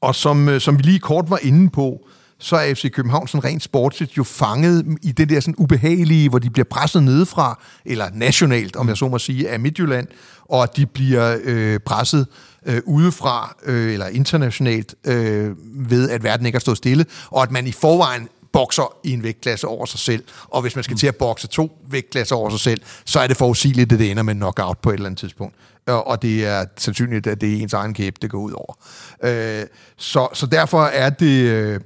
[0.01, 2.07] og som, øh, som vi lige kort var inde på,
[2.39, 6.39] så er FC København sådan rent sportsligt jo fanget i det der sådan ubehagelige, hvor
[6.39, 10.07] de bliver presset nedefra, eller nationalt, om jeg så må sige, af Midtjylland,
[10.45, 12.27] og at de bliver øh, presset
[12.65, 15.55] øh, udefra, øh, eller internationalt, øh,
[15.89, 19.23] ved at verden ikke har stået stille, og at man i forvejen bokser i en
[19.23, 20.23] vægtklasse over sig selv.
[20.43, 23.37] Og hvis man skal til at bokse to vægtklasser over sig selv, så er det
[23.37, 25.55] forudsigeligt, at det ender med knockout på et eller andet tidspunkt.
[25.85, 28.77] Og det er sandsynligt, at det er ens egen kæbe, det går ud over.
[29.23, 29.67] Øh,
[29.97, 31.79] så, så derfor er det, øh,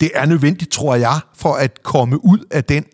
[0.00, 2.84] det er nødvendigt, tror jeg, for at komme ud af den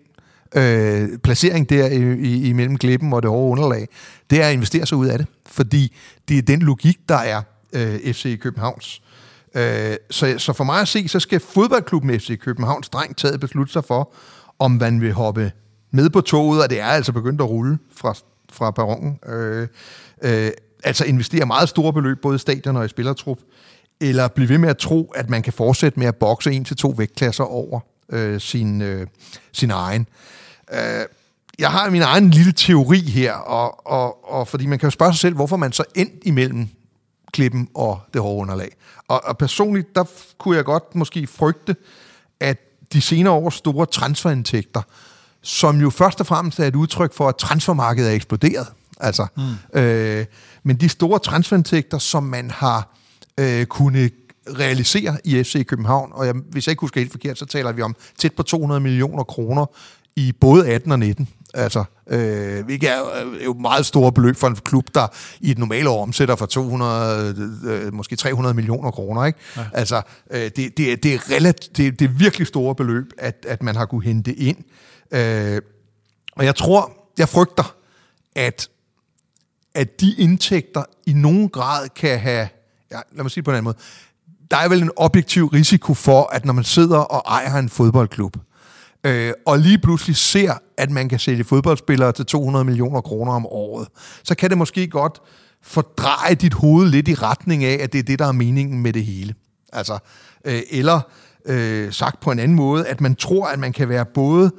[0.54, 3.88] øh, placering der i, i, imellem klippen og det hårde underlag,
[4.30, 5.26] det er at investere sig ud af det.
[5.46, 5.96] Fordi
[6.28, 9.02] det er den logik, der er øh, FC Københavns.
[9.54, 13.72] Øh, så, så for mig at se, så skal fodboldklubben FC København strengt taget beslutte
[13.72, 14.14] sig for,
[14.58, 15.52] om man vil hoppe
[15.90, 18.14] med på toget, og det er altså begyndt at rulle fra,
[18.52, 19.18] fra perronen.
[19.26, 19.68] Øh,
[20.22, 20.50] øh,
[20.84, 23.38] altså investere meget store beløb, både i stadion og i spillertrup,
[24.00, 26.76] eller blive ved med at tro, at man kan fortsætte med at bokse en til
[26.76, 29.06] to vægtklasser over øh, sin, øh,
[29.52, 30.06] sin egen.
[30.72, 31.04] Øh,
[31.58, 35.12] jeg har min egen lille teori her, og, og, og fordi man kan jo spørge
[35.12, 36.68] sig selv, hvorfor man så endt imellem
[37.32, 38.70] klippen og det hårde underlag.
[39.08, 40.04] Og, og personligt, der
[40.38, 41.76] kunne jeg godt måske frygte,
[42.40, 42.58] at
[42.92, 44.82] de senere års store transferindtægter,
[45.42, 48.66] som jo først og fremmest er et udtryk for, at transfermarkedet er eksploderet.
[49.00, 49.80] Altså, mm.
[49.80, 50.26] øh,
[50.62, 52.96] men de store transferindtægter, som man har
[53.40, 54.10] øh, kunne
[54.46, 57.82] realisere i FC København, og jeg, hvis jeg ikke husker helt forkert, så taler vi
[57.82, 59.66] om tæt på 200 millioner kroner
[60.16, 61.28] i både 18 og 19.
[61.54, 65.06] Altså, øh, hvilket er øh, jo meget store beløb for en klub, der
[65.40, 69.24] i et normalt år omsætter for 200, øh, måske 300 millioner kroner.
[69.24, 69.38] Ikke?
[69.56, 69.64] Ja.
[69.72, 73.62] Altså, øh, det, det, det, er relativt, det, det er virkelig store beløb, at, at
[73.62, 74.56] man har kunne hente ind.
[75.12, 75.60] Øh,
[76.32, 77.74] og jeg tror, jeg frygter,
[78.36, 78.68] at,
[79.74, 82.48] at de indtægter i nogen grad kan have,
[82.92, 83.76] ja, lad mig sige det på en anden måde,
[84.50, 88.36] der er vel en objektiv risiko for, at når man sidder og ejer en fodboldklub,
[89.04, 93.46] øh, og lige pludselig ser, at man kan sælge fodboldspillere til 200 millioner kroner om
[93.46, 93.88] året,
[94.22, 95.20] så kan det måske godt
[95.62, 98.92] fordreje dit hoved lidt i retning af, at det er det, der er meningen med
[98.92, 99.34] det hele.
[99.72, 99.98] Altså,
[100.44, 101.00] øh, eller
[101.46, 104.50] øh, sagt på en anden måde, at man tror, at man kan være både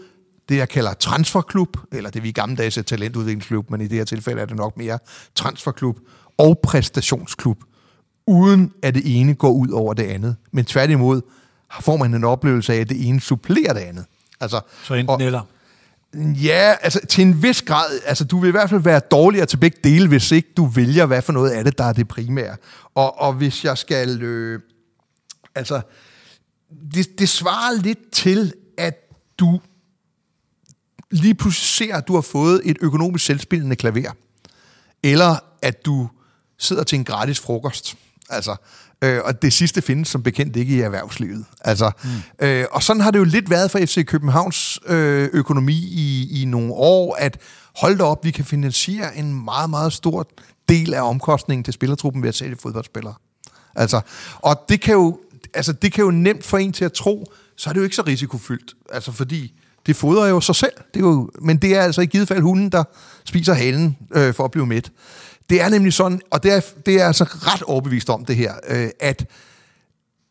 [0.50, 3.98] det, jeg kalder transferklub, eller det vi i gamle dage sagde talentudviklingsklub, men i det
[3.98, 5.00] her tilfælde er det nok mere
[5.36, 6.00] transferklub
[6.38, 7.58] og præstationsklub,
[8.28, 10.36] uden at det ene går ud over det andet.
[10.52, 11.22] Men tværtimod
[11.82, 14.06] får man en oplevelse af, at det ene supplerer det andet.
[14.42, 15.42] Altså, så enten og, eller?
[16.44, 18.00] Ja, altså til en vis grad.
[18.06, 21.06] Altså, du vil i hvert fald være dårligere til begge dele, hvis ikke du vælger,
[21.06, 22.56] hvad for noget af det, der er det primære.
[22.96, 24.22] Og, og hvis jeg skal...
[24.22, 24.60] Øh,
[25.56, 25.82] altså,
[26.94, 29.10] det, det svarer lidt til, at
[29.40, 29.60] du
[31.12, 34.12] lige pludselig ser, at du har fået et økonomisk selvspillende klaver.
[35.04, 36.10] Eller at du
[36.58, 37.96] sidder til en gratis frokost.
[38.34, 38.56] Altså,
[39.04, 41.46] Øh, og det sidste findes som bekendt ikke i erhvervslivet.
[41.62, 42.46] Altså, mm.
[42.46, 46.46] øh, og sådan har det jo lidt været for FC Københavns øh, økonomi i, i
[46.46, 47.38] nogle år, at
[47.76, 50.28] hold da op, vi kan finansiere en meget, meget stor
[50.70, 53.14] del af omkostningen til spillertruppen ved at sælge fodboldspillere.
[53.76, 54.02] Altså,
[54.36, 55.20] og det kan, jo,
[55.54, 57.26] altså, det kan jo nemt få en til at tro,
[57.58, 58.74] så er det jo ikke så risikofyldt.
[58.92, 59.54] Altså, fordi
[59.86, 60.74] det fodrer jo sig selv.
[60.94, 62.84] Det er jo, men det er altså i givet fald hunden, der
[63.26, 64.92] spiser halen øh, for at blive mæt.
[65.50, 68.54] Det er nemlig sådan, og det er, det er altså ret overbevist om det her,
[68.68, 69.26] øh, at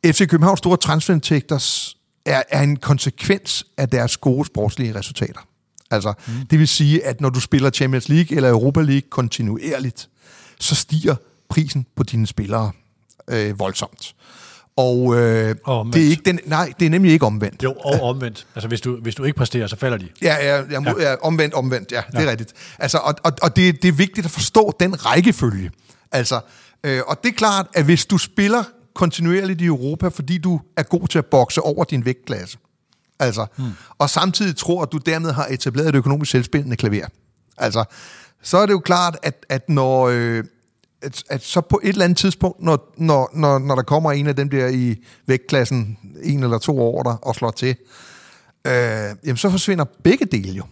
[0.06, 1.84] FC Københavns store transferindtægter
[2.26, 5.40] er, er en konsekvens af deres gode sportslige resultater.
[5.90, 6.46] Altså, mm.
[6.50, 10.08] det vil sige, at når du spiller Champions League eller Europa League kontinuerligt,
[10.58, 11.14] så stiger
[11.48, 12.72] prisen på dine spillere
[13.28, 14.14] øh, voldsomt.
[14.76, 17.62] Og, øh, og det er ikke den, nej, det er nemlig ikke omvendt.
[17.62, 18.46] Jo, og omvendt.
[18.54, 20.08] Altså hvis du, hvis du ikke præsterer, så falder de.
[20.22, 21.10] Ja, ja, ja, ja.
[21.10, 22.24] ja omvendt, omvendt, ja, det ja.
[22.24, 22.52] er rigtigt.
[22.78, 25.70] Altså, og og, og det, det er vigtigt at forstå den rækkefølge.
[26.12, 26.40] Altså,
[26.84, 28.64] øh, og det er klart, at hvis du spiller
[28.94, 32.58] kontinuerligt i Europa, fordi du er god til at bokse over din vægtklasse,
[33.18, 33.72] altså, hmm.
[33.98, 37.06] og samtidig tror, at du dermed har etableret et økonomisk selvspillende klaver,
[37.58, 37.84] altså,
[38.42, 40.44] så er det jo klart, at, at når, øh,
[41.02, 44.26] at, at så på et eller andet tidspunkt, når, når, når, når der kommer en
[44.26, 44.96] af dem der i
[45.26, 47.76] vægtklassen, en eller to år der, og slår til,
[48.66, 48.72] øh,
[49.24, 50.64] jamen så forsvinder begge dele jo.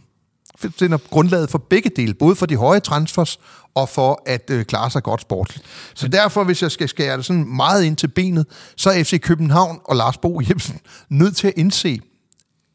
[0.58, 3.40] Forsvinder grundlaget for begge dele, både for de høje transfers
[3.74, 5.66] og for at øh, klare sig godt sportsligt.
[5.94, 9.20] Så derfor, hvis jeg skal skære det sådan meget ind til benet, så er FC
[9.20, 12.00] København og Lars Bo Jebsen nødt til at indse,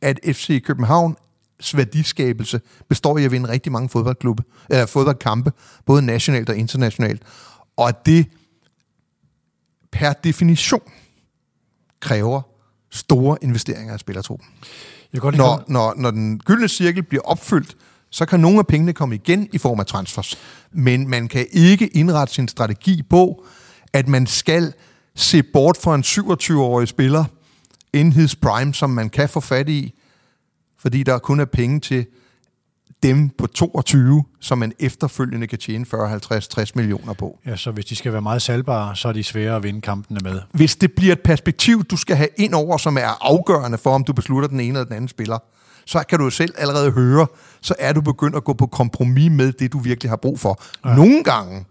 [0.02, 1.16] at FC København
[1.74, 5.52] værdiskabelse består i at vinde rigtig mange fodboldklubbe, eller fodboldkampe,
[5.86, 7.22] både nationalt og internationalt.
[7.78, 8.26] Og det
[9.92, 10.92] per definition
[12.00, 12.42] kræver
[12.92, 14.48] store investeringer af spillertruppen.
[15.14, 17.78] Jeg godt når, når, når den gyldne cirkel bliver opfyldt,
[18.10, 20.38] så kan nogle af pengene komme igen i form af transfers.
[20.72, 23.46] Men man kan ikke indrette sin strategi på,
[23.94, 24.74] at man skal
[25.16, 27.26] se bort fra en 27-årig spiller,
[27.94, 29.94] in his prime, som man kan få fat i,
[30.86, 32.06] fordi der kun er penge til
[33.04, 37.40] dem på 22, som man efterfølgende kan tjene 40, 50, 60 millioner på.
[37.46, 40.20] Ja, så hvis de skal være meget salgbare, så er de svære at vinde kampene
[40.24, 40.42] med.
[40.52, 44.04] Hvis det bliver et perspektiv, du skal have ind over, som er afgørende for, om
[44.04, 45.38] du beslutter den ene eller den anden spiller,
[45.86, 47.28] så kan du selv allerede høre,
[47.62, 50.64] så er du begyndt at gå på kompromis med det, du virkelig har brug for.
[50.86, 50.96] Ja.
[50.96, 51.66] Nogle gange,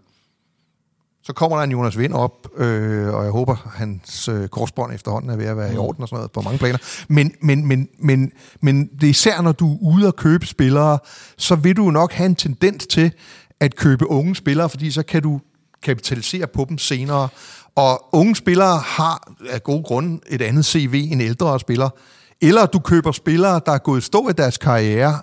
[1.25, 5.29] så kommer der en Jonas Vind op, øh, og jeg håber, hans øh, korsbånd efterhånden
[5.29, 6.77] er ved at være i orden og sådan noget på mange planer.
[7.07, 8.31] Men, men, men, men,
[8.61, 10.99] men det er især, når du er ude og købe spillere,
[11.37, 13.11] så vil du nok have en tendens til
[13.59, 15.39] at købe unge spillere, fordi så kan du
[15.83, 17.27] kapitalisere på dem senere.
[17.75, 21.89] Og unge spillere har af gode grunde et andet CV end ældre spillere.
[22.41, 25.19] Eller du køber spillere, der er gået stå i deres karriere,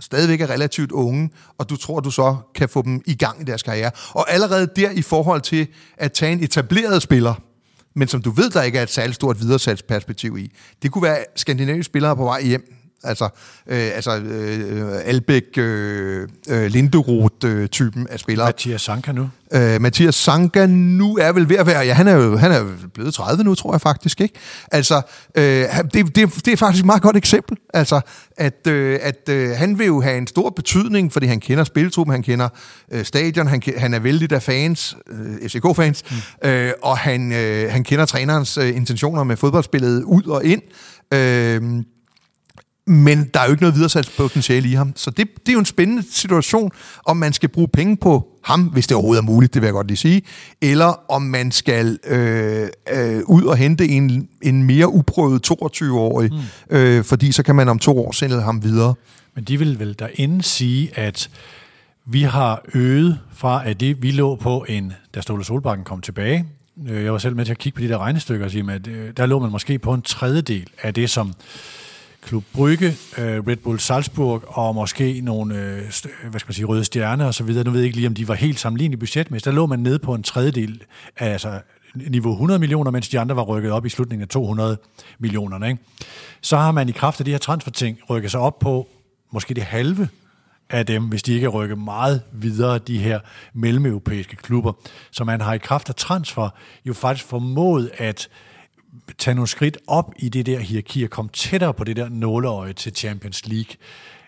[0.00, 3.44] stadigvæk er relativt unge, og du tror, du så kan få dem i gang i
[3.44, 3.90] deres karriere.
[4.10, 5.66] Og allerede der i forhold til
[5.96, 7.34] at tage en etableret spiller,
[7.94, 10.52] men som du ved, der ikke er et særligt stort videresalgsperspektiv i.
[10.82, 12.74] Det kunne være skandinaviske spillere på vej hjem,
[13.04, 13.24] Altså,
[13.66, 18.46] øh, altså øh, Albæk, øh, øh, Linderoth-typen af spillere.
[18.46, 19.30] Mathias Sanka nu?
[19.54, 21.80] Øh, Mathias Sanka nu er vel ved at være...
[21.80, 22.64] Ja, han er jo han er
[22.94, 24.34] blevet 30 nu, tror jeg faktisk, ikke?
[24.72, 25.02] Altså,
[25.34, 25.44] øh,
[25.94, 27.56] det, det, det er faktisk et meget godt eksempel.
[27.74, 28.00] Altså,
[28.36, 32.12] at, øh, at øh, han vil jo have en stor betydning, fordi han kender spilletruppen,
[32.12, 32.48] han kender
[32.92, 36.48] øh, stadion, han, han er vældig af fans, øh, FCK-fans, mm.
[36.48, 40.62] øh, og han, øh, han kender trænerens øh, intentioner med fodboldspillet ud og ind.
[41.14, 41.84] Øh,
[42.86, 44.92] men der er jo ikke noget videresalgspotentiale i ham.
[44.96, 46.70] Så det, det er jo en spændende situation,
[47.06, 49.72] om man skal bruge penge på ham, hvis det overhovedet er muligt, det vil jeg
[49.72, 50.22] godt lige sige,
[50.62, 56.76] eller om man skal øh, øh, ud og hente en, en mere uprøvet 22-årig, mm.
[56.76, 58.94] øh, fordi så kan man om to år sende ham videre.
[59.34, 61.30] Men de vil vel derinde sige, at
[62.06, 66.46] vi har øget fra, at det vi lå på en, da Ståle Solbakken kom tilbage,
[66.88, 68.86] øh, jeg var selv med til at kigge på de der regnestykker og sige, at
[68.86, 71.32] øh, der lå man måske på en tredjedel af det, som
[72.24, 72.86] Klub Brygge,
[73.18, 75.76] øh, Red Bull Salzburg og måske nogle øh,
[76.30, 77.64] hvad skal man sige, røde stjerner og så videre.
[77.64, 79.44] Nu ved jeg ikke lige, om de var helt sammenlignelige budgetmæssigt.
[79.44, 80.82] Der lå man nede på en tredjedel
[81.16, 81.60] af altså,
[81.94, 84.76] niveau 100 millioner, mens de andre var rykket op i slutningen af 200
[85.18, 85.66] millioner.
[85.66, 85.82] Ikke?
[86.40, 88.88] Så har man i kraft af de her transferting rykket sig op på
[89.32, 90.08] måske det halve
[90.70, 93.20] af dem, hvis de ikke rykker meget videre, de her
[93.54, 94.72] mellemeuropæiske klubber.
[95.10, 96.48] Så man har i kraft af transfer
[96.84, 98.28] jo faktisk formået at
[99.18, 102.72] tage nogle skridt op i det der hierarki og komme tættere på det der nåleøje
[102.72, 103.76] til Champions League.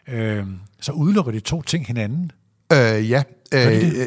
[0.09, 0.47] Øh,
[0.81, 2.33] så udelukker de to ting hinanden?
[2.73, 3.23] Øh, ja,
[3.55, 4.07] øh,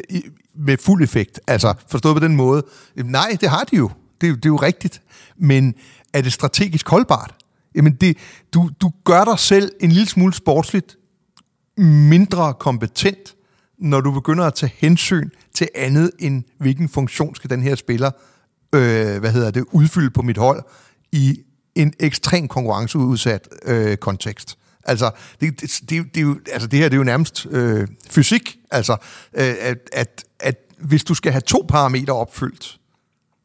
[0.54, 1.40] med fuld effekt.
[1.46, 2.62] Altså, forstået på den måde.
[2.96, 3.90] Nej, det har de jo.
[4.20, 5.02] Det, det er jo rigtigt.
[5.36, 5.74] Men
[6.12, 7.34] er det strategisk holdbart?
[7.74, 8.16] Jamen, det,
[8.54, 10.96] du, du gør dig selv en lille smule sportsligt
[11.76, 13.34] mindre kompetent,
[13.78, 18.10] når du begynder at tage hensyn til andet end, hvilken funktion skal den her spiller
[18.74, 20.62] øh, hvad hedder det, udfylde på mit hold
[21.12, 21.40] i
[21.74, 24.58] en ekstrem konkurrenceudsat øh, kontekst.
[24.84, 25.10] Altså
[25.40, 28.58] det, det, det, det, er jo, altså, det her det er jo nærmest øh, fysik,
[28.70, 28.92] altså,
[29.34, 32.78] øh, at, at, at hvis du skal have to parametre opfyldt,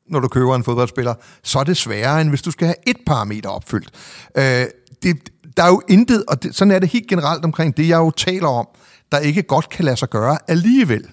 [0.09, 2.97] når du køber en fodboldspiller, så er det sværere, end hvis du skal have et
[3.05, 3.89] parameter opfyldt.
[4.37, 4.65] Øh,
[5.03, 7.97] det, der er jo intet, og det, sådan er det helt generelt omkring det, jeg
[7.97, 8.67] jo taler om,
[9.11, 11.07] der ikke godt kan lade sig gøre alligevel.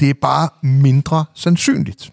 [0.00, 2.12] Det er bare mindre sandsynligt.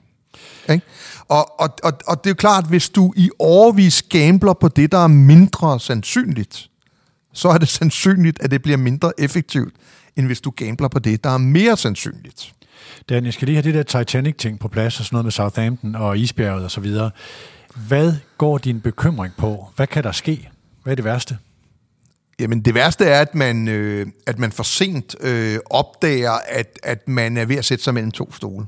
[0.69, 0.85] Ikke?
[1.27, 4.91] Og, og, og, og det er jo klart, hvis du i overvis gambler på det,
[4.91, 6.69] der er mindre sandsynligt,
[7.33, 9.73] så er det sandsynligt, at det bliver mindre effektivt,
[10.15, 12.53] end hvis du gambler på det, der er mere sandsynligt.
[13.09, 15.95] Dan, jeg skal lige have det der Titanic-ting på plads, og sådan noget med Southampton
[15.95, 17.11] og isbjerget og så videre.
[17.87, 19.67] Hvad går din bekymring på?
[19.75, 20.49] Hvad kan der ske?
[20.83, 21.37] Hvad er det værste?
[22.39, 27.07] Jamen det værste er, at man, øh, at man for sent øh, opdager, at, at
[27.07, 28.65] man er ved at sætte sig mellem to stole.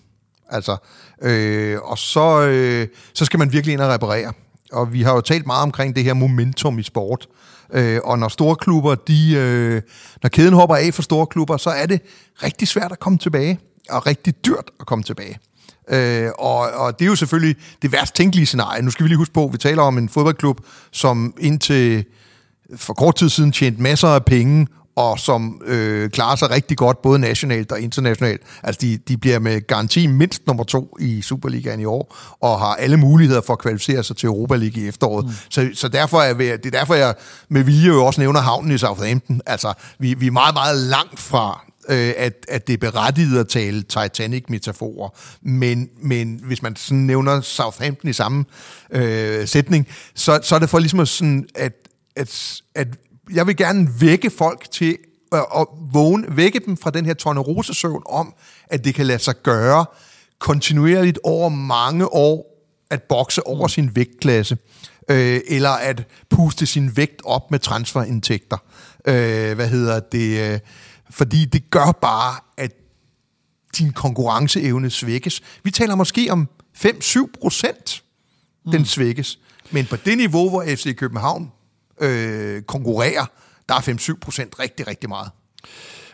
[0.52, 0.78] Altså,
[1.22, 4.34] øh, og så, øh, så skal man virkelig ind og reparere.
[4.72, 7.28] Og vi har jo talt meget omkring det her momentum i sport.
[7.74, 9.82] Øh, og når store klubber, de, øh,
[10.24, 12.02] når kæden hopper af for store klubber, så er det
[12.44, 13.60] rigtig svært at komme tilbage,
[13.90, 15.40] og rigtig dyrt at komme tilbage.
[15.90, 18.82] Øh, og, og det er jo selvfølgelig det værst tænkelige scenarie.
[18.82, 20.62] Nu skal vi lige huske på, at vi taler om en fodboldklub,
[20.92, 22.06] som indtil
[22.76, 24.68] for kort tid siden tjente masser af penge
[25.02, 28.42] og som øh, klarer sig rigtig godt, både nationalt og internationalt.
[28.64, 32.76] Altså, de, de bliver med garanti mindst nummer to i Superligaen i år, og har
[32.76, 35.26] alle muligheder for at kvalificere sig til Europa League i efteråret.
[35.26, 35.32] Mm.
[35.50, 37.16] Så, så derfor er vi, det er derfor, jeg
[37.50, 39.42] med vilje jo også nævner havnen i Southampton.
[39.46, 43.48] Altså, vi, vi er meget, meget langt fra, øh, at, at det er berettiget at
[43.48, 45.10] tale Titanic-metaforer.
[45.42, 48.46] Men, men hvis man sådan nævner Southampton i samme
[48.92, 51.74] øh, sætning, så, så er det for ligesom sådan, at,
[52.16, 52.88] at, at
[53.34, 54.98] jeg vil gerne vække folk til
[55.32, 58.34] at, at vågne, vække dem fra den her tornerosesøvn om,
[58.68, 59.86] at det kan lade sig gøre
[60.40, 62.52] kontinuerligt over mange år
[62.90, 63.70] at bokse over mm.
[63.70, 64.58] sin vægtklasse.
[65.10, 68.58] øh, eller at puste sin vægt op med transferindtægter.
[69.08, 70.54] Øh, hvad hedder det?
[70.54, 70.60] Øh,
[71.10, 72.72] fordi det gør bare, at
[73.78, 75.42] din konkurrenceevne svækkes.
[75.64, 76.48] Vi taler måske om
[76.78, 78.04] 5-7 procent,
[78.72, 78.86] den mm.
[78.86, 79.40] svækkes.
[79.72, 81.52] Men på det niveau, hvor FC København
[82.02, 83.26] øh, konkurrerer,
[83.70, 85.30] der er 5-7 procent rigtig, rigtig meget.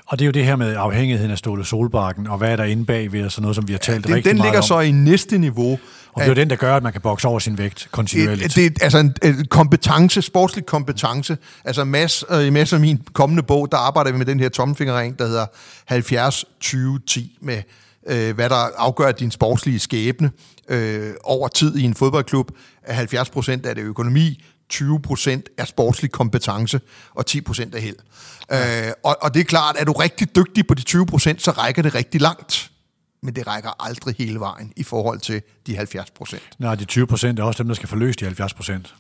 [0.07, 2.63] Og det er jo det her med afhængigheden af Ståle Solbakken, og hvad er der
[2.63, 4.59] inde bagved, og sådan noget, som vi har talt ja, det, rigtig den meget ligger
[4.59, 4.63] om.
[4.63, 5.71] så i næste niveau.
[5.71, 8.55] Og det er jo den, der gør, at man kan bokse over sin vægt kontinuerligt.
[8.55, 11.37] Det, det er altså en, en kompetence, sportslig kompetence.
[11.65, 14.49] Altså Mads, øh, i Mads og min kommende bog, der arbejder vi med den her
[14.49, 15.45] tommelfingerring, der hedder
[15.91, 17.61] 70-20-10 med,
[18.07, 20.31] øh, hvad der afgør din sportslige skæbne
[20.69, 22.51] øh, over tid i en fodboldklub.
[22.87, 26.81] 70 procent er det økonomi, 20 procent er sportslig kompetence,
[27.15, 27.95] og 10 procent er held.
[28.51, 28.87] Ja.
[28.87, 31.41] Øh, og, og det er klart, at er du rigtig dygtig på de 20 procent,
[31.41, 32.71] så rækker det rigtig langt.
[33.23, 36.41] Men det rækker aldrig hele vejen i forhold til de 70 procent.
[36.59, 38.95] Nej, de 20 procent er også dem, der skal forløse de 70 procent.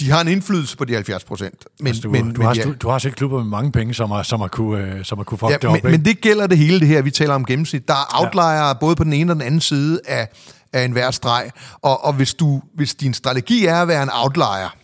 [0.00, 1.64] De har en indflydelse på de 70 procent.
[1.80, 2.62] Men, Altså, du, men, du, men, har, ja.
[2.62, 5.18] du, du har set klubber med mange penge, som har, som har kunne, øh, som
[5.18, 5.82] har kunne fuck Ja, det op.
[5.82, 7.88] men, men det gælder det hele det her, vi taler om gennemsnit.
[7.88, 8.72] Der er outlier ja.
[8.72, 10.28] både på den ene og den anden side af,
[10.72, 11.50] af enhver streg.
[11.82, 14.76] Og, og hvis, du, hvis din strategi er at være en outlier,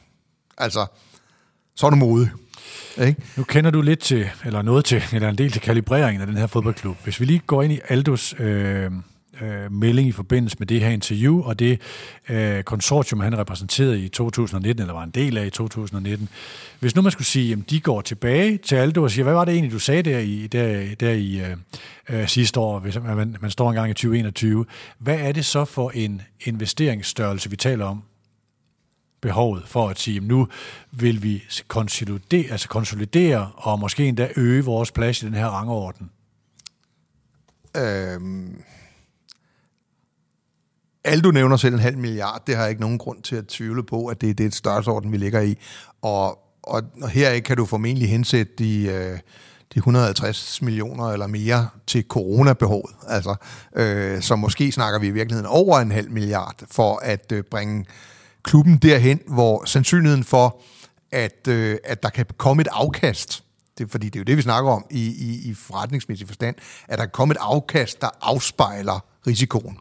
[0.58, 0.86] altså,
[1.76, 2.30] så er du modig.
[2.98, 3.22] Ikke?
[3.36, 6.36] Nu kender du lidt til, eller noget til, eller en del til kalibreringen af den
[6.36, 6.96] her fodboldklub.
[7.04, 8.90] Hvis vi lige går ind i Aldos øh,
[9.40, 11.80] øh, melding i forbindelse med det her interview, og det
[12.28, 16.28] øh, konsortium, han repræsenterede i 2019, eller var en del af i 2019.
[16.80, 19.44] Hvis nu man skulle sige, at de går tilbage til Aldo og siger, hvad var
[19.44, 21.56] det egentlig, du sagde der i, der, der i øh,
[22.08, 24.66] øh sidste år, hvis man, man står engang i 2021.
[24.98, 28.02] Hvad er det så for en investeringsstørrelse, vi taler om?
[29.24, 30.48] behovet for at sige, at nu
[30.90, 36.10] vil vi konsolidere, altså konsolidere og måske endda øge vores plads i den her rangorden.
[37.76, 38.62] Øhm,
[41.04, 42.42] Aldo nævner selv en halv milliard.
[42.46, 44.54] Det har jeg ikke nogen grund til at tvivle på, at det, det er et
[44.54, 45.58] størrelsesorden, vi ligger i.
[46.02, 49.18] Og, og, og her kan du formentlig hensætte de, øh,
[49.74, 52.90] de 150 millioner eller mere til coronabehovet.
[53.08, 53.34] Altså,
[53.76, 57.84] øh, så måske snakker vi i virkeligheden over en halv milliard for at øh, bringe
[58.42, 60.60] klubben derhen, hvor sandsynligheden for,
[61.12, 63.44] at, øh, at der kan komme et afkast,
[63.78, 66.56] det, fordi det er jo det, vi snakker om i, i, i forretningsmæssig forstand,
[66.88, 69.78] at der kan komme et afkast, der afspejler risikoen.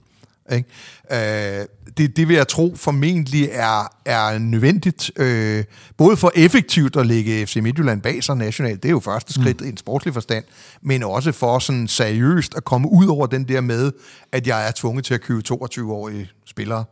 [0.52, 1.60] Ikke?
[1.60, 1.66] Øh,
[1.98, 5.64] det, det vil jeg tro formentlig er, er nødvendigt, øh,
[5.98, 9.62] både for effektivt at lægge FC Midtjylland bag sig nationalt, det er jo første skridt
[9.62, 9.68] mm.
[9.68, 10.44] i en sportslig forstand,
[10.82, 13.92] men også for sådan seriøst at komme ud over den der med,
[14.32, 16.84] at jeg er tvunget til at købe 22-årige spillere.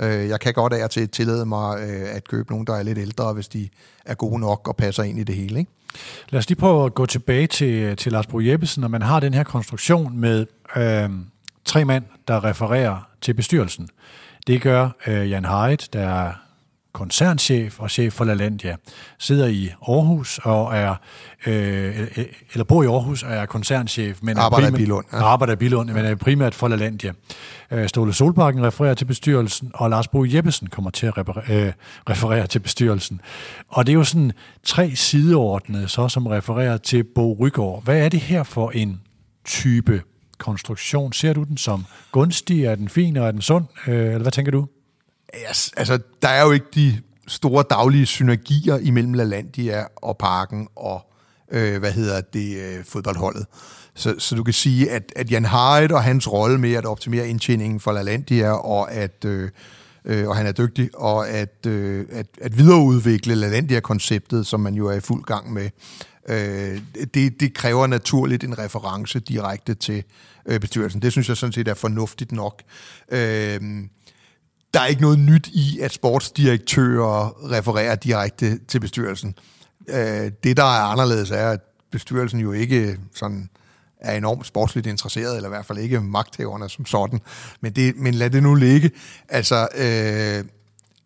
[0.00, 2.82] Øh, jeg kan godt af og til tillade mig øh, at købe nogen, der er
[2.82, 3.68] lidt ældre, hvis de
[4.06, 5.58] er gode nok og passer ind i det hele.
[5.58, 5.70] Ikke?
[6.28, 9.20] Lad os lige prøve at gå tilbage til, til Lars Bro Jeppesen, når man har
[9.20, 10.46] den her konstruktion med
[10.76, 11.10] øh,
[11.64, 13.88] tre mænd, der refererer til bestyrelsen.
[14.46, 16.32] Det gør øh, Jan Haidt, der er
[16.92, 18.76] koncernchef og chef for LaLandia,
[19.18, 20.94] sidder i Aarhus og er,
[21.46, 22.08] øh,
[22.52, 25.24] eller bor i Aarhus og er koncernchef, men Arbejder er i Billund, ja.
[25.24, 27.12] Arbejder i Billund, men er primært for LaLandia.
[27.70, 31.72] Øh, Ståle Solbakken refererer til bestyrelsen, og Lars Bo Jeppesen kommer til at referere, øh,
[32.10, 33.20] referere til bestyrelsen.
[33.68, 34.32] Og det er jo sådan
[34.64, 37.84] tre sideordnede, så, som refererer til Bo Rygaard.
[37.84, 39.00] Hvad er det her for en
[39.44, 40.02] type
[40.42, 41.12] konstruktion?
[41.12, 42.64] Ser du den som gunstig?
[42.64, 43.64] Er den fin, og er den sund?
[43.88, 44.66] Øh, eller hvad tænker du?
[45.50, 51.12] Yes, altså, der er jo ikke de store daglige synergier imellem LaLandia og Parken og,
[51.50, 53.46] øh, hvad hedder det, øh, fodboldholdet.
[53.94, 57.28] Så, så du kan sige, at, at Jan Haidt og hans rolle med at optimere
[57.28, 59.50] indtjeningen for LaLandia, og at øh,
[60.04, 64.86] øh, og han er dygtig, og at, øh, at, at videreudvikle LaLandia-konceptet, som man jo
[64.86, 65.70] er i fuld gang med,
[66.28, 66.80] øh,
[67.14, 70.04] det, det kræver naturligt en reference direkte til
[70.46, 71.02] øh, bestyrelsen.
[71.02, 72.62] Det synes jeg sådan set er fornuftigt nok.
[73.12, 73.60] Øh,
[74.74, 79.34] der er ikke noget nyt i, at sportsdirektører refererer direkte til bestyrelsen.
[79.88, 81.60] Øh, det, der er anderledes, er, at
[81.90, 83.48] bestyrelsen jo ikke sådan
[84.02, 87.20] er enormt sportsligt interesseret, eller i hvert fald ikke magthaverne som sådan.
[87.60, 88.90] Men, det, men lad det nu ligge.
[89.28, 90.44] Altså, øh,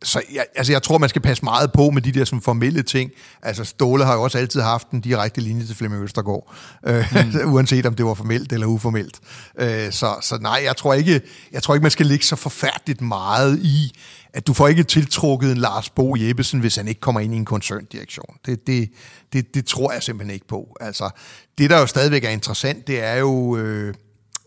[0.03, 2.83] så jeg, altså jeg tror, man skal passe meget på med de der som formelle
[2.83, 3.11] ting.
[3.43, 6.55] Altså Ståle har jo også altid haft en direkte linje til Flemming Østergaard,
[6.87, 7.15] øh,
[7.45, 7.53] mm.
[7.55, 9.21] uanset om det var formelt eller uformelt.
[9.59, 11.21] Øh, så, så nej, jeg tror, ikke,
[11.53, 13.93] jeg tror ikke, man skal ligge så forfærdeligt meget i,
[14.37, 17.37] at du får ikke tiltrukket en Lars Bo Jeppesen, hvis han ikke kommer ind i
[17.37, 18.37] en koncerndirektion.
[18.47, 18.91] Det, det,
[19.33, 20.77] det, det tror jeg simpelthen ikke på.
[20.81, 21.11] Altså,
[21.59, 23.95] det, der jo stadigvæk er interessant, det er jo øh,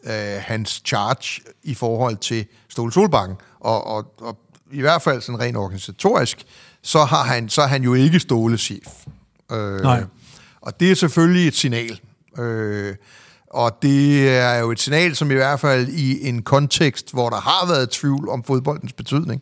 [0.03, 4.37] øh, hans charge i forhold til Ståle Solbakken, og, og, og
[4.71, 6.45] i hvert fald sådan rent organisatorisk,
[6.81, 8.87] så, har han, så er han jo ikke Ståle chef.
[9.51, 10.03] Øh, Nej.
[10.61, 11.99] Og det er selvfølgelig et signal.
[12.37, 12.95] Øh,
[13.51, 17.39] Og det er jo et signal, som i hvert fald i en kontekst, hvor der
[17.39, 19.41] har været tvivl om fodboldens betydning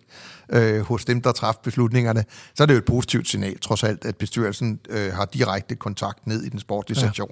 [0.49, 2.25] øh, hos dem, der træffer beslutningerne,
[2.55, 6.27] så er det jo et positivt signal, trods alt, at bestyrelsen øh, har direkte kontakt
[6.27, 7.05] ned i den sportlige ja.
[7.07, 7.31] sektion.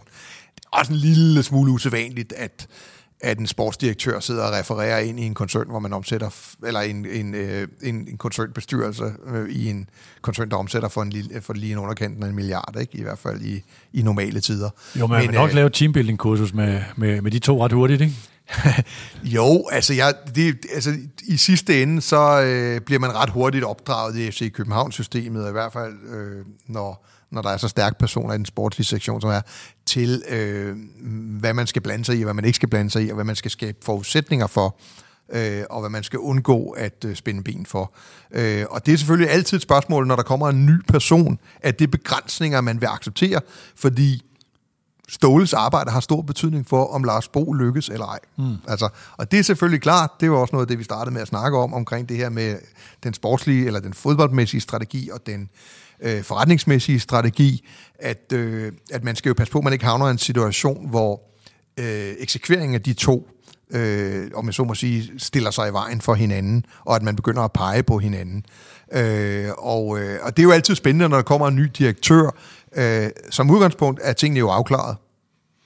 [0.55, 2.67] Det er også en lille smule usædvanligt, at
[3.21, 6.29] at en sportsdirektør sidder og refererer ind i en koncern, hvor man omsætter,
[6.65, 9.89] eller en, en, øh, en, en koncernbestyrelse øh, i en
[10.21, 12.97] koncern, der omsætter for, en lille, for lige en underkanten af en milliard, ikke?
[12.97, 13.63] i hvert fald i,
[13.93, 14.69] i normale tider.
[14.99, 18.15] Jo, man Men, nok øh, lave teambuilding-kursus med, med, med de to ret hurtigt, ikke?
[19.37, 20.93] jo, altså, jeg, det, altså
[21.23, 25.73] i sidste ende, så øh, bliver man ret hurtigt opdraget i FC København-systemet, i hvert
[25.73, 29.41] fald øh, når når der er så stærke personer i den sportslige sektion, som er,
[29.85, 30.75] til øh,
[31.39, 33.25] hvad man skal blande sig i, hvad man ikke skal blande sig i, og hvad
[33.25, 34.77] man skal skabe forudsætninger for,
[35.33, 37.93] øh, og hvad man skal undgå at øh, spænde ben for.
[38.31, 41.79] Øh, og det er selvfølgelig altid et spørgsmål, når der kommer en ny person, at
[41.79, 43.41] det begrænsninger, man vil acceptere,
[43.75, 44.21] fordi
[45.09, 48.19] Ståles arbejde har stor betydning for, om Lars Bo lykkes eller ej.
[48.37, 48.55] Mm.
[48.67, 51.21] Altså, og det er selvfølgelig klart, det var også noget af det, vi startede med
[51.21, 52.55] at snakke om, omkring det her med
[53.03, 55.49] den sportslige, eller den fodboldmæssige strategi, og den
[56.01, 57.67] øh, forretningsmæssige strategi,
[57.99, 60.89] at, øh, at man skal jo passe på, at man ikke havner i en situation,
[60.89, 61.21] hvor
[61.79, 63.29] øh, eksekveringen af de to,
[63.71, 67.15] øh, om jeg så må sige, stiller sig i vejen for hinanden, og at man
[67.15, 68.45] begynder at pege på hinanden.
[68.93, 72.29] Øh, og, øh, og det er jo altid spændende, når der kommer en ny direktør.
[72.75, 74.97] Øh, som udgangspunkt er tingene jo afklaret.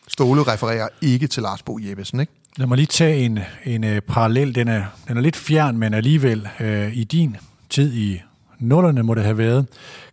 [0.08, 2.34] Ståle refererer ikke til Lars Bo Jeppesen, ikke?
[2.58, 4.56] Lad mig lige tage en, en uh, parallel.
[4.56, 7.38] Den er, den er lidt fjern, men alligevel uh, i din
[7.70, 8.22] tid i
[8.60, 9.68] nullerne må det have været,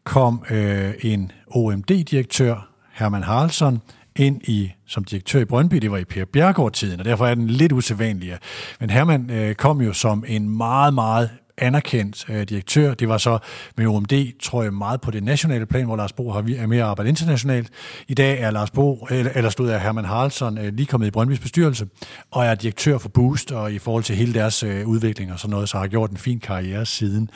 [0.05, 3.81] kom øh, en OMD-direktør, Herman Haraldsson,
[4.17, 5.77] ind i som direktør i Brøndby.
[5.77, 8.39] Det var i Per Bjergård-tiden, og derfor er den lidt usædvanlig.
[8.81, 12.95] Men Herman øh, kom jo som en meget, meget anerkendt øh, direktør.
[12.95, 13.39] Det var så
[13.77, 16.85] med OMD, tror jeg, meget på det nationale plan, hvor Lars Bo har er mere
[16.85, 17.71] arbejdet internationalt.
[18.09, 21.11] I dag er Lars Bo, eller, eller stod af Herman Haraldsson, øh, lige kommet i
[21.11, 21.87] Brøndbys bestyrelse,
[22.31, 25.51] og er direktør for Boost, og i forhold til hele deres øh, udvikling og sådan
[25.51, 27.31] noget, så har gjort en fin karriere siden.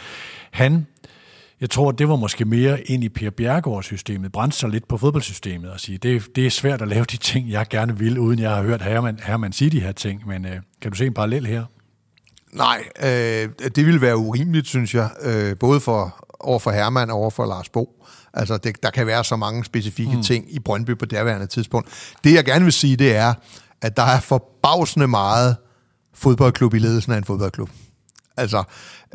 [0.51, 0.87] Han
[1.61, 5.71] jeg tror, det var måske mere ind i Per Bjergård-systemet, brændte sig lidt på fodboldsystemet
[5.71, 8.51] og sige, det, det er svært at lave de ting, jeg gerne vil, uden jeg
[8.51, 11.47] har hørt Herman, Herman sige de her ting, men øh, kan du se en parallel
[11.47, 11.65] her?
[12.53, 17.17] Nej, øh, det ville være urimeligt, synes jeg, øh, både for, over for Herman og
[17.17, 18.05] over for Lars Bo.
[18.35, 20.23] Altså, det, der kan være så mange specifikke mm.
[20.23, 21.89] ting i Brøndby på derværende tidspunkt.
[22.25, 23.35] Det, jeg gerne vil sige, det er,
[23.83, 25.57] at der er forbavsende meget
[26.15, 27.71] fodboldklub i ledelsen af en fodboldklub.
[28.37, 28.59] Altså,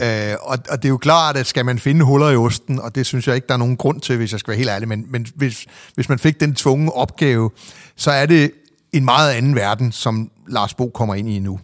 [0.01, 2.95] øh, og, og det er jo klart, at skal man finde huller i osten, og
[2.95, 4.87] det synes jeg ikke, der er nogen grund til, hvis jeg skal være helt ærlig,
[4.87, 7.51] men, men hvis, hvis man fik den tvungne opgave,
[7.95, 8.51] så er det
[8.93, 11.59] en meget anden verden, som Lars Bo kommer ind i nu.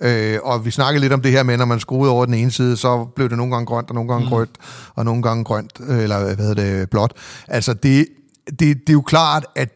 [0.00, 2.50] Øh, og vi snakkede lidt om det her med, når man skruede over den ene
[2.50, 4.32] side, så blev det nogle gange grønt, og nogle gange mm.
[4.32, 4.50] rødt,
[4.94, 7.12] og nogle gange grønt, eller hvad hedder det, blåt.
[7.48, 8.06] Altså, det,
[8.46, 9.68] det, det er jo klart, at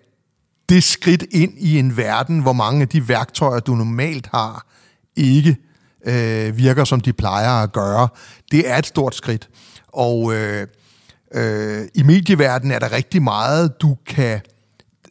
[0.68, 4.66] det skridt ind i en verden, hvor mange af de værktøjer, du normalt har,
[5.16, 5.56] ikke
[6.06, 8.08] øh, virker, som de plejer at gøre,
[8.52, 9.48] det er et stort skridt.
[9.88, 10.66] Og øh,
[11.34, 14.40] øh, i medieverdenen er der rigtig meget, du kan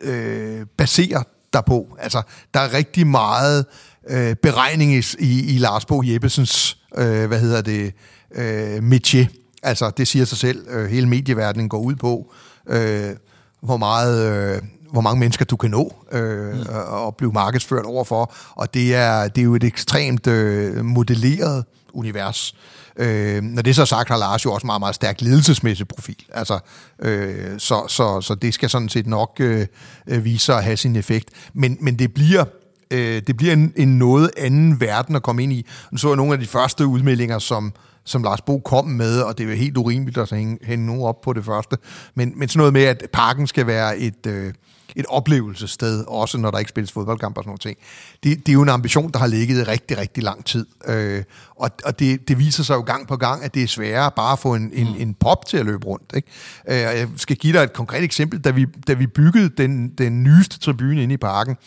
[0.02, 1.24] øh, basere
[1.54, 1.98] dig på.
[2.00, 2.22] Altså,
[2.54, 3.66] der er rigtig meget
[4.10, 7.94] øh, beregning i, i, i Lars Bo Jeppesens, øh, hvad hedder det,
[8.36, 9.26] øh, métier.
[9.64, 12.34] Altså, det siger sig selv, øh, hele medieverdenen går ud på,
[12.68, 13.16] øh,
[13.62, 14.32] hvor meget...
[14.32, 14.62] Øh,
[14.92, 16.66] hvor mange mennesker du kan nå øh, mm.
[16.88, 18.34] og blive markedsført overfor.
[18.56, 22.56] Og det er, det er jo et ekstremt øh, modelleret univers.
[22.98, 26.26] Øh, når det så er sagt, har Lars jo også meget, meget stærk ledelsesmæssig profil.
[26.34, 26.60] Altså,
[27.02, 29.68] øh, så, så, så det skal sådan set nok øh,
[30.08, 31.30] øh, vise sig at have sin effekt.
[31.54, 32.46] Men, men det bliver
[32.92, 35.66] øh, det bliver en, en noget anden verden at komme ind i.
[35.92, 37.74] Nu så jeg nogle af de første udmeldinger, som,
[38.06, 41.02] som Lars Bo kom med, og det er jo helt urimeligt at hænge, hænge nogen
[41.02, 41.78] op på det første.
[42.16, 44.26] Men, men sådan noget med, at parken skal være et...
[44.28, 44.54] Øh,
[44.96, 47.78] et oplevelsessted, også når der ikke spilles fodboldkamp og sådan noget ting.
[48.24, 50.66] Det, det er jo en ambition, der har ligget i rigtig, rigtig lang tid.
[50.88, 51.24] Øh,
[51.56, 54.34] og og det, det viser sig jo gang på gang, at det er sværere bare
[54.34, 56.14] at få en, en, en pop til at løbe rundt.
[56.16, 56.28] Ikke?
[56.68, 58.40] Øh, jeg skal give dig et konkret eksempel.
[58.40, 61.58] Da vi, da vi byggede den, den nyeste tribune inde i parken,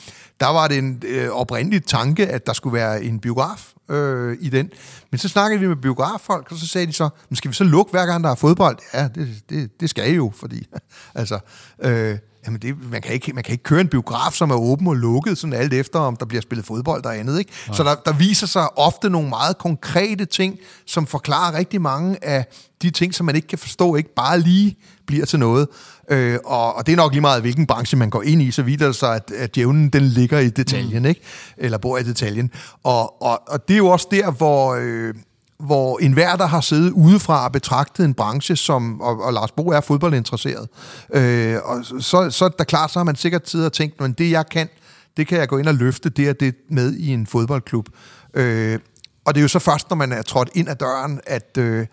[0.40, 4.48] der var det en øh, oprindelig tanke, at der skulle være en biograf øh, i
[4.48, 4.70] den.
[5.10, 7.90] Men så snakkede vi med biograffolk, og så sagde de så, skal vi så lukke
[7.90, 8.78] hver gang, der er fodbold?
[8.94, 10.66] Ja, det, det, det skal I jo, fordi
[11.14, 11.38] altså,
[11.82, 14.86] øh, Jamen det, man, kan ikke, man kan ikke køre en biograf, som er åben
[14.86, 17.38] og lukket, sådan alt efter, om der bliver spillet fodbold og andet.
[17.38, 17.52] Ikke?
[17.72, 22.46] Så der, der viser sig ofte nogle meget konkrete ting, som forklarer rigtig mange af
[22.82, 24.76] de ting, som man ikke kan forstå, ikke bare lige
[25.06, 25.68] bliver til noget.
[26.10, 28.62] Øh, og, og det er nok lige meget, hvilken branche man går ind i, så
[28.62, 31.08] viser det sig, at, at djævnen den ligger i detaljen, mm.
[31.08, 31.20] ikke?
[31.56, 32.50] eller bor i detaljen.
[32.82, 34.74] Og, og, og det er jo også der, hvor...
[34.80, 35.14] Øh,
[35.58, 39.68] hvor enhver, der har siddet udefra og betragtet en branche, som, og, og Lars Bo
[39.68, 40.68] er fodboldinteresseret,
[41.14, 44.30] øh, og så, så da klart, så har man sikkert tid og tænkt, men det
[44.30, 44.68] jeg kan,
[45.16, 47.88] det kan jeg gå ind og løfte, det og det med i en fodboldklub.
[48.34, 48.78] Øh,
[49.24, 51.58] og det er jo så først, når man er trådt ind ad døren, at...
[51.58, 51.86] Øh,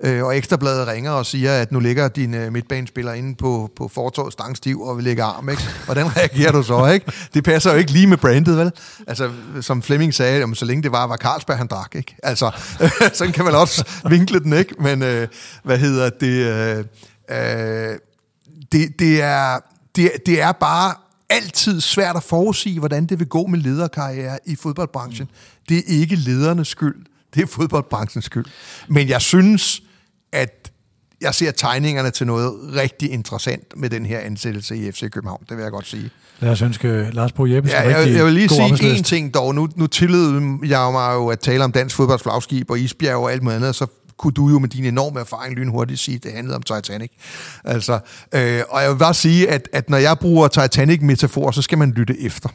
[0.00, 3.88] øh, og Ekstrabladet ringer og siger, at nu ligger din øh, midtbanespiller inde på, på
[3.88, 5.62] fortorvet stangstiv og vil lægge arm, ikke?
[5.84, 7.12] Hvordan reagerer du så, ikke?
[7.34, 8.72] Det passer jo ikke lige med brandet, vel?
[9.06, 9.30] Altså,
[9.60, 12.16] som Flemming sagde, om så længe det var, var Carlsberg, han drak, ikke?
[12.22, 12.50] Altså,
[13.14, 14.74] sådan kan man også vinkle den, ikke?
[14.78, 15.28] Men, øh,
[15.62, 16.26] hvad hedder det?
[16.26, 16.84] Øh,
[17.30, 17.98] øh,
[18.72, 19.58] det, det, er,
[19.96, 20.94] det, det er bare
[21.30, 25.28] altid svært at forudsige, hvordan det vil gå med lederkarriere i fodboldbranchen.
[25.68, 26.96] Det er ikke ledernes skyld,
[27.34, 28.44] det er fodboldbranchens skyld.
[28.88, 29.82] Men jeg synes,
[30.32, 30.72] at
[31.20, 35.56] jeg ser tegningerne til noget rigtig interessant med den her ansættelse i FC København, det
[35.56, 36.10] vil jeg godt sige.
[36.40, 39.54] Lad os ønske Lars Bo Jeppesen ja, jeg, jeg vil lige sige en ting dog.
[39.54, 43.42] Nu, nu tillod jeg mig jo at tale om dansk fodboldsflagskib og isbjerg og alt
[43.42, 43.86] muligt andet, så
[44.16, 47.10] kunne du jo med din enorme erfaring lynhurtigt sige, at det handlede om Titanic.
[47.64, 47.98] Altså,
[48.34, 51.90] øh, og jeg vil bare sige, at, at når jeg bruger Titanic-metafor, så skal man
[51.90, 52.48] lytte efter.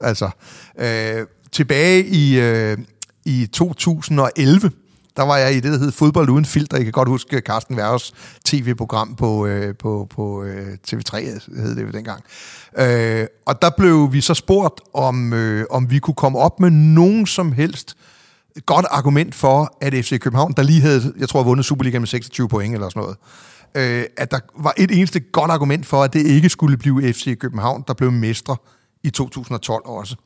[0.00, 0.30] Altså,
[0.78, 2.78] øh, tilbage i, øh,
[3.24, 4.70] i 2011,
[5.16, 6.76] der var jeg i det, der hed Fodbold Uden Filter.
[6.76, 8.12] Jeg kan godt huske Carsten Værges
[8.44, 11.16] tv-program på, øh, på, på øh, TV3,
[11.60, 12.22] hed det jo dengang.
[12.78, 16.70] Øh, og der blev vi så spurgt, om, øh, om vi kunne komme op med
[16.70, 17.96] nogen som helst
[18.66, 22.48] godt argument for, at FC København, der lige havde, jeg tror, vundet Superliga med 26
[22.48, 23.16] point eller sådan noget,
[23.74, 27.38] øh, at der var et eneste godt argument for, at det ikke skulle blive FC
[27.38, 28.56] København, der blev mestre
[29.02, 30.16] i 2012 også.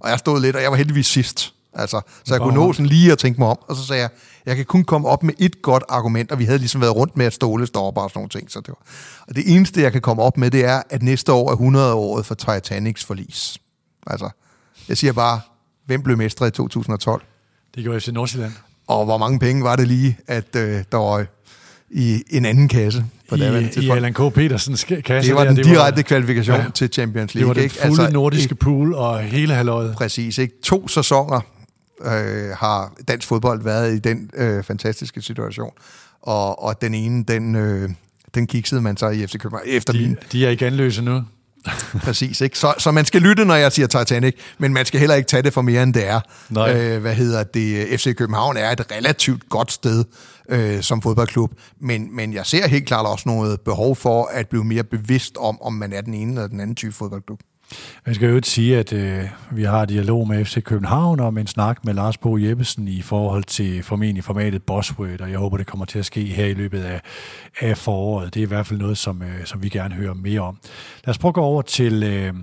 [0.00, 1.54] Og jeg stod lidt, og jeg var heldigvis sidst.
[1.74, 4.10] Altså, så jeg kunne nå sådan lige at tænke mig om, og så sagde jeg,
[4.46, 7.16] jeg kan kun komme op med et godt argument, og vi havde ligesom været rundt
[7.16, 8.50] med at ståle stopper og sådan nogle ting.
[8.50, 8.86] Så det, var.
[9.28, 11.94] Og det eneste, jeg kan komme op med, det er, at næste år er 100
[11.94, 13.58] året for Titanics forlis.
[14.06, 14.30] Altså,
[14.88, 15.40] jeg siger bare,
[15.86, 17.22] hvem blev mestre i 2012?
[17.74, 18.52] Det gjorde FC Nordsjælland.
[18.86, 21.26] Og hvor mange penge var det lige, at øh, der var
[21.90, 23.38] i en anden kasse på I,
[23.76, 24.34] I Allan K.
[24.34, 25.28] Petersens kasse.
[25.28, 27.54] Det var den der, direkte var, kvalifikation ja, til Champions League.
[27.54, 28.02] Det var den fulde ikke?
[28.02, 29.94] Altså, nordiske pool og hele halvøjet.
[29.94, 30.38] Præcis.
[30.38, 30.54] Ikke?
[30.62, 31.40] To sæsoner
[32.04, 35.72] øh, har dansk fodbold været i den øh, fantastiske situation.
[36.22, 37.90] Og, og den ene, den, øh,
[38.34, 39.66] den kiksede man så i FC København.
[39.66, 40.16] Efter de, min...
[40.32, 41.22] de er ikke anløse nu.
[42.04, 42.58] Præcis, ikke?
[42.58, 45.42] Så, så man skal lytte, når jeg siger Titanic, men man skal heller ikke tage
[45.42, 46.20] det for mere, end det er.
[46.50, 46.74] Nej.
[46.74, 48.00] Øh, hvad hedder det?
[48.00, 50.04] FC København er et relativt godt sted
[50.48, 54.64] øh, som fodboldklub, men, men jeg ser helt klart også noget behov for at blive
[54.64, 57.38] mere bevidst om, om man er den ene eller den anden type fodboldklub.
[58.06, 61.84] Jeg skal jo sige, at øh, vi har dialog med FC København om en snak
[61.84, 65.86] med Lars Bo Jeppesen i forhold til formentlig formatet Bosworth, og jeg håber, det kommer
[65.86, 67.00] til at ske her i løbet af,
[67.60, 68.34] af foråret.
[68.34, 70.58] Det er i hvert fald noget, som, øh, som vi gerne hører mere om.
[71.04, 72.02] Lad os prøve at gå over til...
[72.02, 72.34] Øh,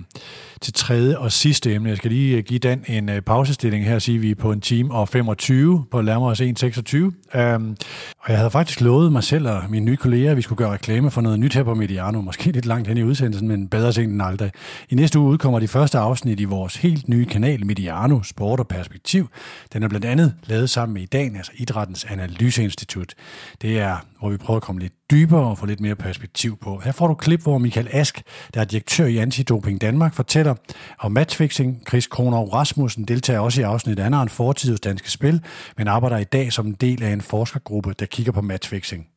[0.60, 1.88] til tredje og sidste emne.
[1.88, 4.34] Jeg skal lige øh, give Dan en øh, pausestilling her og sige, at vi er
[4.34, 6.96] på en time og 25 på nærmere 1.26.
[7.40, 7.76] Um,
[8.20, 10.72] og jeg havde faktisk lovet mig selv og mine nye kolleger, at vi skulle gøre
[10.72, 12.20] reklame for noget nyt her på Mediano.
[12.20, 14.50] Måske lidt langt hen i udsendelsen, men bedre sent end aldrig.
[14.90, 18.68] I næste uge udkommer de første afsnit i vores helt nye kanal Mediano Sport og
[18.68, 19.28] Perspektiv.
[19.72, 23.14] Den er blandt andet lavet sammen med IDAN, altså Idrættens Analyseinstitut.
[23.62, 26.80] Det er, hvor vi prøver at komme lidt dybere og få lidt mere perspektiv på.
[26.84, 28.22] Her får du klip, hvor Michael Ask,
[28.54, 30.54] der er direktør i Antidoping Danmark, fortæller
[30.98, 31.82] om matchfixing.
[31.88, 34.04] Chris Kronov Rasmussen deltager også i afsnittet.
[34.04, 35.40] Han har en fortid hos Danske Spil,
[35.76, 39.09] men arbejder i dag som en del af en forskergruppe, der kigger på matchfixing.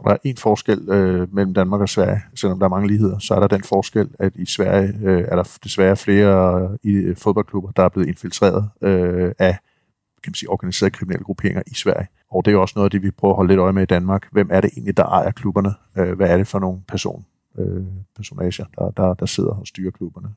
[0.00, 2.20] Tror, der er en forskel øh, mellem Danmark og Sverige.
[2.34, 5.36] Selvom der er mange ligheder, så er der den forskel, at i Sverige øh, er
[5.36, 9.58] der desværre flere øh, i øh, fodboldklubber, der er blevet infiltreret øh, af
[10.22, 12.06] kan man sige, organiserede kriminelle grupperinger i Sverige.
[12.30, 13.86] Og det er også noget af det, vi prøver at holde lidt øje med i
[13.86, 14.28] Danmark.
[14.32, 15.74] Hvem er det egentlig, der ejer klubberne?
[15.98, 17.24] Øh, hvad er det for nogle person,
[17.58, 17.84] øh,
[18.16, 20.28] personager, der, der, der sidder og styrer klubberne?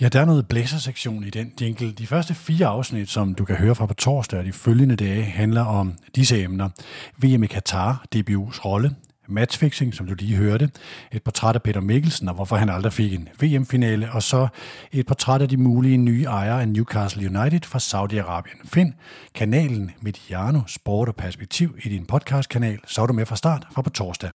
[0.00, 1.92] Ja, der er noget blæsersektion i den jingle.
[1.92, 5.22] De første fire afsnit, som du kan høre fra på torsdag og de følgende dage,
[5.22, 6.68] handler om disse emner.
[7.16, 8.96] VM i Katar, DBU's rolle,
[9.28, 10.70] matchfixing, som du lige hørte,
[11.12, 14.48] et portræt af Peter Mikkelsen, og hvorfor han aldrig fik en VM-finale, og så
[14.92, 18.68] et portræt af de mulige nye ejere af Newcastle United fra Saudi-Arabien.
[18.68, 18.92] Find
[19.34, 23.82] kanalen Mediano Sport og Perspektiv i din podcast-kanal, så er du med fra start fra
[23.82, 24.30] på torsdag.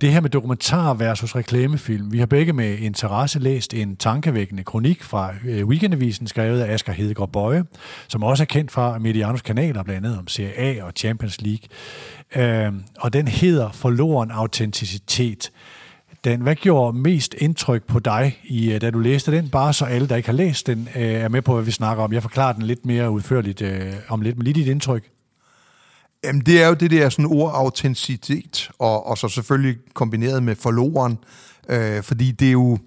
[0.00, 2.12] Det her med dokumentar versus reklamefilm.
[2.12, 6.92] Vi har begge med interesse læst en tankevækkende kronik fra øh, Weekendavisen, skrevet af Asger
[6.92, 7.64] Hedegaard Bøje,
[8.08, 12.66] som også er kendt fra Medianos kanaler, blandt andet om Serie A og Champions League.
[12.66, 15.50] Øh, og den hedder Forloren autenticitet.
[16.24, 19.48] Dan, hvad gjorde mest indtryk på dig, i, øh, da du læste den?
[19.48, 22.04] Bare så alle, der ikke har læst den, øh, er med på, hvad vi snakker
[22.04, 22.12] om.
[22.12, 23.62] Jeg forklarer den lidt mere udførligt
[24.08, 25.04] om lidt, men lige dit indtryk.
[26.24, 30.56] Jamen, det er jo det der sådan ord autenticitet, og, og så selvfølgelig kombineret med
[30.56, 31.18] forloren,
[31.68, 32.78] øh, fordi det er jo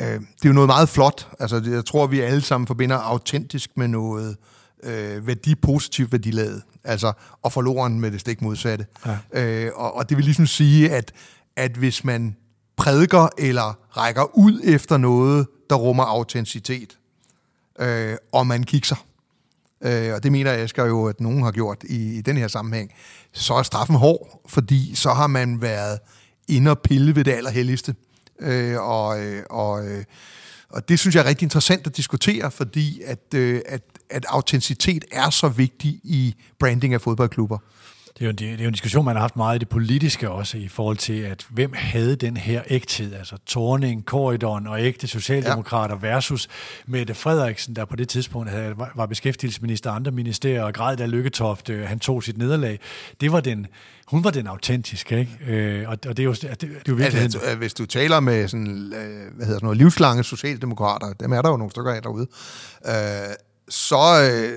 [0.00, 1.28] øh, det er jo noget meget flot.
[1.40, 4.36] Altså, jeg tror, vi alle sammen forbinder autentisk med noget
[4.82, 7.12] øh, værdi, positivt værdiladet, altså,
[7.42, 8.86] og forloreren med det stik modsatte.
[9.06, 9.16] Ja.
[9.32, 11.12] Øh, og, og det vil ligesom sige, at,
[11.56, 12.36] at hvis man
[12.76, 16.98] prædiker eller rækker ud efter noget, der rummer autenticitet,
[17.80, 19.04] øh, og man kigger
[19.84, 22.92] øh, og det mener Asger jo, at nogen har gjort i, i den her sammenhæng,
[23.32, 25.98] så er straffen hård, fordi så har man været
[26.48, 27.94] inde og pille ved det allerhelligste.
[28.40, 30.04] Øh, og, øh, og, øh,
[30.68, 35.04] og det synes jeg er rigtig interessant at diskutere, fordi at, øh, at, at autenticitet
[35.12, 37.58] er så vigtig i branding af fodboldklubber.
[38.20, 39.68] Det er, jo en, det er jo en diskussion, man har haft meget i det
[39.68, 44.82] politiske også, i forhold til, at hvem havde den her ægthed, altså Torning, Korridoren og
[44.82, 46.08] ægte socialdemokrater ja.
[46.08, 46.48] versus
[46.86, 51.70] Mette Frederiksen, der på det tidspunkt havde, var beskæftigelsesminister, andre ministerier, og græd da Lykketoft,
[51.70, 52.80] øh, han tog sit nederlag.
[53.20, 53.66] Det var den,
[54.06, 55.38] hun var den autentiske, ikke?
[55.46, 57.22] Øh, og, og det er jo, det, det er jo virkelig...
[57.22, 61.42] Altså, hvis du taler med sådan, øh, hvad hedder sådan noget, livslange socialdemokrater, dem er
[61.42, 62.26] der jo nogle stykker af derude,
[62.86, 62.92] øh,
[63.70, 64.52] så, øh,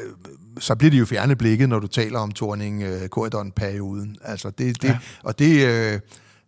[0.60, 3.10] så bliver de jo fjernet blikket, når du taler om torning øh,
[3.56, 4.98] perioden Altså det, det, ja.
[5.24, 6.00] Og det, øh,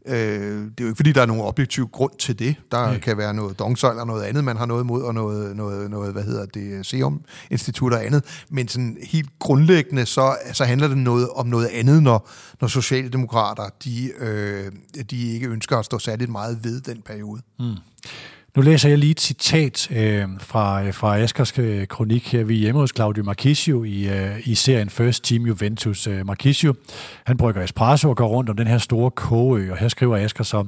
[0.06, 2.56] øh, det er jo ikke, fordi der er nogen objektiv grund til det.
[2.72, 2.98] Der ja.
[2.98, 6.14] kan være noget dongsøj eller noget andet, man har noget imod, og noget, noget, noget
[6.14, 7.22] hvad hedder det, Serum
[7.52, 8.44] Institut og andet.
[8.50, 12.30] Men sådan helt grundlæggende, så, så handler det noget om noget andet, når,
[12.62, 14.72] når socialdemokrater, de, øh,
[15.12, 17.42] de ikke ønsker at stå særligt meget ved den periode.
[17.60, 17.76] Mm.
[18.56, 22.44] Nu læser jeg lige et citat øh, fra, øh, fra Askers øh, kronik her.
[22.44, 26.08] Vi er hjemme hos Claudio Marchisio i, øh, i serien First Team Juventus.
[26.08, 26.74] Øh, Marchisio,
[27.26, 30.44] han brygger espresso og går rundt om den her store kogeø, og her skriver Asker
[30.44, 30.66] så,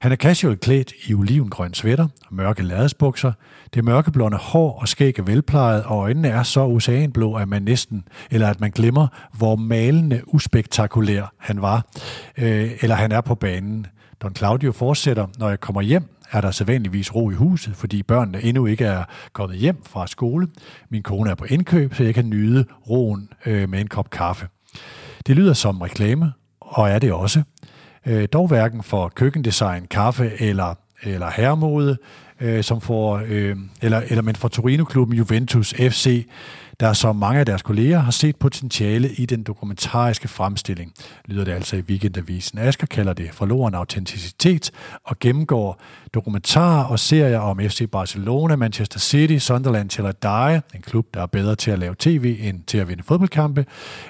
[0.00, 3.32] han er casual klædt i olivengrøn sweater mørke ladesbukser.
[3.74, 8.04] Det mørkeblonde hår og skæg er velplejet, og øjnene er så oceanblå, at man næsten,
[8.30, 11.86] eller at man glemmer, hvor malende uspektakulær han var,
[12.38, 13.86] øh, eller han er på banen.
[14.22, 18.42] Don Claudio fortsætter, når jeg kommer hjem, er der sædvanligvis ro i huset, fordi børnene
[18.42, 20.48] endnu ikke er kommet hjem fra skole.
[20.90, 24.48] Min kone er på indkøb, så jeg kan nyde roen øh, med en kop kaffe.
[25.26, 27.42] Det lyder som reklame, og er det også.
[28.06, 31.96] Øh, dog hverken for køkkendesign, kaffe eller, eller herremode,
[32.40, 36.26] øh, som får, øh, eller, eller men for Torino-klubben Juventus FC,
[36.80, 40.92] der som mange af deres kolleger har set potentiale i den dokumentariske fremstilling,
[41.26, 42.58] lyder det altså i Weekendavisen.
[42.58, 44.70] Asger kalder det forloren autenticitet
[45.04, 45.82] og gennemgår
[46.14, 51.22] dokumentarer og serier om FC Barcelona, Manchester City, Sunderland til at die, en klub, der
[51.22, 53.66] er bedre til at lave tv end til at vinde fodboldkampe,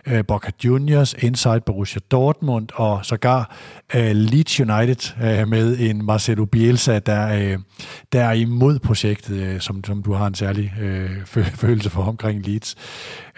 [0.07, 3.57] uh, Boca Juniors, Inside Borussia Dortmund og sågar
[3.95, 7.63] uh, Leeds United uh, med en Marcelo Bielsa, der, uh,
[8.13, 12.47] der er imod projektet, uh, som, som du har en særlig uh, følelse for omkring
[12.47, 12.62] Leeds.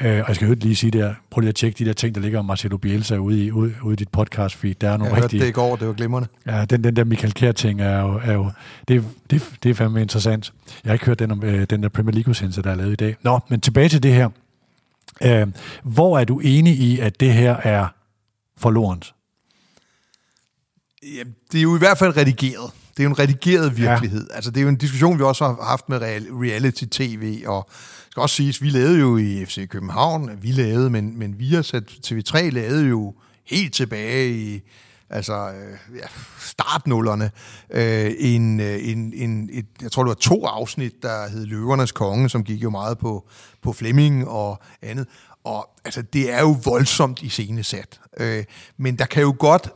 [0.01, 2.15] Uh, og jeg skal jo lige sige der, prøv lige at tjekke de der ting,
[2.15, 4.75] der ligger om Marcelo Bielsa ude i, ude, ude i dit podcast feed.
[4.75, 6.29] Der er nogle jeg rigtige, det i går, det var glimrende.
[6.47, 8.51] Ja, den, den der Michael Kjær-ting er jo, er jo
[8.89, 10.53] det, det, det er fandme interessant.
[10.85, 12.97] Jeg har ikke hørt den, om, øh, den der Premier League-udsendelse, der er lavet i
[12.97, 13.17] dag.
[13.23, 14.29] Nå, men tilbage til det her.
[15.23, 15.47] Øh,
[15.83, 17.87] hvor er du enig i, at det her er
[18.57, 19.15] forlorent?
[21.03, 21.23] Ja,
[21.53, 22.71] det er jo i hvert fald redigeret.
[22.97, 24.27] Det er jo en redigeret virkelighed.
[24.31, 24.35] Ja.
[24.35, 26.01] Altså, det er jo en diskussion, vi også har haft med
[26.43, 27.69] reality-tv, og
[28.11, 31.63] skal også siges, vi lavede jo i FC København, vi lavede, men, men vi har
[31.63, 33.15] sat TV3 lavede jo
[33.45, 34.63] helt tilbage i
[35.11, 36.07] altså øh, ja,
[36.39, 37.31] startnullerne,
[37.71, 41.93] øh, en, øh, en, en, et, jeg tror det var to afsnit, der hed Løvernes
[41.93, 43.29] Konge, som gik jo meget på,
[43.63, 45.07] på Flemming og andet.
[45.45, 48.01] Og altså, det er jo voldsomt i scenesat.
[48.17, 48.45] Øh,
[48.77, 49.71] men der kan jo godt,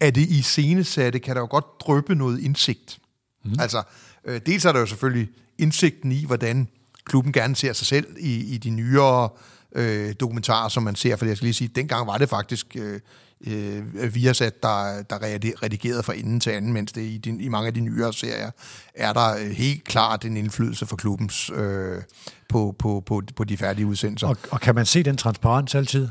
[0.00, 2.98] at det i scenesatte, kan der jo godt drøbe noget indsigt.
[3.44, 3.52] Mm.
[3.60, 3.82] Altså,
[4.24, 5.28] øh, dels er der jo selvfølgelig
[5.58, 6.68] indsigten i, hvordan
[7.04, 9.28] klubben gerne ser sig selv i, i de nyere
[9.72, 11.16] øh, dokumentarer, som man ser.
[11.16, 13.00] For jeg skal lige sige, dengang var det faktisk øh,
[13.46, 15.18] øh, Viasat, der, der
[15.62, 18.50] redigerede fra inden til anden, mens det i, de, i mange af de nyere serier
[18.94, 22.02] er der øh, helt klart en indflydelse for klubbens øh,
[22.48, 24.26] på, på, på, på de færdige udsendelser.
[24.26, 26.08] Og, og kan man se den transparens altid?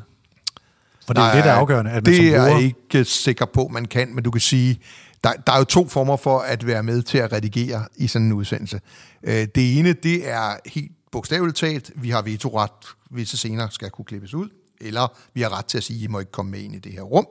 [1.05, 1.91] For det er Nej, det, der er afgørende.
[1.91, 4.79] At man det er jeg ikke sikker på, man kan, men du kan sige,
[5.23, 8.25] der, der er jo to former for at være med til at redigere i sådan
[8.25, 8.81] en udsendelse.
[9.23, 12.71] Øh, det ene, det er helt bogstaveligt talt, vi har vetoret,
[13.11, 14.49] visse scener skal kunne klippes ud
[14.81, 16.91] eller vi har ret til at sige, I må ikke komme med ind i det
[16.91, 17.27] her rum.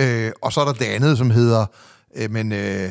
[0.00, 1.66] Øh, og så er der det andet, som hedder,
[2.30, 2.90] men øh,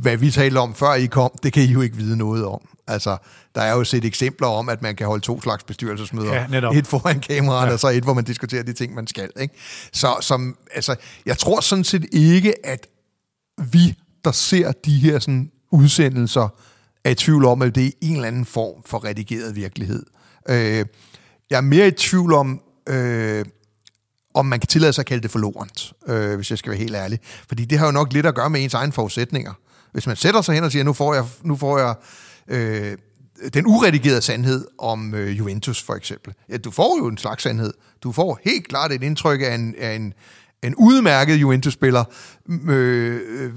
[0.00, 2.60] hvad vi talte om før I kom, det kan I jo ikke vide noget om.
[2.88, 3.16] Altså,
[3.54, 6.34] der er jo set eksempler om, at man kan holde to slags bestyrelsesmøder.
[6.34, 7.72] Ja, et foran kameraet, ja.
[7.72, 9.30] og så et, hvor man diskuterer de ting, man skal.
[9.40, 9.54] Ikke?
[9.92, 10.96] Så som, altså,
[11.26, 12.86] jeg tror sådan set ikke, at
[13.72, 16.48] vi, der ser de her sådan, udsendelser,
[17.04, 20.02] er i tvivl om, at det er en eller anden form for redigeret virkelighed.
[20.48, 20.86] Øh,
[21.50, 23.44] jeg er mere i tvivl om, øh,
[24.36, 26.94] om man kan tillade sig at kalde det forlorent, øh, hvis jeg skal være helt
[26.94, 27.20] ærlig.
[27.48, 29.52] Fordi det har jo nok lidt at gøre med ens egne forudsætninger.
[29.92, 31.94] Hvis man sætter sig hen og siger, nu får jeg, nu får jeg
[32.48, 32.98] øh,
[33.54, 36.34] den uredigerede sandhed om øh, Juventus for eksempel.
[36.48, 37.72] Ja, du får jo en slags sandhed.
[38.02, 40.14] Du får helt klart et indtryk af en, af en,
[40.62, 42.04] en udmærket Juventus-spiller,
[42.68, 43.52] øh, øh,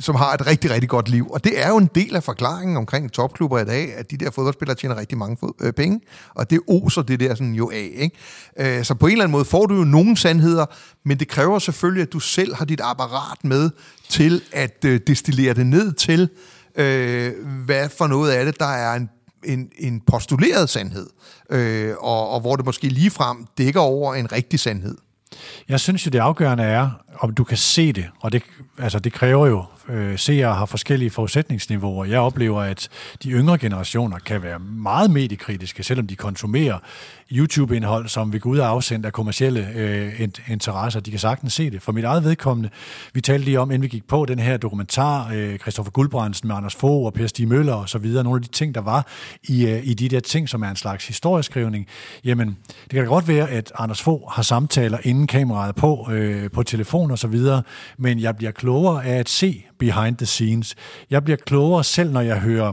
[0.00, 1.30] som har et rigtig, rigtig godt liv.
[1.30, 4.30] Og det er jo en del af forklaringen omkring topklubber i dag, at de der
[4.30, 6.00] fodboldspillere tjener rigtig mange fod, øh, penge,
[6.34, 7.90] og det oser det der sådan jo af.
[7.94, 8.78] Ikke?
[8.78, 10.66] Øh, så på en eller anden måde får du jo nogle sandheder,
[11.04, 13.70] men det kræver selvfølgelig, at du selv har dit apparat med
[14.08, 16.28] til at øh, destillere det ned til,
[16.76, 17.32] øh,
[17.64, 19.08] hvad for noget af det, der er en
[19.44, 21.06] en, en postuleret sandhed,
[21.50, 24.96] øh, og, og hvor det måske ligefrem dækker over en rigtig sandhed.
[25.68, 28.42] Jeg synes jo, det afgørende er, om du kan se det, og det,
[28.78, 32.04] altså, det kræver jo, øh, seere har forskellige forudsætningsniveauer.
[32.04, 32.88] Jeg oplever, at
[33.22, 36.78] de yngre generationer kan være meget mediekritiske, selvom de konsumerer
[37.32, 41.00] YouTube-indhold, som vi går ud og afsendt af kommersielle øh, interesser.
[41.00, 41.82] De kan sagtens se det.
[41.82, 42.70] For mit eget vedkommende,
[43.12, 46.56] vi talte lige om, inden vi gik på den her dokumentar, øh, Christoffer Guldbrandsen med
[46.56, 49.06] Anders Fogh og Per Stig Møller og så videre, nogle af de ting, der var
[49.42, 51.86] i, øh, i de der ting, som er en slags historieskrivning.
[52.24, 56.50] Jamen, det kan da godt være, at Anders Fogh har samtaler inden kameraet på, øh,
[56.50, 57.62] på telefon og så videre,
[57.98, 60.74] men jeg bliver klogere af at se behind the scenes.
[61.10, 62.72] Jeg bliver klogere selv, når jeg hører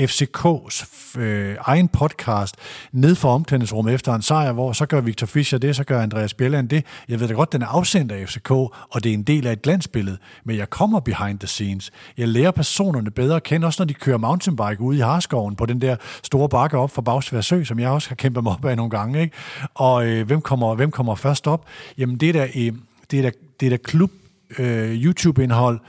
[0.00, 2.56] FCK's øh, egen podcast
[2.92, 6.34] ned for omklædningsrummet efter en sejr, hvor så gør Victor Fischer det, så gør Andreas
[6.34, 6.84] Bjelland det.
[7.08, 9.52] Jeg ved da godt, den er afsendt af FCK, og det er en del af
[9.52, 11.90] et glansbillede, men jeg kommer behind the scenes.
[12.18, 15.66] Jeg lærer personerne bedre at kende, også når de kører mountainbike ude i Harskoven på
[15.66, 18.64] den der store bakke op for Bagsvær Sø, som jeg også har kæmpet mig op
[18.64, 19.22] af nogle gange.
[19.22, 19.36] Ikke?
[19.74, 21.66] Og øh, hvem, kommer, hvem kommer først op?
[21.98, 22.72] Jamen det er øh,
[23.12, 23.30] det er da,
[23.60, 24.10] det er da klub
[24.58, 25.80] øh, YouTube-indhold,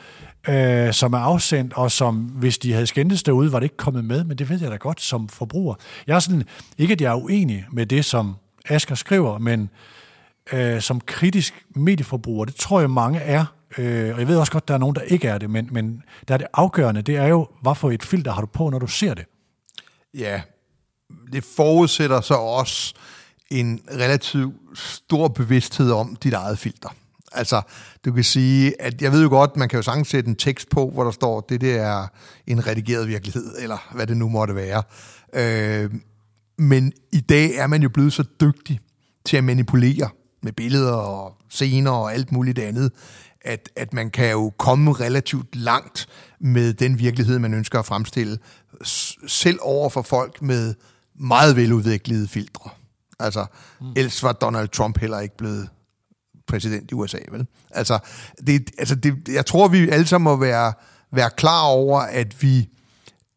[0.49, 4.05] øh, som er afsendt, og som, hvis de havde skændtes derude, var det ikke kommet
[4.05, 5.75] med, men det ved jeg da godt som forbruger.
[6.07, 6.43] Jeg er sådan,
[6.77, 8.35] ikke at jeg er uenig med det, som
[8.65, 9.69] Asger skriver, men
[10.53, 13.45] øh, som kritisk medieforbruger, det tror jeg mange er,
[13.77, 16.03] øh, og jeg ved også godt, der er nogen, der ikke er det, men, men
[16.27, 18.79] der er det afgørende, det er jo, hvad for et filter har du på, når
[18.79, 19.25] du ser det?
[20.13, 20.41] Ja,
[21.31, 22.93] det forudsætter så også
[23.49, 26.89] en relativt stor bevidsthed om dit eget filter.
[27.33, 27.61] Altså,
[28.05, 30.69] du kan sige, at jeg ved jo godt, man kan jo sagtens sætte en tekst
[30.69, 32.07] på, hvor der står, det der er
[32.47, 34.83] en redigeret virkelighed, eller hvad det nu måtte være.
[35.33, 35.91] Øh,
[36.57, 38.79] men i dag er man jo blevet så dygtig
[39.25, 40.09] til at manipulere
[40.43, 42.91] med billeder og scener og alt muligt andet,
[43.41, 46.07] at, at man kan jo komme relativt langt
[46.39, 48.37] med den virkelighed, man ønsker at fremstille,
[49.27, 50.73] selv over for folk med
[51.19, 52.69] meget veludviklede filtre.
[53.19, 53.45] Altså,
[53.81, 53.93] mm.
[53.95, 55.69] ellers var Donald Trump heller ikke blevet
[56.47, 57.45] præsident i USA, vel?
[57.71, 57.99] Altså,
[58.47, 60.73] det, altså det, jeg tror, vi alle sammen må være,
[61.11, 62.69] være klar over, at vi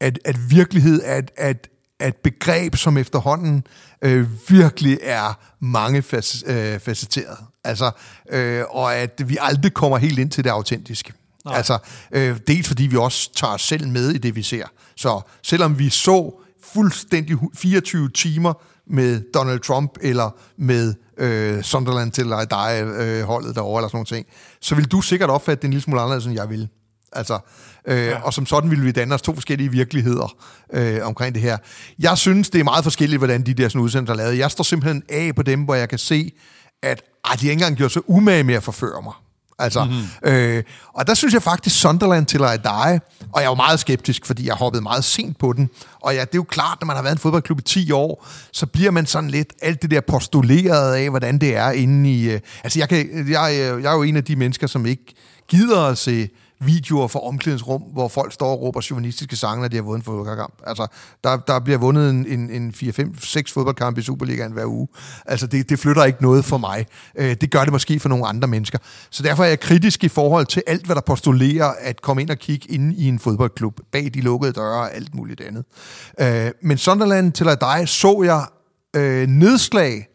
[0.00, 1.68] at, at virkelighed er et, at,
[2.00, 3.66] at begreb, som efterhånden
[4.02, 7.38] øh, virkelig er mange øh, facetteret.
[7.64, 7.90] Altså,
[8.30, 11.12] øh, og at vi aldrig kommer helt ind til det autentiske.
[11.44, 11.56] Nej.
[11.56, 11.78] Altså,
[12.12, 14.66] øh, dels fordi vi også tager os selv med i det, vi ser.
[14.96, 18.52] Så selvom vi så fuldstændig 24 timer
[18.86, 24.06] med Donald Trump eller med øh, Sunderland til dig øh, holdet derovre eller sådan nogle
[24.06, 24.26] ting,
[24.60, 26.68] så vil du sikkert opfatte det en lille smule anderledes, end jeg vil.
[27.12, 27.38] Altså,
[27.86, 28.22] øh, ja.
[28.22, 30.36] Og som sådan ville vi danne os to forskellige virkeligheder
[30.72, 31.58] øh, omkring det her.
[31.98, 34.38] Jeg synes, det er meget forskelligt, hvordan de der sådan udsendelser er lavet.
[34.38, 36.32] Jeg står simpelthen af på dem, hvor jeg kan se,
[36.82, 39.12] at ah, de ikke engang gjort så umage med at forføre mig.
[39.58, 40.32] Altså, mm-hmm.
[40.32, 40.62] øh,
[40.94, 43.00] og der synes jeg faktisk, Sunderland til at die,
[43.32, 45.70] og jeg var meget skeptisk, fordi jeg hoppede meget sent på den.
[46.00, 48.26] Og ja, det er jo klart, når man har været en fodboldklub i 10 år,
[48.52, 52.30] så bliver man sådan lidt alt det der postuleret af, hvordan det er inde i...
[52.30, 55.14] Øh, altså, jeg, kan, jeg, jeg er jo en af de mennesker, som ikke
[55.48, 56.28] gider at se
[56.60, 60.04] videoer fra omklædningsrum, hvor folk står og råber chauvinistiske sange, når de har vundet en
[60.04, 60.54] fodboldkamp.
[60.66, 60.86] Altså,
[61.24, 64.88] der, der bliver vundet en, en, en 4-5-6 fodboldkamp i Superligaen hver uge.
[65.26, 66.86] Altså, det, det flytter ikke noget for mig.
[67.16, 68.78] Øh, det gør det måske for nogle andre mennesker.
[69.10, 72.30] Så derfor er jeg kritisk i forhold til alt, hvad der postulerer at komme ind
[72.30, 75.64] og kigge ind i en fodboldklub, bag de lukkede døre og alt muligt andet.
[76.20, 78.46] Øh, men Sunderland til at dig så jeg
[78.96, 80.08] øh, nedslag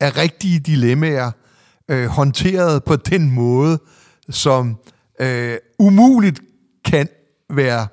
[0.00, 1.30] af rigtige dilemmaer,
[1.88, 3.78] øh, håndteret på den måde,
[4.30, 4.76] som
[5.20, 6.40] øh, umuligt
[6.84, 7.08] kan
[7.50, 7.86] være,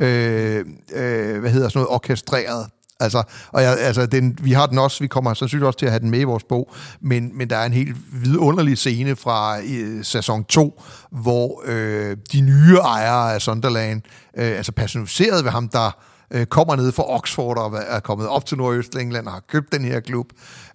[0.00, 2.66] øh, øh, hvad hedder sådan noget, orkestreret.
[3.00, 3.22] Altså,
[3.52, 6.00] og jeg, altså den, vi har den også, vi kommer sandsynligvis også til at have
[6.00, 10.04] den med i vores bog, men, men der er en helt vidunderlig scene fra øh,
[10.04, 14.02] sæson 2, hvor øh, de nye ejere af Sunderland,
[14.36, 15.96] øh, altså personificeret ved ham, der
[16.30, 19.84] øh, kommer ned fra Oxford og er kommet op til Nordøstengland og har købt den
[19.84, 20.26] her klub.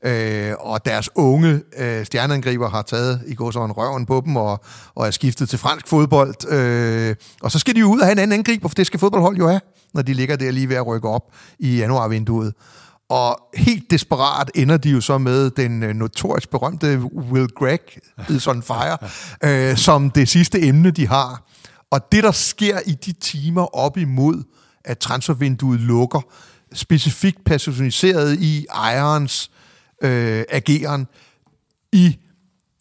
[0.06, 4.36] Øh, og deres unge øh, stjerneangriber har taget i går så en røven på dem
[4.36, 4.60] og,
[4.96, 6.52] og er skiftet til fransk fodbold.
[6.52, 9.00] Øh, og så skal de jo ud og have en anden angriber, for det skal
[9.00, 9.62] fodboldhold jo have,
[9.94, 11.24] når de ligger der lige ved at rykke op
[11.60, 12.54] i januarvinduet.
[13.10, 17.00] Og helt desperat ender de jo så med den øh, notorisk berømte
[17.32, 18.00] Will Gregg,
[18.30, 18.98] Is on Fire,
[19.72, 21.44] øh, som det sidste emne, de har.
[21.92, 24.44] Og det, der sker i de timer op imod
[24.86, 26.22] at transfervinduet lukker,
[26.74, 29.52] specifikt personaliseret i ejerens
[30.04, 31.08] øh, ageren
[31.92, 32.18] i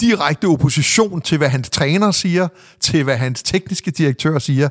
[0.01, 2.49] direkte opposition til, hvad hans træner siger,
[2.81, 4.69] til hvad hans tekniske direktør siger.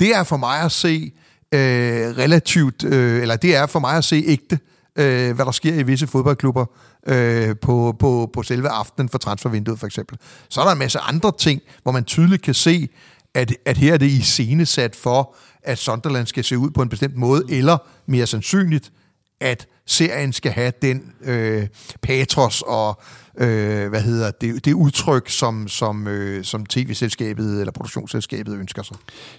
[0.00, 1.12] Det er for mig at se
[1.54, 4.58] øh, relativt, øh, eller det er for mig at se ægte,
[4.96, 6.66] øh, hvad der sker i visse fodboldklubber
[7.06, 10.18] øh, på, på, på selve aftenen for transfervinduet for eksempel.
[10.48, 12.88] Så er der en masse andre ting, hvor man tydeligt kan se,
[13.34, 17.16] at, at her er det iscenesat for, at Sunderland skal se ud på en bestemt
[17.16, 18.92] måde, eller mere sandsynligt,
[19.40, 21.66] at serien skal have den øh,
[22.02, 23.02] patos og
[23.38, 28.96] øh, hvad hedder det, det udtryk, som, som, øh, som tv-selskabet eller produktionsselskabet ønsker sig.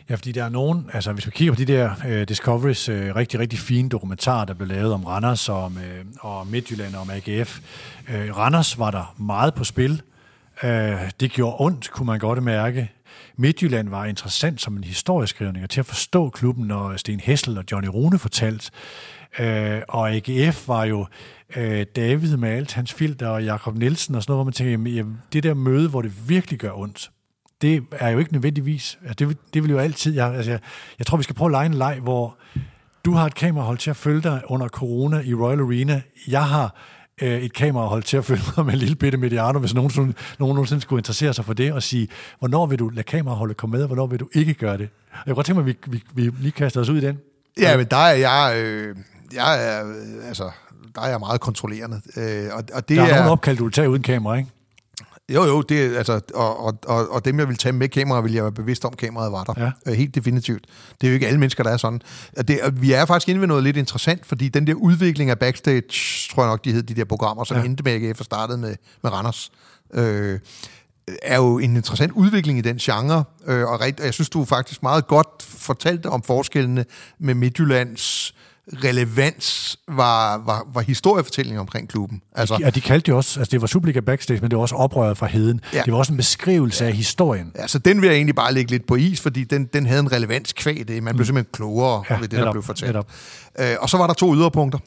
[0.09, 3.15] Ja, fordi der er nogen, altså hvis vi kigger på de der øh, Discoveries øh,
[3.15, 7.01] rigtig, rigtig fine dokumentarer, der blev lavet om Randers og, om, øh, og Midtjylland og
[7.01, 7.59] om AGF.
[8.09, 10.01] Øh, Randers var der meget på spil.
[10.63, 12.91] Øh, det gjorde ondt, kunne man godt mærke.
[13.37, 17.63] Midtjylland var interessant som en historieskrivning, og til at forstå klubben, når Sten Hessel og
[17.71, 18.71] Johnny Rune fortalte.
[19.39, 21.05] Øh, og AGF var jo
[21.55, 24.71] øh, David med alt hans filter og Jakob Nielsen og sådan noget, hvor man tænker,
[24.71, 27.11] jamen, jamen, det der møde, hvor det virkelig gør ondt,
[27.61, 30.59] det er jo ikke nødvendigvis, altså det, det vil jo altid, jeg, altså jeg,
[30.99, 32.37] jeg tror, vi skal prøve at lege en leg, hvor
[33.05, 36.01] du har et kamerahold til at følge dig under corona i Royal Arena.
[36.27, 36.75] Jeg har
[37.21, 40.15] øh, et kamerahold til at følge mig med en lille bitte Mediano, hvis nogen, nogen
[40.55, 42.07] nogensinde skulle interessere sig for det, og sige,
[42.39, 44.89] hvornår vil du lade kameraholdet komme med, og hvornår vil du ikke gøre det?
[45.11, 47.19] Jeg kunne godt tænke mig, at vi, vi, vi lige kaster os ud i den.
[47.59, 48.95] Ja, men der er jeg, øh,
[49.33, 50.51] jeg er, øh, altså,
[50.95, 52.01] der er jeg meget kontrollerende.
[52.17, 54.49] Øh, og, og det der er, er nogle opkald, du vil tage uden kamera, ikke?
[55.33, 58.33] Jo, jo, det, altså, og, og, og, og dem, jeg vil tage med kamera, vil
[58.33, 59.53] jeg være bevidst om, kameraet var der.
[59.57, 59.91] Ja.
[59.91, 60.65] Øh, helt definitivt.
[61.01, 62.01] Det er jo ikke alle mennesker, der er sådan.
[62.47, 65.39] Det, og vi er faktisk inde ved noget lidt interessant, fordi den der udvikling af
[65.39, 65.81] backstage,
[66.31, 67.63] tror jeg nok, de hed de der programmer, som ja.
[67.63, 69.51] endte med AGF og startede med, med Randers,
[69.93, 70.39] øh,
[71.21, 74.45] er jo en interessant udvikling i den genre, øh, og, rigt, og jeg synes, du
[74.45, 76.85] faktisk meget godt fortalte om forskellene
[77.19, 78.35] med Midtjyllands
[78.67, 82.21] relevans var, var, var historiefortælling omkring klubben.
[82.35, 84.75] Altså, Ja, de kaldte jo også, altså det var Superliga Backstage, men det var også
[84.75, 85.61] oprøret fra heden.
[85.73, 85.77] Ja.
[85.77, 85.83] Ja.
[85.83, 86.89] Det var også en beskrivelse ja.
[86.89, 87.51] af historien.
[87.55, 90.11] Altså, den vil jeg egentlig bare lægge lidt på is, fordi den, den havde en
[90.11, 91.03] relevans kvæg det.
[91.03, 92.05] Man blev simpelthen klogere Mm.
[92.09, 92.89] Ja, ja, ved det, netop, der blev fortalt.
[92.89, 93.11] netop.
[93.59, 94.79] Øh, og så var der to yderpunkter.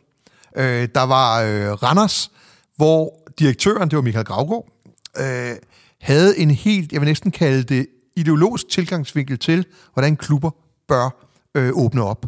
[0.57, 2.31] Øh, der var øh, Randers,
[2.77, 4.67] hvor direktøren, det var Michael Gravgaard,
[5.19, 5.57] øh,
[6.01, 7.87] havde en helt, jeg vil næsten kalde det,
[8.17, 10.51] ideologisk tilgangsvinkel til, hvordan klubber
[10.89, 11.11] bør
[11.55, 12.27] øh, åbne op.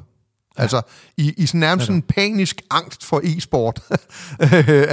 [0.59, 0.62] Ja.
[0.62, 0.82] Altså,
[1.16, 3.80] i, i sådan nærmest en panisk angst for e-sport.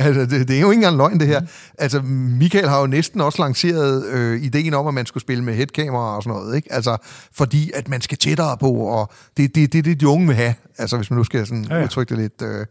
[0.05, 1.41] altså, det, det er jo ikke engang løgn, det her.
[1.77, 5.55] Altså, Michael har jo næsten også lanceret øh, ideen om, at man skulle spille med
[5.55, 6.73] headkamera og sådan noget, ikke?
[6.73, 6.97] Altså,
[7.33, 10.35] fordi at man skal tættere på, og det, det, det er det, de unge vil
[10.35, 10.53] have.
[10.77, 11.79] Altså, hvis man nu skal sådan Ja, ja, ja.
[11.79, 11.85] ja.
[11.85, 12.65] udtrykke det lidt øh,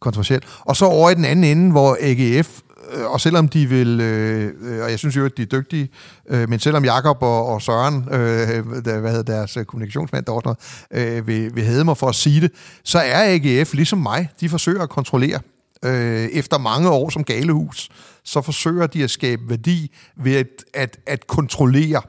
[0.00, 0.44] kontroversielt.
[0.60, 2.60] Og så over i den anden ende, hvor AGF
[2.92, 5.88] Øh, og selvom de vil, øh, øh og jeg synes jo, at de er dygtige,
[6.28, 10.54] øh, men selvom Jakob og, og Søren, øh, der, hvad hedder deres øh, kommunikationsmand derovre,
[10.90, 12.52] øh, vil, vil hæde mig for at sige det,
[12.84, 15.40] så er AGF ligesom mig, de forsøger at kontrollere.
[15.84, 17.88] Øh, efter mange år som galehus,
[18.24, 22.02] så forsøger de at skabe værdi ved at, at, at kontrollere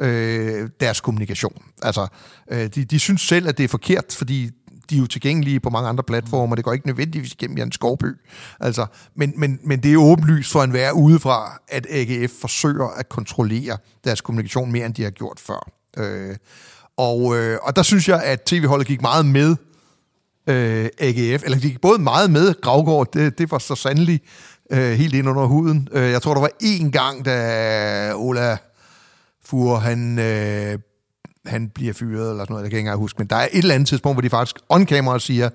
[0.00, 1.62] øh, deres kommunikation.
[1.82, 2.06] Altså,
[2.50, 4.50] øh, de, de synes selv, at det er forkert, fordi
[4.90, 8.06] de er jo tilgængelige på mange andre platformer, det går ikke nødvendigvis igennem Jan Skovby.
[8.60, 13.78] Altså, men, men, men det er åbenlyst for enhver udefra, at AGF forsøger at kontrollere
[14.04, 15.70] deres kommunikation mere, end de har gjort før.
[15.96, 16.36] Øh,
[16.96, 19.56] og, øh, og der synes jeg, at tv-holdet gik meget med
[20.46, 24.20] øh, AGF, eller de gik både meget med Gravgaard, det, det var så sandelig
[24.70, 25.88] øh, helt ind under huden.
[25.92, 28.56] Øh, jeg tror, der var én gang, da Ola
[29.44, 30.78] Fur, han, øh,
[31.46, 33.58] han bliver fyret, eller sådan noget, jeg kan ikke engang huske, men der er et
[33.58, 35.50] eller andet tidspunkt, hvor de faktisk on-camera siger,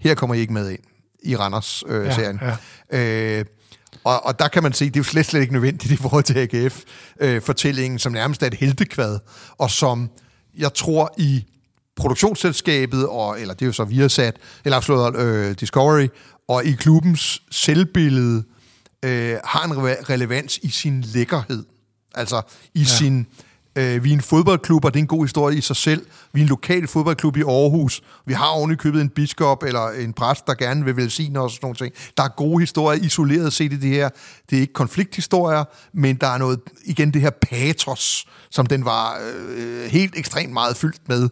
[0.00, 0.78] her kommer I ikke med ind
[1.22, 2.40] i Randers-serien.
[2.42, 2.56] Ja,
[2.92, 3.44] Øh, øh,
[4.04, 6.24] og, og der kan man se, det er jo slet, slet ikke nødvendigt i forhold
[6.24, 9.18] til AGF-fortællingen, som nærmest er et heltekvad,
[9.58, 10.10] og som
[10.58, 11.44] jeg tror i
[11.96, 16.08] produktionsselskabet, og, eller det er jo så Viasat, eller afslået øh, Discovery,
[16.48, 18.44] og i klubbens selvbillede,
[19.04, 21.64] øh, har en re- relevans i sin lækkerhed.
[22.14, 22.42] Altså
[22.74, 22.84] i ja.
[22.84, 23.26] sin...
[23.78, 26.06] Øh, vi er en fodboldklub, og det er en god historie i sig selv.
[26.32, 28.02] Vi er en lokal fodboldklub i Aarhus.
[28.26, 31.50] Vi har oven købet en biskop eller en præst, der gerne vil velsigne os og
[31.50, 31.94] sådan nogle ting.
[32.16, 34.08] Der er gode historier isoleret set i det her.
[34.50, 39.18] Det er ikke konflikthistorier, men der er noget, igen det her patos, som den var
[39.56, 41.28] øh, helt ekstremt meget fyldt med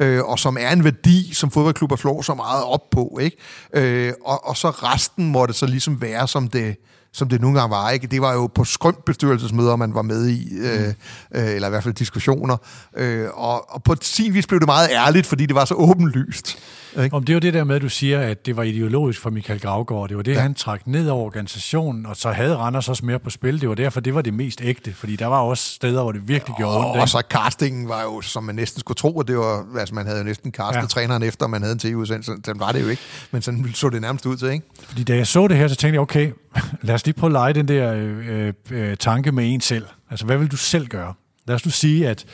[0.00, 3.18] øh, og som er en værdi, som fodboldklubber slår så meget op på.
[3.22, 3.36] Ikke?
[3.72, 6.76] Øh, og, og så resten må det så ligesom være, som det,
[7.12, 7.90] som det nogle gange var.
[7.90, 8.06] Ikke?
[8.06, 10.88] Det var jo på skrømt bestyrelsesmøder, man var med i, øh,
[11.34, 12.56] øh, eller i hvert fald diskussioner.
[12.96, 16.58] Øh, og, og på sin vis blev det meget ærligt, fordi det var så åbenlyst.
[17.02, 17.16] Ikke?
[17.16, 19.30] Om det er jo det der med, at du siger, at det var ideologisk for
[19.30, 20.08] Michael Gravgaard.
[20.08, 20.40] Det var det, ja.
[20.40, 23.60] han trak ned over organisationen, og så havde Randers også mere på spil.
[23.60, 26.28] Det var derfor, det var det mest ægte, fordi der var også steder, hvor det
[26.28, 26.86] virkelig gjorde ondt.
[26.86, 29.94] Og, og så castingen var jo, som man næsten skulle tro, at det var, altså
[29.94, 30.86] man havde jo næsten castet ja.
[30.86, 32.32] træneren efter, man havde en tv-udsendelse.
[32.46, 34.66] Den var det jo ikke, men sådan så det nærmest ud til, ikke?
[34.82, 36.32] Fordi da jeg så det her, så tænkte jeg, okay,
[36.82, 39.86] lad os lige prøve at lege den der øh, øh, øh, tanke med en selv.
[40.10, 41.14] Altså, hvad vil du selv gøre?
[41.46, 42.24] Lad os nu sige, at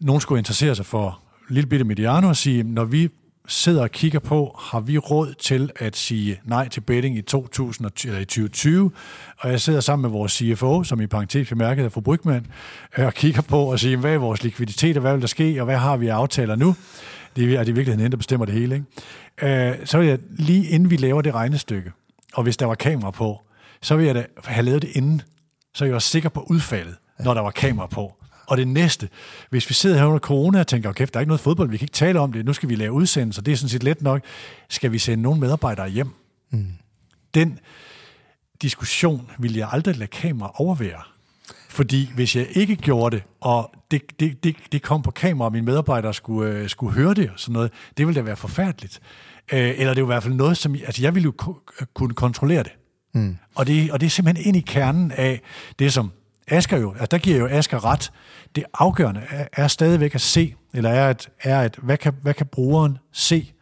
[0.00, 3.08] nogen skulle interessere sig for lille bitte Mediano og sige, når vi
[3.48, 8.10] sidder og kigger på, har vi råd til at sige nej til betting i 2020,
[8.10, 8.90] eller i 2020,
[9.38, 12.46] og jeg sidder sammen med vores CFO, som i parentes bemærket er fru Brygman,
[12.98, 15.60] øh, og kigger på og siger, hvad er vores likviditet, og hvad vil der ske,
[15.60, 16.74] og hvad har vi aftaler nu?
[17.36, 18.74] Det er, det i virkeligheden hende, der bestemmer det hele.
[18.74, 19.70] Ikke?
[19.70, 21.92] Øh, så vil jeg lige inden vi laver det regnestykke,
[22.34, 23.40] og hvis der var kamera på,
[23.82, 25.22] så vil jeg da have lavet det inden,
[25.74, 28.14] så jeg er sikker på udfaldet, når der var kamera på.
[28.46, 29.08] Og det næste,
[29.50, 31.76] hvis vi sidder her under corona og tænker, okay, der er ikke noget fodbold, vi
[31.76, 34.02] kan ikke tale om det, nu skal vi lave udsendelser, det er sådan set let
[34.02, 34.22] nok,
[34.68, 36.10] skal vi sende nogle medarbejdere hjem?
[36.50, 36.66] Mm.
[37.34, 37.58] Den
[38.62, 41.02] diskussion vil jeg aldrig lade kamera overvære.
[41.68, 45.52] Fordi hvis jeg ikke gjorde det, og det, det, det, det kom på kamera, og
[45.52, 49.00] mine medarbejdere skulle, øh, skulle høre det og sådan noget, det ville da være forfærdeligt.
[49.52, 50.74] Øh, eller det er jo i hvert fald noget, som...
[50.74, 51.54] Altså, jeg ville jo
[51.94, 52.72] kunne kontrollere det.
[53.14, 53.36] Mm.
[53.54, 55.40] Og, det og det er simpelthen ind i kernen af
[55.78, 56.12] det, som
[56.48, 58.12] Asger jo, altså der giver jo Asger ret.
[58.54, 62.34] Det afgørende er, er stadigvæk at se, eller er at, er at hvad, kan, hvad
[62.34, 63.52] kan brugeren se,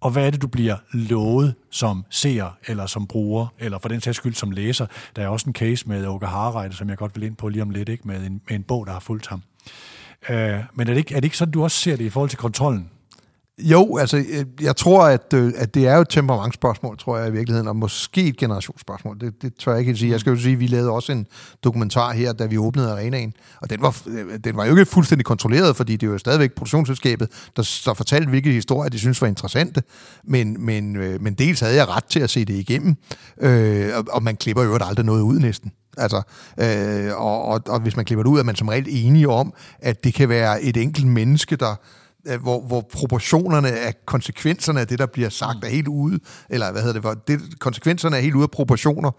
[0.00, 4.00] og hvad er det, du bliver lovet som seer, eller som bruger, eller for den
[4.00, 4.86] sags skyld som læser.
[5.16, 7.62] Der er også en case med Åke Harreide, som jeg godt vil ind på lige
[7.62, 8.08] om lidt, ikke?
[8.08, 9.42] Med, en, med en bog, der har fulgt ham.
[10.28, 12.30] Uh, men er det, ikke, er det ikke sådan, du også ser det i forhold
[12.30, 12.90] til kontrollen?
[13.58, 17.28] Jo, altså, øh, jeg tror, at, øh, at det er jo et temperamentsspørgsmål, tror jeg
[17.28, 19.20] i virkeligheden, og måske et generationsspørgsmål.
[19.20, 20.10] Det, det tør jeg ikke sige.
[20.10, 21.26] Jeg skal jo sige, at vi lavede også en
[21.64, 25.24] dokumentar her, da vi åbnede arenaen, og den var, øh, den var jo ikke fuldstændig
[25.24, 29.28] kontrolleret, fordi det er jo stadigvæk produktionsselskabet, der, der fortalte, hvilke historier de synes var
[29.28, 29.82] interessante,
[30.24, 30.92] men, men,
[31.22, 32.96] men dels havde jeg ret til at se det igennem,
[33.40, 35.72] øh, og, og man klipper jo aldrig noget ud næsten.
[35.98, 36.22] Altså,
[36.60, 39.52] øh, og, og, og hvis man klipper det ud, er man som regel enige om,
[39.78, 41.74] at det kan være et enkelt menneske, der
[42.40, 46.20] hvor, hvor proportionerne af konsekvenserne af det, der bliver sagt, er helt ude,
[46.50, 49.10] eller hvad hedder det, hvor det, konsekvenserne er helt ude af proportioner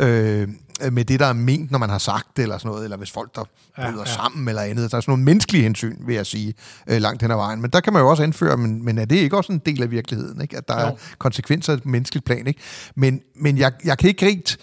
[0.00, 0.48] øh,
[0.92, 3.10] med det, der er ment, når man har sagt det, eller sådan noget, eller hvis
[3.10, 3.44] folk, der
[3.76, 4.04] bryder ja, ja.
[4.04, 4.90] sammen, eller andet.
[4.90, 6.54] Der er sådan nogle menneskelige hensyn, vil jeg sige,
[6.86, 7.60] øh, langt hen ad vejen.
[7.60, 9.82] Men der kan man jo også anføre, men, men er det ikke også en del
[9.82, 10.56] af virkeligheden, ikke?
[10.56, 10.86] at der jo.
[10.86, 12.46] er konsekvenser af et menneskeligt plan?
[12.46, 12.60] Ikke?
[12.94, 14.58] Men, men jeg, jeg kan ikke rigtig,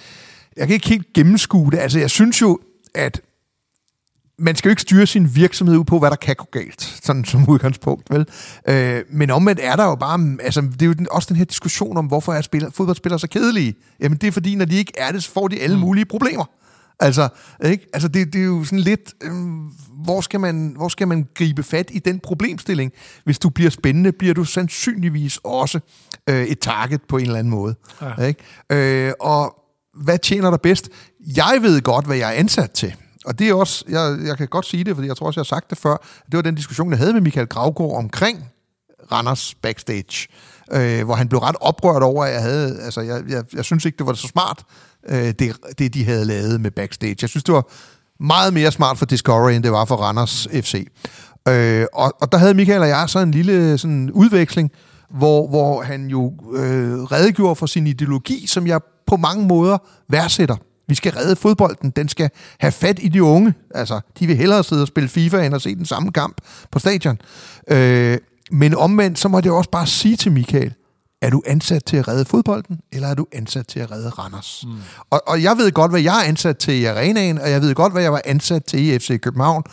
[0.58, 1.78] jeg kan ikke helt gennemskue det.
[1.78, 2.60] Altså, jeg synes jo,
[2.96, 3.22] at
[4.40, 7.26] man skal jo ikke styre sin virksomhed ud på, hvad der kan gå galt, sådan
[7.26, 8.26] som udgangspunkt, vel?
[8.68, 11.46] Øh, men omvendt er der jo bare, altså det er jo den, også den her
[11.46, 13.76] diskussion om, hvorfor er spiller, fodboldspillere så kedelige?
[14.00, 15.82] Jamen det er fordi, når de ikke er det, så får de alle mm.
[15.82, 16.46] mulige problemer.
[17.00, 17.28] Altså,
[17.66, 17.88] ikke?
[17.94, 19.32] altså det, det er jo sådan lidt, øh,
[20.04, 22.92] hvor, skal man, hvor skal man gribe fat i den problemstilling?
[23.24, 25.80] Hvis du bliver spændende, bliver du sandsynligvis også
[26.30, 27.76] øh, et target på en eller anden måde.
[28.02, 28.24] Ja.
[28.24, 29.08] Ikke?
[29.08, 29.56] Øh, og
[30.04, 30.90] hvad tjener dig bedst?
[31.36, 32.96] Jeg ved godt, hvad jeg er ansat til.
[33.30, 35.44] Og det er også, jeg, jeg kan godt sige det, fordi jeg tror også, jeg
[35.44, 35.96] har sagt det før,
[36.26, 38.46] det var den diskussion, jeg havde med Michael Gravgaard omkring
[39.12, 40.28] Randers backstage,
[40.72, 43.86] øh, hvor han blev ret oprørt over, at jeg havde, altså jeg, jeg, jeg synes
[43.86, 44.64] ikke, det var så smart,
[45.10, 47.16] øh, det, det de havde lavet med backstage.
[47.22, 47.68] Jeg synes, det var
[48.20, 50.88] meget mere smart for Discovery, end det var for Randers FC.
[51.48, 54.72] Øh, og, og der havde Michael og jeg så en lille sådan, udveksling,
[55.10, 59.78] hvor, hvor han jo øh, redegjorde for sin ideologi, som jeg på mange måder
[60.10, 60.56] værdsætter.
[60.90, 61.90] Vi skal redde fodbolden.
[61.90, 62.30] Den skal
[62.60, 63.54] have fat i de unge.
[63.76, 66.38] Altså, de vil hellere sidde og spille FIFA, end at se den samme kamp
[66.72, 67.18] på stadion.
[67.68, 68.18] Øh,
[68.52, 70.74] men omvendt, så må det også bare sige til Michael,
[71.22, 74.64] er du ansat til at redde fodbolden, eller er du ansat til at redde Randers?
[74.68, 74.74] Mm.
[75.10, 77.76] Og, og jeg ved godt, hvad jeg er ansat til i arenaen, og jeg ved
[77.76, 79.64] godt, hvad jeg var ansat til i FC København.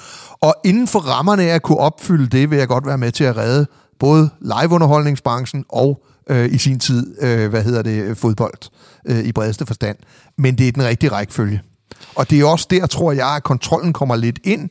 [0.41, 3.25] Og inden for rammerne af at kunne opfylde det, vil jeg godt være med til
[3.25, 3.67] at redde
[3.99, 8.71] både liveunderholdningsbranchen og øh, i sin tid, øh, hvad hedder det, fodbold
[9.07, 9.97] øh, i bredeste forstand.
[10.39, 11.63] Men det er den rigtige rækkefølge.
[12.15, 14.71] Og det er også der, tror jeg, at kontrollen kommer lidt ind,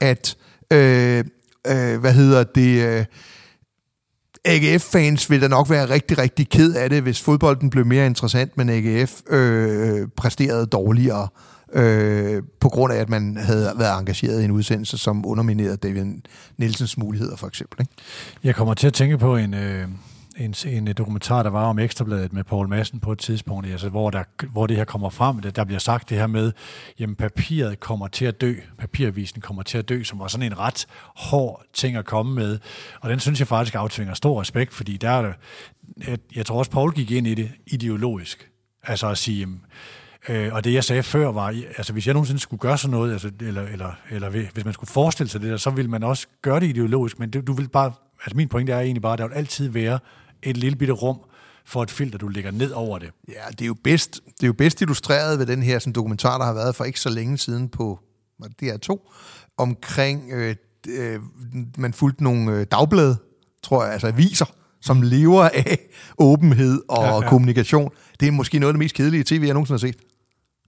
[0.00, 0.36] at,
[0.70, 1.24] øh,
[1.66, 3.04] øh, hvad hedder det, øh,
[4.44, 8.56] AGF-fans vil da nok være rigtig, rigtig ked af det, hvis fodbolden blev mere interessant,
[8.56, 11.28] men AGF øh, præsterede dårligere,
[11.72, 16.04] øh, på grund af, at man havde været engageret i en udsendelse, som underminerede David
[16.56, 17.80] Nielsens muligheder, for eksempel.
[17.80, 17.92] Ikke?
[18.44, 19.54] Jeg kommer til at tænke på en...
[19.54, 19.88] Øh
[20.36, 24.10] en, en dokumentar, der var om Ekstrabladet med Paul Madsen på et tidspunkt, altså, hvor,
[24.10, 26.52] der, hvor det her kommer frem, der, der bliver sagt det her med,
[26.98, 30.58] jamen papiret kommer til at dø, papiravisen kommer til at dø, som var sådan en
[30.58, 30.86] ret
[31.16, 32.58] hård ting at komme med,
[33.00, 35.34] og den synes jeg faktisk aftvinger stor respekt, fordi der er det,
[36.08, 38.50] jeg, jeg tror også, Paul gik ind i det ideologisk,
[38.82, 39.60] altså at sige, jamen,
[40.28, 41.46] Øh, og det, jeg sagde før, var,
[41.76, 44.90] altså hvis jeg nogensinde skulle gøre sådan noget, altså, eller, eller, eller hvis man skulle
[44.90, 47.68] forestille sig det der, så ville man også gøre det ideologisk, men det, du vil
[47.68, 47.92] bare,
[48.24, 49.98] altså min pointe er egentlig bare, at der vil altid være
[50.42, 51.18] et lille bitte rum
[51.64, 53.10] for et filter, du lægger ned over det.
[53.28, 56.38] Ja, det er jo bedst, det er jo bedst illustreret ved den her sådan, dokumentar,
[56.38, 58.00] der har været for ikke så længe siden på
[58.62, 59.10] DR2,
[59.56, 60.56] omkring, øh,
[60.88, 61.20] øh,
[61.78, 63.16] man fulgte nogle øh, dagblade,
[63.62, 64.46] tror jeg, altså aviser,
[64.80, 65.78] som lever af
[66.18, 67.28] åbenhed og ja, ja.
[67.28, 67.90] kommunikation.
[68.20, 69.96] Det er måske noget af det mest kedelige tv, jeg nogensinde har set.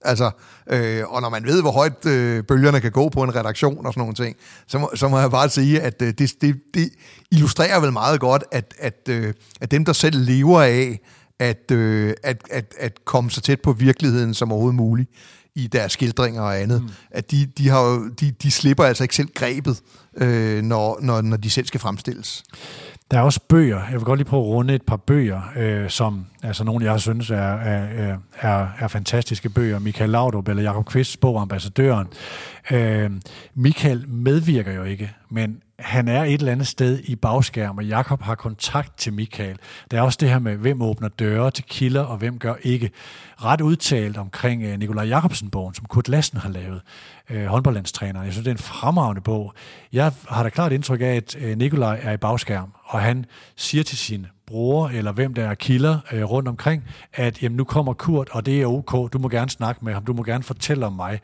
[0.05, 0.31] Altså,
[0.69, 3.93] øh, og når man ved, hvor højt øh, bølgerne kan gå på en redaktion og
[3.93, 4.35] sådan nogle ting,
[4.67, 6.89] så må, så må jeg bare sige, at øh, det, det, det
[7.31, 10.99] illustrerer vel meget godt, at, at, øh, at dem, der selv lever af
[11.39, 15.09] at, øh, at, at, at komme så tæt på virkeligheden som overhovedet muligt
[15.55, 16.89] i deres skildringer og andet, mm.
[17.11, 19.81] at de, de, har jo, de, de slipper altså ikke selv grebet,
[20.17, 22.43] øh, når, når, når de selv skal fremstilles.
[23.11, 23.81] Der er også bøger.
[23.85, 27.01] Jeg vil godt lige prøve at runde et par bøger, øh, som altså nogle, jeg
[27.01, 29.79] synes er, er, er, er fantastiske bøger.
[29.79, 32.07] Michael Laudrup eller Jakob Kvists bog, Ambassadøren.
[32.71, 33.11] Øh,
[33.55, 38.21] Michael medvirker jo ikke, men han er et eller andet sted i bagskærm, og Jakob
[38.21, 39.57] har kontakt til Michael.
[39.91, 42.91] Der er også det her med, hvem åbner døre til kilder, og hvem gør ikke.
[43.43, 46.81] Ret udtalt omkring øh, Nikolaj Jakobsen-bogen, som Kurt Lassen har lavet,
[47.29, 48.25] øh, uh, håndboldlandstræneren.
[48.25, 49.53] Jeg synes, det er en fremragende bog.
[49.93, 53.83] Jeg har da klart indtryk af, at øh, Nikolaj er i bagskærm, og han siger
[53.83, 56.83] til sin bror, eller hvem der er kilder rundt omkring,
[57.13, 60.05] at jamen, nu kommer Kurt, og det er ok, du må gerne snakke med ham,
[60.05, 61.19] du må gerne fortælle om mig.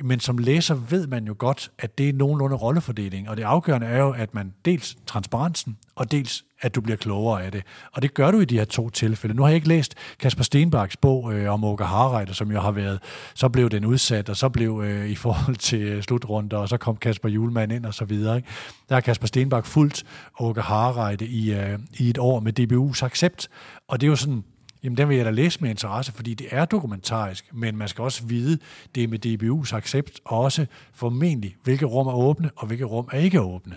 [0.00, 3.86] Men som læser ved man jo godt, at det er nogenlunde rollefordeling, og det afgørende
[3.86, 7.62] er jo, at man dels transparensen, og dels at du bliver klogere af det.
[7.92, 9.34] Og det gør du i de her to tilfælde.
[9.34, 12.70] Nu har jeg ikke læst Kasper Stenbaks bog øh, om Åke Harreiter, som jo har
[12.70, 13.00] været,
[13.34, 16.76] så blev den udsat, og så blev øh, i forhold til øh, slutrunder, og så
[16.76, 18.36] kom Kasper Julemand ind og så videre.
[18.36, 18.48] Ikke?
[18.88, 20.04] Der har Kasper Stenbak fuldt
[20.40, 23.48] Åke Harreiter i, øh, i et år med DBU's accept,
[23.88, 24.44] og det er jo sådan,
[24.84, 28.02] Jamen, den vil jeg da læse med interesse, fordi det er dokumentarisk, men man skal
[28.02, 28.58] også vide
[28.94, 33.18] det med DBU's accept, og også formentlig, hvilke rum er åbne, og hvilke rum er
[33.18, 33.74] ikke åbne.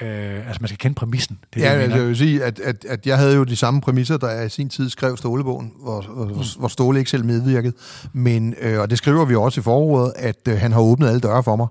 [0.00, 1.38] Øh, altså, man skal kende præmissen.
[1.54, 4.16] Det ja, det, jeg vil sige, at, at, at jeg havde jo de samme præmisser,
[4.16, 6.58] da jeg i sin tid skrev Stålebogen, hvor, mm.
[6.58, 7.74] hvor Ståle ikke selv medvirkede.
[8.12, 11.20] Men, øh, og det skriver vi også i forordet, at øh, han har åbnet alle
[11.20, 11.66] døre for mig.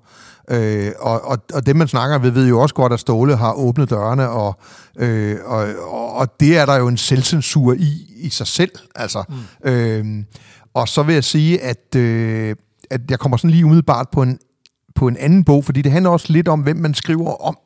[0.50, 3.54] Øh, og, og, og dem, man snakker ved, ved jo også godt, at Ståle har
[3.54, 4.60] åbnet dørene, og,
[4.98, 8.72] øh, og, og, og det er der jo en selvcensur i, i sig selv.
[8.96, 9.24] Altså.
[9.64, 9.70] Mm.
[9.70, 10.24] Øh,
[10.74, 12.56] og så vil jeg sige, at, øh,
[12.90, 14.40] at jeg kommer sådan lige umiddelbart på en,
[14.96, 17.58] på en anden bog, fordi det handler også lidt om, hvem man skriver om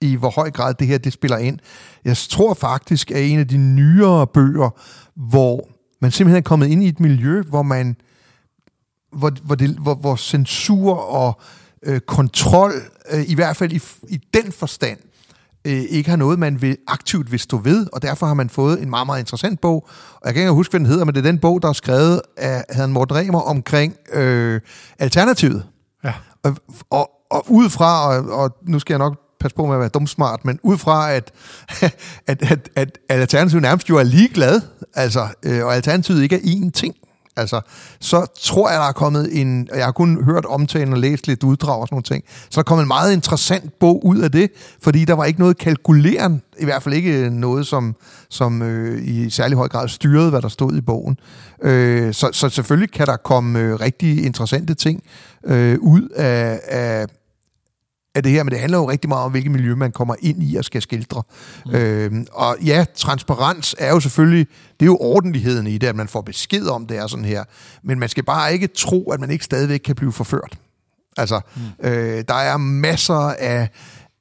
[0.00, 1.58] i hvor høj grad det her det spiller ind.
[2.04, 4.70] Jeg tror faktisk, at en af de nyere bøger,
[5.14, 5.68] hvor
[6.00, 7.96] man simpelthen er kommet ind i et miljø, hvor man
[9.12, 11.40] hvor, hvor, det, hvor, hvor censur og
[11.82, 12.72] øh, kontrol,
[13.10, 14.98] øh, i hvert fald i, i den forstand,
[15.64, 18.82] øh, ikke har noget, man vil aktivt vil stå ved, og derfor har man fået
[18.82, 19.88] en meget, meget interessant bog.
[20.14, 21.72] Og jeg kan ikke huske, hvad den hedder, men det er den bog, der er
[21.72, 24.60] skrevet af Herrn Morten Remer omkring øh,
[24.98, 25.66] Alternativet.
[26.04, 26.12] Ja.
[26.42, 26.56] Og,
[26.90, 29.88] og, og ud fra, og, og nu skal jeg nok passe på med at være
[29.88, 31.32] dumsmart, men ud fra, at,
[32.26, 34.60] at, at, at Alternativet nærmest jo er ligeglad,
[34.94, 36.94] altså, øh, og Alternativet ikke er én ting,
[37.36, 37.60] Altså,
[38.00, 41.42] så tror jeg, der er kommet en, jeg har kun hørt omtalen og læst lidt
[41.42, 44.30] uddrag og sådan nogle ting, så der er kommet en meget interessant bog ud af
[44.30, 44.50] det,
[44.82, 47.96] fordi der var ikke noget kalkuleren, i hvert fald ikke øh, noget, som,
[48.28, 51.18] som øh, i særlig høj grad styrede, hvad der stod i bogen.
[51.62, 55.02] Øh, så, så selvfølgelig kan der komme øh, rigtig interessante ting
[55.44, 57.06] øh, ud af, af
[58.14, 60.42] af det her, men det handler jo rigtig meget om, hvilket miljø man kommer ind
[60.42, 61.22] i og skal skildre.
[61.66, 61.74] Mm.
[61.74, 64.46] Øhm, og ja, transparens er jo selvfølgelig,
[64.80, 67.44] det er jo ordentligheden i det, at man får besked om, det er sådan her.
[67.82, 70.58] Men man skal bare ikke tro, at man ikke stadigvæk kan blive forført.
[71.16, 71.88] Altså, mm.
[71.88, 73.68] øh, der er masser af,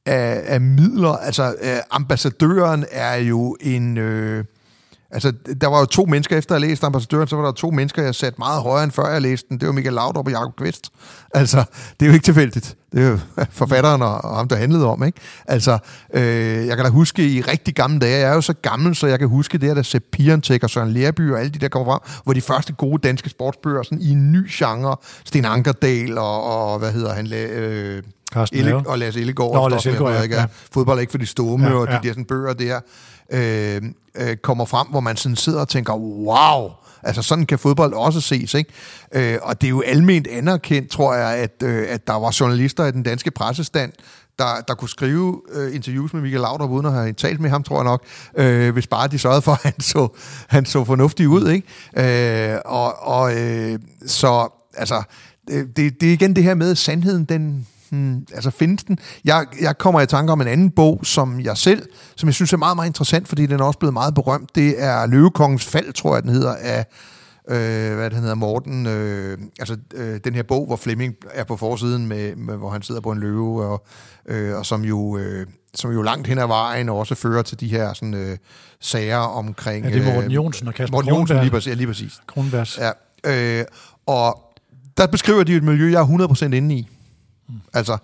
[0.06, 1.18] af, af midler.
[1.18, 3.98] Altså, øh, ambassadøren er jo en...
[3.98, 4.46] Øh,
[5.14, 8.04] Altså, der var jo to mennesker, efter jeg læste Ambassadøren, så var der to mennesker,
[8.04, 9.60] jeg satte meget højere end før jeg læste den.
[9.60, 10.90] Det var Michael Laudrup og Jacob Kvist.
[11.34, 11.64] Altså,
[12.00, 12.76] det er jo ikke tilfældigt.
[12.92, 13.20] Det er jo
[13.62, 15.20] forfatteren og ham, der handlede om, ikke?
[15.48, 15.78] Altså,
[16.14, 19.08] øh, jeg kan da huske i rigtig gamle dage, jeg er jo så gammel, så
[19.08, 21.68] jeg kan huske det her, der Sepp Piantek og Søren Lerby og alle de der
[21.68, 26.18] kommer frem, hvor de første gode danske sportsbøger sådan i en ny genre, Sten Ankerdal
[26.18, 28.04] og, og hvad hedder han, øh,
[28.52, 30.46] Elle, og Lasse Ellegaard, Nå, Lasse Ellegaard, ja, ja.
[30.72, 31.80] Fodbold er ikke for de stumme, ja, ja.
[31.80, 32.80] og de der sådan bøger der,
[33.32, 33.82] øh,
[34.16, 36.72] øh, kommer frem, hvor man sådan sidder og tænker, wow,
[37.04, 38.72] altså sådan kan fodbold også ses, ikke?
[39.12, 42.86] Øh, og det er jo almindeligt anerkendt, tror jeg, at, øh, at der var journalister
[42.86, 43.92] i den danske pressestand,
[44.40, 47.64] der, der kunne skrive øh, interviews med Michael Laudrup, uden at have talt med ham,
[47.64, 48.04] tror jeg nok,
[48.38, 50.08] øh, hvis bare de sørgede for, at han så,
[50.48, 52.54] han så fornuftig ud, ikke?
[52.54, 55.04] Øh, og og øh, så, altså,
[55.50, 59.00] øh, det, det er igen det her med, at sandheden, den, hmm, altså findes den?
[59.26, 62.54] Jeg, jeg kommer i tanke om en anden bog, som jeg selv, som jeg synes
[62.54, 64.56] er meget, meget interessant, fordi den er også blevet meget berømt.
[64.56, 66.86] Det er Løvekongens fald, tror jeg, den hedder, af
[67.50, 71.58] øh, hvad det hedder, Morten, øh, altså øh, den her bog, hvor Flemming er på
[71.58, 73.86] forsiden, med, med, hvor han sidder på en løve, og,
[74.26, 75.18] øh, og som jo...
[75.18, 75.46] Øh,
[75.76, 78.38] som jo langt hen ad vejen også fører til de her sådan, øh,
[78.80, 79.86] sager omkring...
[79.86, 81.68] Ja, det er Morten øh, Jonsen og Kasper Morten Jonsen, lige præcis.
[81.68, 82.22] Ja, lige præcis.
[82.28, 82.80] Kronbergs.
[82.80, 83.66] Ja, øh,
[84.06, 84.42] og
[84.98, 86.88] der beskriver de et miljø, jeg er 100% inde i.
[87.52, 87.60] Mm.
[87.74, 87.98] Altså,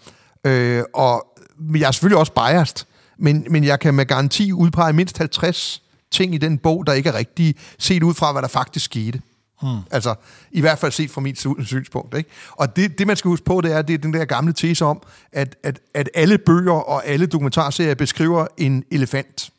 [0.43, 1.27] øh, og
[1.75, 2.85] jeg er selvfølgelig også biased,
[3.19, 7.09] men, men jeg kan med garanti udpege mindst 50 ting i den bog, der ikke
[7.09, 9.21] er rigtige, set ud fra, hvad der faktisk skete.
[9.61, 9.67] Mm.
[9.91, 10.15] Altså,
[10.51, 12.17] i hvert fald set fra mit sy- synspunkt.
[12.17, 12.29] Ikke?
[12.51, 14.85] Og det, det, man skal huske på, det er, det er den der gamle tese
[14.85, 15.01] om,
[15.31, 19.49] at, at, at alle bøger og alle dokumentarserier beskriver en elefant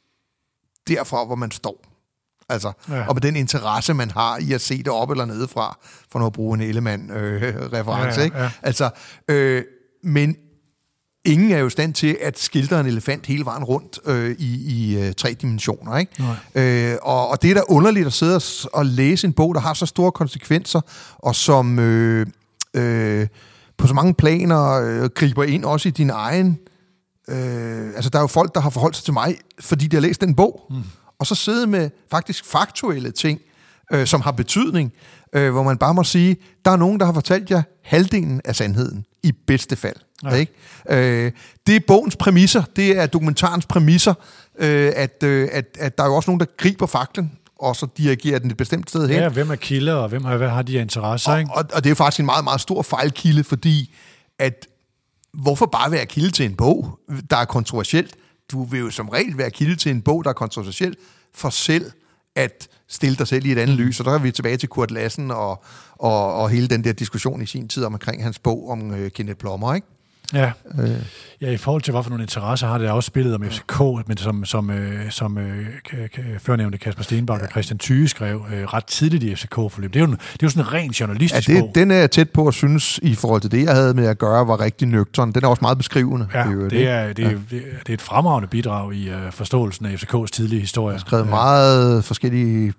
[0.89, 1.85] derfra, hvor man står.
[2.49, 2.95] Altså, Ja.
[2.97, 3.07] ja.
[3.09, 5.79] og med den interesse, man har i at se det op eller nedefra,
[6.13, 8.21] for nu at bruge en Ellemann-reference.
[8.21, 8.39] Ja, ja, ikke?
[8.39, 8.51] ja.
[8.63, 8.91] Altså,
[9.29, 9.65] øh,
[10.03, 10.37] men
[11.25, 14.77] ingen er jo i stand til at skildre en elefant hele vejen rundt øh, i,
[14.77, 15.97] i øh, tre dimensioner.
[15.97, 16.93] Ikke?
[16.93, 18.43] Øh, og, og det er da underligt at sidde og,
[18.73, 20.81] og læse en bog, der har så store konsekvenser,
[21.19, 22.27] og som øh,
[22.75, 23.27] øh,
[23.79, 26.59] på så mange planer øh, griber ind også i din egen...
[27.29, 30.01] Øh, altså, der er jo folk, der har forholdt sig til mig, fordi de har
[30.01, 30.67] læst den bog.
[30.71, 30.77] Mm.
[31.19, 33.41] Og så sidde med faktisk faktuelle ting,
[33.93, 34.93] øh, som har betydning,
[35.33, 38.57] øh, hvor man bare må sige, der er nogen, der har fortalt jer halvdelen af
[38.57, 39.97] sandheden, i bedste fald.
[40.25, 40.35] Ja.
[40.35, 40.53] Ikke?
[40.91, 41.33] Øh,
[41.67, 44.15] det er bogens præmisser, det er dokumentarens præmisser,
[44.59, 47.87] øh, at, øh, at, at der er jo også nogen, der griber faklen, og så
[47.97, 49.17] dirigerer den et bestemt sted hen.
[49.17, 51.51] Ja, hvem er kilder, og hvem har, hvad har de af interesser, ikke?
[51.51, 53.95] Og, og, og det er jo faktisk en meget, meget stor fejlkilde, fordi
[54.39, 54.67] at
[55.33, 56.99] hvorfor bare være kilde til en bog,
[57.31, 58.15] der er kontroversielt?
[58.51, 60.97] Du vil jo som regel være kilde til en bog, der er kontroversiel,
[61.35, 61.91] for selv
[62.37, 64.01] at stille dig selv i et andet lys.
[64.01, 67.43] Og der er vi tilbage til Kurt Lassen og, og, og hele den der diskussion
[67.43, 69.87] i sin tid omkring hans bog om øh, Kenneth Plommer, ikke?
[70.35, 70.51] Ja.
[71.41, 74.45] ja, i forhold til, hvorfor nogle interesser har det også spillet om FCK, men som,
[74.45, 75.67] som, øh, som øh,
[76.39, 79.95] førnævnte Kasper Stenbak og Christian Thyge skrev øh, ret tidligt i FCK-forløb.
[79.95, 81.73] Det er jo, en- det er jo sådan en ren Ja, journalistisk det, bog.
[81.75, 84.19] den er jeg tæt på at synes, i forhold til det, jeg havde med at
[84.19, 85.33] gøre, var rigtig nøgtern.
[85.33, 86.27] Den er også meget beskrivende.
[86.35, 86.85] Ja, det ikke?
[86.87, 90.27] er, det, er, det er- det er et fremragende bidrag i uh, forståelsen af FCK's
[90.33, 90.99] tidlige historie.
[90.99, 92.73] skrevet meget forskellige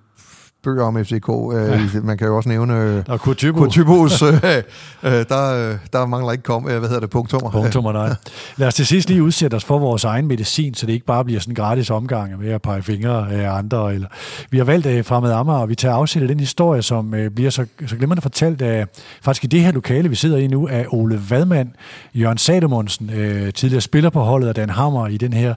[0.64, 1.30] bøger om FCK.
[1.54, 5.72] Øh, Man kan jo også nævne øh, Og Kurt Thybo, Kurt Tybos, øh, øh, der,
[5.72, 7.52] øh, der mangler ikke kom, øh, hvad hedder det, punktummer.
[7.52, 8.16] punktum og nej.
[8.58, 11.26] Lad os til sidst lige udsætte os for vores egen medicin, så det ikke bare
[11.26, 13.94] bliver sådan en gratis omgang med at pege fingre af andre.
[13.94, 14.08] Eller.
[14.50, 17.50] Vi har valgt uh, Fremad Amager, og vi tager afsæt af den historie, som bliver
[17.50, 18.86] så, så glimrende fortalt af,
[19.22, 21.70] faktisk i det her lokale, vi sidder i nu, af Ole Vadmand,
[22.16, 25.54] Jørgen Sademonsen, uh, tidligere spiller på holdet, og Dan Hammer i den her,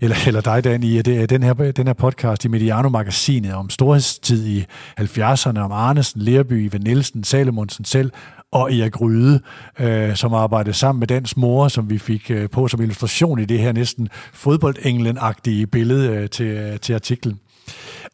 [0.00, 4.43] eller, eller dig Dan, i det, den, her, den her podcast i Mediano-magasinet om storhedstid
[4.46, 4.64] i
[5.00, 8.10] 70'erne, om Arnesen, Lerby, Ivan Nielsen, Salomonsen selv,
[8.52, 9.40] og Erik Ryde,
[9.80, 13.44] øh, som arbejdede sammen med Dans mor, som vi fik øh, på som illustration i
[13.44, 17.40] det her næsten fodboldenglen-agtige billede øh, til, øh, til artiklen.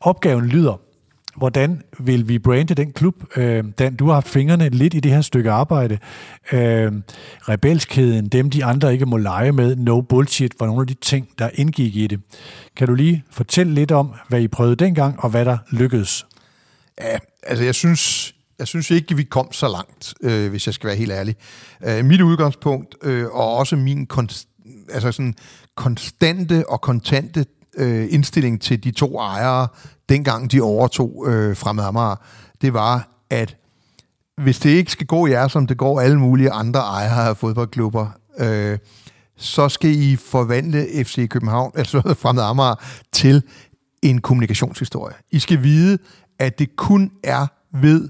[0.00, 0.80] Opgaven lyder,
[1.36, 3.14] hvordan vil vi brande den klub?
[3.36, 5.98] Øh, Dan, du har haft fingrene lidt i det her stykke arbejde.
[6.52, 6.92] Øh,
[7.48, 11.28] rebelskheden, dem de andre ikke må lege med, no bullshit, var nogle af de ting,
[11.38, 12.20] der indgik i det.
[12.76, 16.26] Kan du lige fortælle lidt om, hvad I prøvede dengang, og hvad der lykkedes?
[17.00, 20.88] Ja, altså jeg synes, jeg synes ikke, vi kom så langt, øh, hvis jeg skal
[20.88, 21.36] være helt ærlig.
[21.86, 24.46] Øh, mit udgangspunkt, øh, og også min konst-
[24.92, 25.34] altså sådan
[25.76, 27.44] konstante og kontante
[27.76, 29.68] øh, indstilling til de to ejere,
[30.10, 32.16] dengang de overtog øh, fremad Amager,
[32.62, 33.56] det var, at
[34.42, 38.08] hvis det ikke skal gå jer, som det går alle mulige andre ejere af fodboldklubber,
[38.38, 38.78] øh,
[39.36, 42.74] så skal I forvandle FC København, altså fremad Amager,
[43.12, 43.42] til
[44.02, 45.14] en kommunikationshistorie.
[45.30, 45.98] I skal vide,
[46.38, 47.46] at det kun er
[47.80, 48.08] ved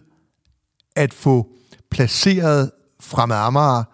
[0.96, 1.48] at få
[1.90, 2.70] placeret
[3.00, 3.84] fremad Amager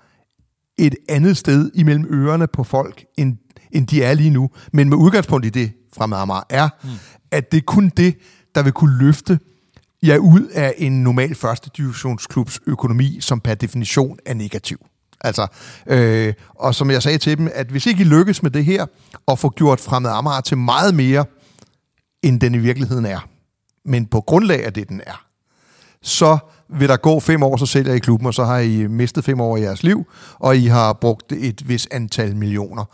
[0.79, 3.37] et andet sted imellem ørerne på folk, end,
[3.73, 4.51] end de er lige nu.
[4.73, 6.89] Men med udgangspunkt i det, fremad Amager er, mm
[7.31, 8.19] at det er kun det,
[8.55, 9.39] der vil kunne løfte
[10.03, 14.87] jer ud af en normal første divisionsklubs økonomi, som per definition er negativ.
[15.21, 15.47] Altså,
[15.87, 18.87] øh, og som jeg sagde til dem, at hvis ikke I lykkes med det her,
[19.27, 21.25] og få gjort fremad Amager til meget mere,
[22.23, 23.29] end den i virkeligheden er,
[23.85, 25.27] men på grundlag af det, den er,
[26.03, 26.39] så
[26.69, 29.41] vil der gå fem år, så sælger I klubben, og så har I mistet fem
[29.41, 30.07] år i jeres liv,
[30.39, 32.85] og I har brugt et vis antal millioner.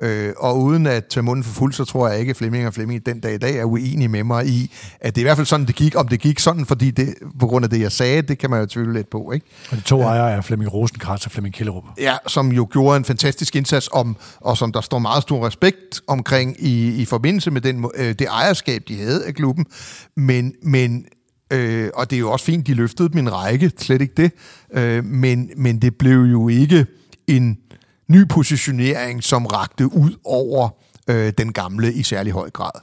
[0.00, 2.74] Øh, og uden at tage munden for fuld, så tror jeg ikke, at Flemming og
[2.74, 4.70] Flemming den dag i dag er uenige med mig i,
[5.00, 5.96] at det er i hvert fald sådan, det gik.
[5.96, 8.60] Om det gik sådan, fordi det, på grund af det, jeg sagde, det kan man
[8.60, 9.32] jo tvivle lidt på.
[9.32, 9.46] Ikke?
[9.70, 10.06] Og de to ja.
[10.06, 11.84] ejere er Flemming Rosenkrantz og Flemming Kjellerup.
[11.98, 16.00] Ja, som jo gjorde en fantastisk indsats, om, og som der står meget stor respekt
[16.06, 19.66] omkring i, i forbindelse med den, øh, det ejerskab, de havde af klubben.
[20.16, 21.04] Men, men
[21.52, 24.32] øh, og det er jo også fint, de løftede en række, slet ikke det,
[24.74, 26.86] øh, men, men det blev jo ikke
[27.26, 27.58] en
[28.08, 30.68] ny positionering, som rakte ud over
[31.08, 32.80] øh, den gamle i særlig høj grad.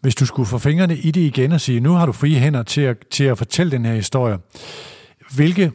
[0.00, 2.62] Hvis du skulle få fingrene i det igen og sige, nu har du frie hænder
[2.62, 4.38] til at, til at fortælle den her historie,
[5.34, 5.72] hvilke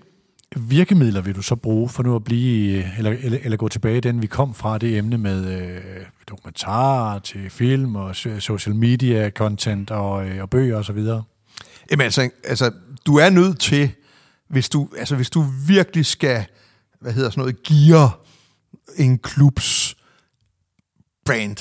[0.58, 4.00] virkemidler vil du så bruge for nu at blive, eller, eller, eller gå tilbage i
[4.00, 5.82] den, vi kom fra, det emne med øh,
[6.30, 10.98] dokumentarer til film og social media content og, øh, og bøger osv.?
[11.92, 12.72] Jamen altså, altså,
[13.06, 13.92] du er nødt til,
[14.50, 16.46] hvis du, altså, hvis du virkelig skal,
[17.02, 18.20] hvad hedder sådan noget, gear
[18.96, 19.96] en klubs
[21.26, 21.58] brand,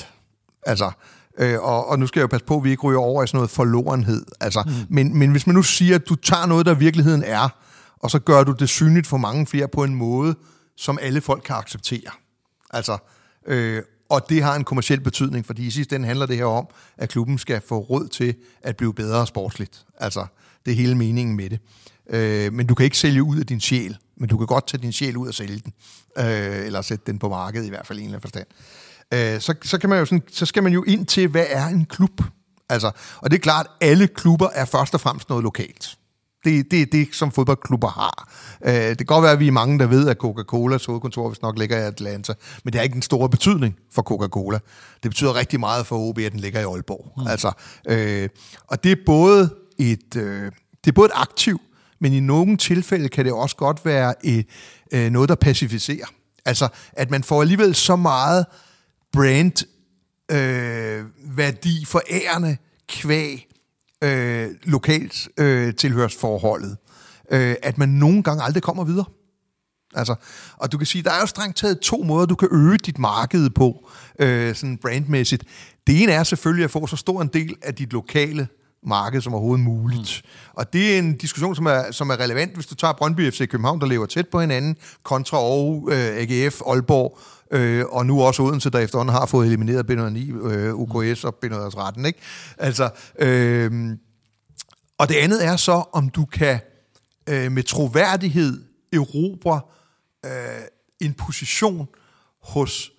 [0.65, 0.91] altså,
[1.37, 3.27] øh, og, og nu skal jeg jo passe på, at vi ikke ryger over i
[3.27, 4.95] sådan noget forlorenhed, altså, mm.
[4.95, 7.49] men, men hvis man nu siger, at du tager noget, der virkeligheden er,
[7.99, 10.35] og så gør du det synligt for mange flere på en måde,
[10.77, 12.11] som alle folk kan acceptere.
[12.69, 12.97] Altså,
[13.47, 16.67] øh, og det har en kommersiel betydning, fordi i sidste ende handler det her om,
[16.97, 19.85] at klubben skal få råd til at blive bedre sportsligt.
[19.97, 20.25] Altså,
[20.65, 21.59] det er hele meningen med det.
[22.09, 24.81] Øh, men du kan ikke sælge ud af din sjæl, men du kan godt tage
[24.81, 25.73] din sjæl ud og sælge den.
[26.17, 28.47] Øh, eller sætte den på markedet i hvert fald i en eller anden forstand.
[29.13, 31.65] Øh, så, så, kan man jo sådan, så skal man jo ind til, hvad er
[31.65, 32.21] en klub?
[32.69, 35.97] Altså, og det er klart, at alle klubber er først og fremmest noget lokalt.
[36.43, 38.29] Det, det er det, som fodboldklubber har.
[38.65, 41.41] Øh, det kan godt være, at vi er mange, der ved, at Coca-Colas hovedkontor hvis
[41.41, 42.33] nok ligger i Atlanta,
[42.63, 44.59] men det har ikke en stor betydning for Coca-Cola.
[45.03, 47.13] Det betyder rigtig meget for OB, at den ligger i Aalborg.
[47.17, 47.27] Mm.
[47.27, 47.51] Altså,
[47.87, 48.29] øh,
[48.67, 50.51] og det er både et, øh,
[50.83, 51.61] det er både et aktiv,
[52.01, 54.45] men i nogle tilfælde kan det også godt være et,
[54.91, 56.05] øh, noget, der pacificerer.
[56.45, 58.45] Altså, at man får alligevel så meget
[59.13, 59.65] brand
[60.31, 61.05] øh,
[61.37, 62.57] værdi for ærende
[62.87, 63.47] kvæg
[64.03, 66.77] øh, lokalt øh, tilhørsforholdet,
[67.31, 69.05] øh, at man nogle gange aldrig kommer videre.
[69.93, 70.15] Altså,
[70.57, 72.99] og du kan sige, der er jo strengt taget to måder, du kan øge dit
[72.99, 75.43] marked på, øh, sådan brandmæssigt.
[75.87, 78.47] Det ene er selvfølgelig at få så stor en del af dit lokale
[78.83, 80.21] marked som overhovedet muligt.
[80.23, 80.29] Mm.
[80.53, 83.49] Og det er en diskussion, som er, som er relevant, hvis du tager Brøndby FC
[83.49, 87.19] København, der lever tæt på hinanden, kontra Aarhus, øh, AGF, Aalborg,
[87.51, 92.05] øh, og nu også Odense, der efterhånden har fået elimineret B109, øh, UKS og B113.
[92.05, 92.19] Ikke?
[92.57, 92.89] Altså,
[93.19, 93.97] øh,
[94.97, 96.59] og det andet er så, om du kan
[97.29, 98.63] øh, med troværdighed
[98.93, 99.61] erobre
[100.25, 100.31] øh,
[100.99, 101.87] en position
[102.43, 102.91] hos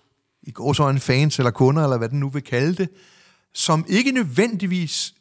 [0.42, 2.88] i går så en fans eller kunder, eller hvad den nu vil kalde det,
[3.54, 5.14] som ikke nødvendigvis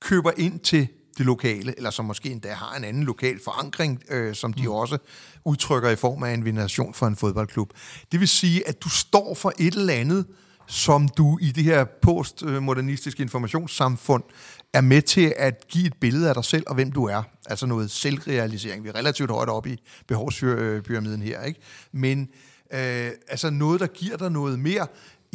[0.00, 4.34] køber ind til det lokale, eller som måske endda har en anden lokal forankring, øh,
[4.34, 4.68] som de mm.
[4.68, 4.98] også
[5.44, 7.72] udtrykker i form af en vination for en fodboldklub.
[8.12, 10.26] Det vil sige, at du står for et eller andet,
[10.66, 14.22] som du i det her postmodernistiske informationssamfund
[14.72, 17.22] er med til at give et billede af dig selv og hvem du er.
[17.46, 18.84] Altså noget selvrealisering.
[18.84, 19.76] Vi er relativt højt oppe i
[20.08, 21.60] behovspyramiden her, ikke?
[21.92, 22.28] Men
[22.72, 24.86] øh, altså noget, der giver dig noget mere.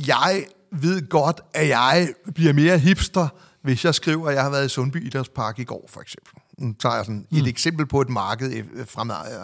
[0.07, 3.27] Jeg ved godt, at jeg bliver mere hipster,
[3.65, 6.33] hvis jeg skriver, at jeg har været i Sundby Idrætspark i går, for eksempel.
[6.57, 7.37] Nu tager jeg sådan mm.
[7.37, 9.01] et eksempel på et marked fra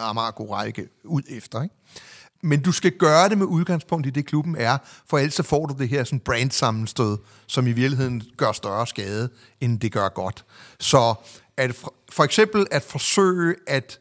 [0.09, 1.61] Amager række ud efter.
[1.61, 1.75] Ikke?
[2.43, 4.77] Men du skal gøre det med udgangspunkt i det, klubben er,
[5.09, 7.17] for ellers så får du det her sådan brand-sammenstød,
[7.47, 9.29] som i virkeligheden gør større skade,
[9.61, 10.45] end det gør godt.
[10.79, 11.13] Så
[11.57, 11.75] at
[12.11, 13.99] for eksempel at forsøge at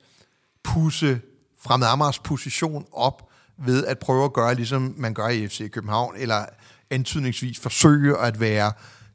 [0.65, 1.21] pusse
[1.63, 6.15] Fremad Amagers position op ved at prøve at gøre, ligesom man gør i FC København,
[6.17, 6.47] eller
[6.91, 8.73] antydningsvis forsøge at være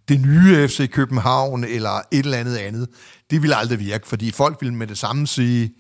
[0.10, 2.88] det nye FC København eller et eller andet andet,
[3.32, 5.74] det ville aldrig virke, fordi folk ville med det samme sige,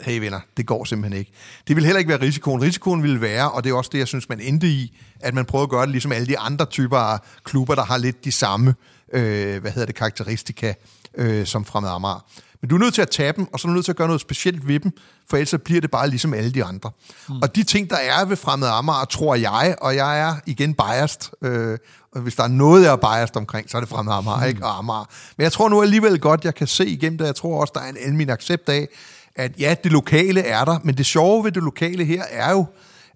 [0.00, 1.32] hey venner, det går simpelthen ikke.
[1.68, 2.62] Det vil heller ikke være risikoen.
[2.62, 5.44] Risikoen ville være, og det er også det, jeg synes, man endte i, at man
[5.44, 8.32] prøver at gøre det ligesom alle de andre typer af klubber, der har lidt de
[8.32, 8.74] samme,
[9.12, 10.72] øh, hvad hedder det, karakteristika,
[11.16, 12.24] øh, som fremad Amager.
[12.60, 13.96] Men du er nødt til at tage dem, og så er du nødt til at
[13.96, 14.92] gøre noget specielt ved dem,
[15.30, 16.90] for ellers bliver det bare ligesom alle de andre.
[17.28, 17.34] Mm.
[17.42, 21.20] Og de ting, der er ved fremad Amager, tror jeg, og jeg er igen biased,
[21.42, 21.78] øh,
[22.12, 24.48] og hvis der er noget, jeg er biased omkring, så er det fremad Amager, mm.
[24.48, 24.64] ikke?
[24.64, 25.04] Og Amager.
[25.36, 27.80] Men jeg tror nu alligevel godt, jeg kan se igennem det, jeg tror også, der
[27.80, 28.88] er en almindelig accept af,
[29.34, 32.66] at ja, det lokale er der, men det sjove ved det lokale her er jo,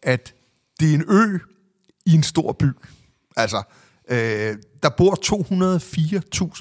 [0.02, 0.34] at
[0.80, 1.38] det er en ø
[2.06, 2.66] i en stor by.
[3.36, 3.62] Altså,
[4.10, 5.14] øh, der bor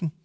[0.04, 0.17] 204.000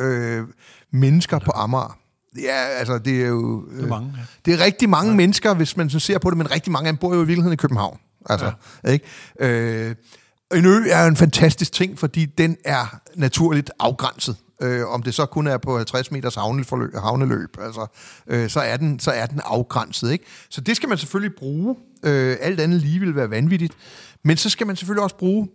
[0.00, 0.44] øh,
[0.92, 1.98] mennesker på Amager.
[2.42, 3.64] Ja, altså det er jo...
[3.70, 4.22] Øh, det er mange, ja.
[4.44, 5.16] Det er rigtig mange ja.
[5.16, 7.26] mennesker, hvis man så ser på det, men rigtig mange af dem bor jo i
[7.26, 7.98] virkeligheden i København.
[8.30, 8.52] Altså,
[8.84, 8.90] ja.
[8.90, 9.06] ikke?
[9.40, 9.94] Øh,
[10.54, 14.36] en ø er en fantastisk ting, fordi den er naturligt afgrænset.
[14.62, 17.86] Øh, om det så kun er på 50 meters havneløb, havneløb altså,
[18.26, 20.12] øh, så, er den, så er den afgrænset.
[20.12, 20.24] Ikke?
[20.50, 21.76] Så det skal man selvfølgelig bruge.
[22.04, 23.74] Øh, alt andet lige vil være vanvittigt.
[24.24, 25.48] Men så skal man selvfølgelig også bruge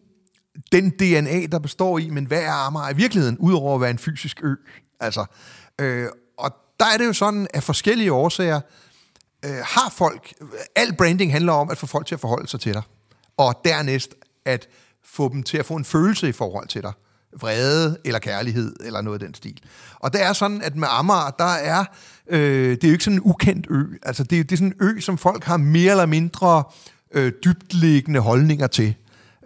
[0.72, 4.00] den DNA, der består i, men hvad er Amager i virkeligheden, udover at være en
[4.00, 4.56] fysisk ø?
[5.00, 5.26] Altså,
[5.82, 6.08] øh,
[6.38, 8.62] og der er det jo sådan, at forskellige årsager
[9.46, 10.34] øh, har folk...
[10.76, 12.82] Al branding handler om at få folk til at forholde sig til dig.
[13.38, 14.16] Og dernæst
[14.46, 14.68] at
[15.06, 16.94] få dem til at få en følelse i forhold til dig.
[17.40, 19.60] Vrede eller kærlighed eller noget af den stil.
[19.96, 21.86] Og det er sådan, at med Amager, der er...
[22.28, 23.84] Øh, det er jo ikke sådan en ukendt ø.
[24.04, 26.64] Altså, det, er, det er sådan en ø, som folk har mere eller mindre
[27.12, 28.96] øh, dybtliggende holdninger til.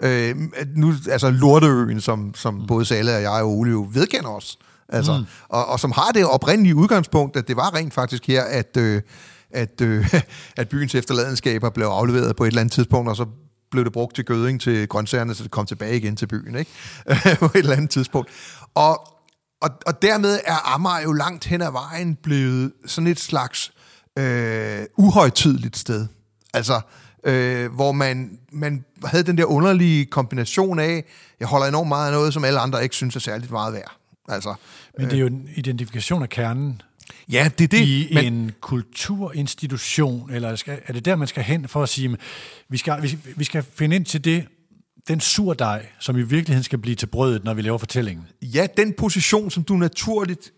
[0.03, 0.35] Øh,
[0.75, 2.67] nu, altså Lorteøen, som, som mm.
[2.67, 4.57] både Salle og jeg og Ole jo vedkender os.
[4.89, 5.25] Altså, mm.
[5.49, 9.01] og, og som har det oprindelige udgangspunkt, at det var rent faktisk her, at, øh,
[9.51, 10.13] at, øh,
[10.57, 13.25] at byens efterladenskaber blev afleveret på et eller andet tidspunkt, og så
[13.71, 16.71] blev det brugt til gøding til grøntsagerne, så det kom tilbage igen til byen, ikke?
[17.39, 18.30] på et eller andet tidspunkt.
[18.75, 19.07] Og,
[19.61, 23.71] og, og dermed er Amager jo langt hen ad vejen blevet sådan et slags
[24.19, 26.07] øh, uhøjtidligt sted.
[26.53, 26.81] Altså,
[27.25, 31.03] øh, hvor man, man havde den der underlige kombination af,
[31.39, 33.91] jeg holder enormt meget af noget, som alle andre ikke synes er særligt meget værd.
[34.29, 34.53] Altså,
[34.97, 36.81] Men det er jo en identifikation af kernen
[37.31, 37.87] Ja, det er det.
[37.87, 38.33] I men...
[38.33, 42.17] en kulturinstitution, eller skal, er det der, man skal hen for at sige,
[42.69, 44.47] vi skal, vi, vi skal finde ind til det,
[45.07, 48.27] den surdej, som i virkeligheden skal blive til brødet, når vi laver fortællingen?
[48.41, 50.51] Ja, den position, som du naturligt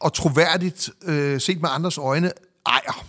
[0.00, 2.30] og troværdigt øh, set med andres øjne
[2.66, 3.06] ejer.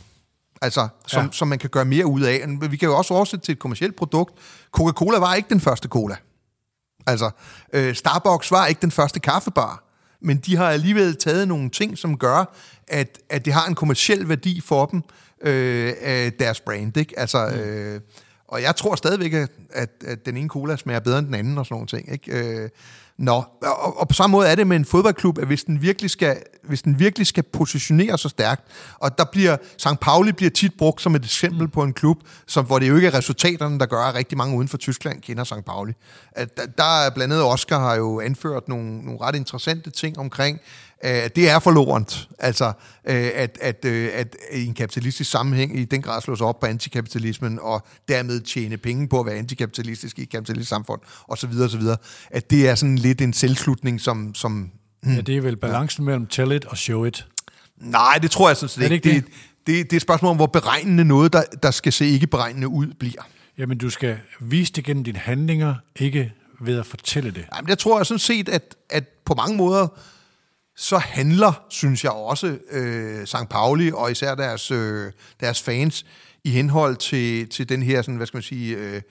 [0.62, 1.32] Altså, som, ja.
[1.32, 2.46] som man kan gøre mere ud af.
[2.70, 4.34] Vi kan jo også oversætte til et kommersielt produkt.
[4.72, 6.16] Coca-Cola var ikke den første cola.
[7.08, 7.30] Altså,
[7.74, 9.88] øh, Starbucks var ikke den første kaffebar
[10.22, 12.56] men de har alligevel taget nogle ting, som gør,
[12.88, 15.04] at, at det har en kommersiel værdi for dem,
[15.42, 16.98] øh, af deres brand.
[16.98, 17.20] Ikke?
[17.20, 17.60] Altså, mm.
[17.60, 18.02] øh,
[18.48, 21.58] og jeg tror stadigvæk, at, at, at den ene cola smager bedre end den anden
[21.58, 22.12] og sådan nogle ting.
[22.12, 22.32] Ikke?
[22.32, 22.70] Øh,
[23.18, 26.12] Nå, og, og på samme måde er det med en fodboldklub, at hvis den virkelig
[26.12, 28.64] skal, hvis den virkelig skal positionere sig stærkt,
[29.00, 30.00] og der bliver, St.
[30.02, 32.18] Pauli bliver tit brugt som et eksempel på en klub,
[32.48, 35.22] som, hvor det jo ikke er resultaterne, der gør, at rigtig mange uden for Tyskland
[35.22, 35.66] kender St.
[35.66, 35.94] Pauli.
[36.32, 40.60] At, der er blandt andet Oscar har jo anført nogle, nogle ret interessante ting omkring,
[41.06, 42.66] Øh, det er forlorent, altså
[43.06, 46.66] øh, at, at, øh, at i en kapitalistisk sammenhæng i den grad slås op på
[46.66, 51.50] antikapitalismen og dermed tjene penge på at være antikapitalistisk i et kapitalistisk samfund osv.
[51.62, 51.82] osv.
[52.32, 54.36] At det er sådan lidt en selvslutning, som...
[54.36, 54.72] som
[55.04, 56.06] hmm, ja, det er vel balancen ja.
[56.06, 57.28] mellem tell it og show it.
[57.78, 59.10] Nej, det tror jeg sådan set ikke.
[59.10, 59.34] Det, det,
[59.68, 62.68] det, det er et spørgsmål om, hvor beregnende noget, der, der skal se ikke beregnende
[62.68, 63.22] ud, bliver.
[63.58, 67.46] Jamen, du skal vise det gennem dine handlinger, ikke ved at fortælle det.
[67.56, 69.88] Jamen, jeg tror sådan set, at, at på mange måder
[70.78, 73.50] så handler, synes jeg også, øh, St.
[73.50, 76.06] Pauli og især deres, øh, deres fans
[76.44, 79.02] i henhold til, til den her, sådan, hvad skal man sige, øh,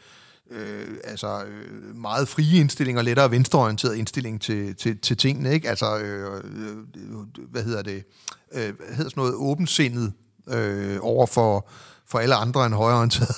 [0.51, 5.69] øh, altså øh, meget frie indstilling og lettere venstreorienteret indstilling til, til, til tingene, ikke?
[5.69, 8.05] Altså, øh, øh, øh hvad hedder det?
[8.53, 10.13] Øh, hvad hedder sådan noget åbensindet
[10.49, 11.69] øh, over for
[12.09, 13.35] for alle andre end højreorienterede,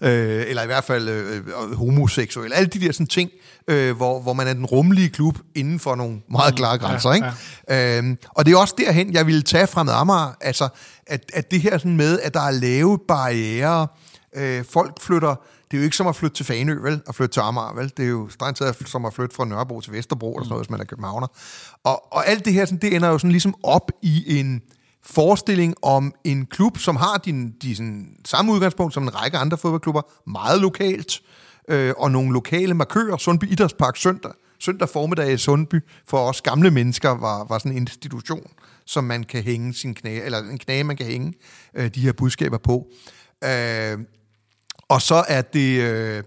[0.00, 2.56] øh, eller i hvert fald øh, homoseksuelle.
[2.56, 3.30] Alle de der sådan ting,
[3.68, 7.08] øh, hvor, hvor man er den rummelige klub inden for nogle meget klare mm, grænser.
[7.08, 7.32] Ja, ikke?
[7.68, 7.98] Ja.
[7.98, 10.68] Øhm, og det er også derhen, jeg ville tage fremad Amager, altså
[11.06, 13.86] at, at det her sådan med, at der er lave barriere,
[14.36, 15.34] øh, folk flytter,
[15.70, 17.00] det er jo ikke som at flytte til Faneø, vel?
[17.08, 17.92] At flytte til Amager, vel?
[17.96, 20.32] Det er jo strengt taget som at flytte fra Nørrebro til Vesterbro, mm.
[20.32, 21.26] eller sådan noget, hvis man er københavner.
[21.84, 24.62] Og, og alt det her, sådan, det ender jo sådan ligesom op i en
[25.10, 29.58] forestilling om en klub, som har din, de sådan, samme udgangspunkt som en række andre
[29.58, 31.20] fodboldklubber, meget lokalt,
[31.68, 33.16] øh, og nogle lokale markører.
[33.16, 37.78] Sundby Idrætspark søndag, søndag formiddag i Sundby, for os gamle mennesker, var, var sådan en
[37.78, 38.50] institution,
[38.86, 41.34] som man kan hænge sin knæ, eller en knæ, man kan hænge
[41.74, 42.86] øh, de her budskaber på.
[43.44, 43.98] Øh,
[44.88, 46.22] og så er det, øh,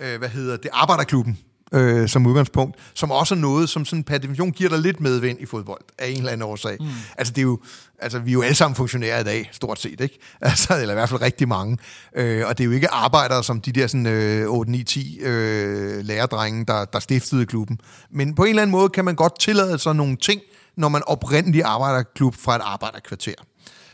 [0.00, 1.38] øh, hvad hedder det, Arbejderklubben,
[1.72, 5.40] øh, som udgangspunkt, som også er noget, som sådan per definition giver dig lidt medvind
[5.40, 6.76] i fodbold, af en eller anden årsag.
[6.80, 6.86] Mm.
[7.18, 7.60] Altså, det er jo,
[8.02, 10.18] altså, vi er jo alle sammen funktionærer i dag, stort set, ikke?
[10.40, 11.78] Altså, eller i hvert fald rigtig mange.
[12.16, 16.64] Øh, og det er jo ikke arbejdere som de der sådan, øh, 8-9-10 øh, lærerdrenge,
[16.64, 17.78] der, der stiftede klubben.
[18.10, 20.40] Men på en eller anden måde kan man godt tillade sig nogle ting,
[20.76, 23.34] når man oprindeligt arbejder klub fra et arbejderkvarter.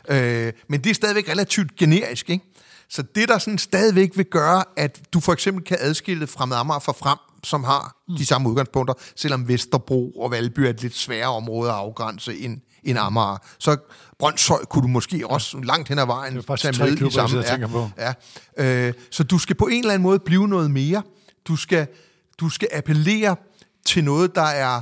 [0.09, 2.45] Øh, men det er stadigvæk relativt generisk, ikke?
[2.89, 6.79] Så det, der sådan stadigvæk vil gøre, at du for eksempel kan adskille fremad Amager
[6.79, 11.29] fra frem, som har de samme udgangspunkter, selvom Vesterbro og Valby er et lidt sværere
[11.29, 13.37] område at afgrænse end, end Amager.
[13.59, 13.77] Så
[14.19, 17.45] Brøndshøj kunne du måske også langt hen ad vejen tage med klubber, i samme.
[17.61, 17.91] Jeg på.
[17.99, 18.13] Ja.
[18.87, 21.03] Øh, så du skal på en eller anden måde blive noget mere.
[21.49, 21.87] Du skal,
[22.41, 23.37] du skal appellere
[23.87, 24.81] til noget, der er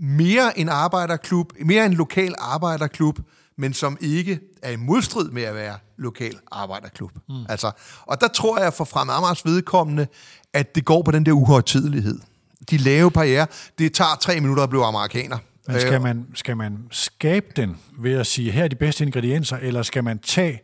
[0.00, 3.18] mere en arbejderklub, mere en lokal arbejderklub,
[3.58, 7.10] men som ikke er i modstrid med at være lokal arbejderklub.
[7.28, 7.34] Mm.
[7.48, 7.70] Altså,
[8.02, 10.06] og der tror jeg for Frem Amars vedkommende,
[10.52, 12.20] at det går på den der uhøjtidelighed.
[12.70, 13.46] De lave barriere,
[13.78, 15.38] det tager tre minutter at blive amerikaner.
[15.66, 19.04] Men skal øh, man, skal man skabe den ved at sige, her er de bedste
[19.04, 20.60] ingredienser, eller skal man tage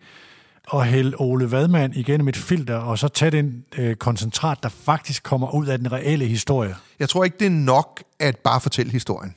[0.66, 5.22] og hælde Ole Vadmand igennem et filter, og så tage den øh, koncentrat, der faktisk
[5.22, 6.76] kommer ud af den reelle historie?
[6.98, 9.34] Jeg tror ikke, det er nok at bare fortælle historien.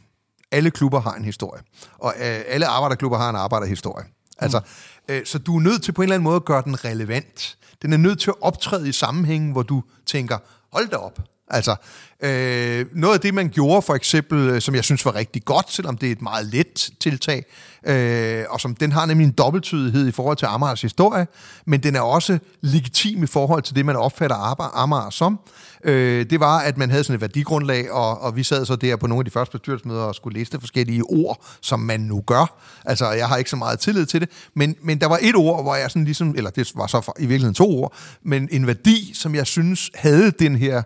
[0.51, 1.61] Alle klubber har en historie,
[1.97, 4.05] og øh, alle arbejderklubber har en arbejderhistorie.
[4.37, 5.13] Altså, mm.
[5.13, 7.57] øh, så du er nødt til på en eller anden måde at gøre den relevant.
[7.81, 10.37] Den er nødt til at optræde i sammenhængen, hvor du tænker,
[10.73, 11.75] hold da op, Altså,
[12.23, 15.71] øh, noget af det, man gjorde for eksempel, øh, som jeg synes var rigtig godt,
[15.71, 17.45] selvom det er et meget let tiltag,
[17.87, 21.27] øh, og som den har nemlig en dobbelttydighed i forhold til Amagers historie,
[21.65, 24.35] men den er også legitim i forhold til det, man opfatter
[24.75, 25.39] Amager som.
[25.83, 28.95] Øh, det var, at man havde sådan et værdigrundlag, og, og vi sad så der
[28.95, 32.23] på nogle af de første bestyrelsesmøder og skulle læse de forskellige ord, som man nu
[32.27, 32.57] gør.
[32.85, 35.63] Altså, jeg har ikke så meget tillid til det, men, men der var et ord,
[35.63, 37.93] hvor jeg sådan ligesom, eller det var så i virkeligheden to ord,
[38.23, 40.81] men en værdi, som jeg synes havde den her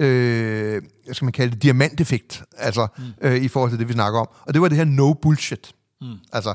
[0.00, 0.82] øh,
[1.12, 3.04] skal man kalde det, diamanteffekt, altså mm.
[3.22, 4.28] øh, i forhold til det, vi snakker om.
[4.46, 5.72] Og det var det her no bullshit.
[6.00, 6.16] Mm.
[6.32, 6.54] Altså,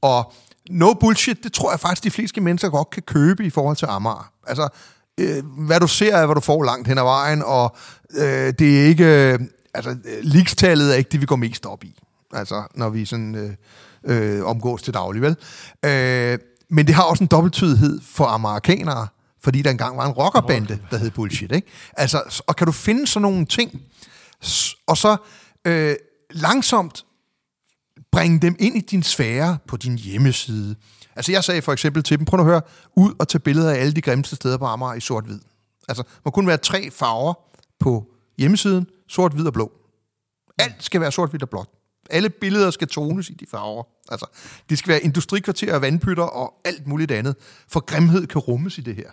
[0.00, 0.32] og
[0.70, 3.86] no bullshit, det tror jeg faktisk, de fleste mennesker godt kan købe i forhold til
[3.86, 4.32] Amager.
[4.46, 4.68] Altså,
[5.20, 7.76] øh, hvad du ser er, hvad du får langt hen ad vejen, og
[8.14, 9.38] øh, det er ikke, øh,
[9.74, 12.00] altså, ligestallet er ikke det, vi går mest op i.
[12.32, 13.52] Altså, når vi sådan øh,
[14.04, 15.36] øh, omgås til daglig, vel?
[15.84, 16.38] Øh,
[16.70, 19.08] men det har også en dobbelttydighed for amerikanere,
[19.44, 21.52] fordi der engang var en rockerbande, der hed Bullshit.
[21.52, 21.68] Ikke?
[21.96, 23.82] Altså, og kan du finde sådan nogle ting,
[24.86, 25.16] og så
[25.66, 25.96] øh,
[26.30, 27.04] langsomt
[28.12, 30.76] bringe dem ind i din sfære på din hjemmeside.
[31.16, 32.62] Altså jeg sagde for eksempel til dem, prøv at høre,
[32.96, 35.40] ud og tage billeder af alle de grimmeste steder på Amager i sort-hvid.
[35.88, 37.34] Altså, man kunne være tre farver
[37.80, 38.06] på
[38.38, 39.72] hjemmesiden, sort, hvid og blå.
[40.58, 41.68] Alt skal være sort, hvid og blåt.
[42.10, 43.84] Alle billeder skal tones i de farver.
[44.08, 44.26] Altså,
[44.70, 47.36] de skal være industrikvarterer, vandpytter og alt muligt andet.
[47.68, 49.10] For grimhed kan rummes i det her.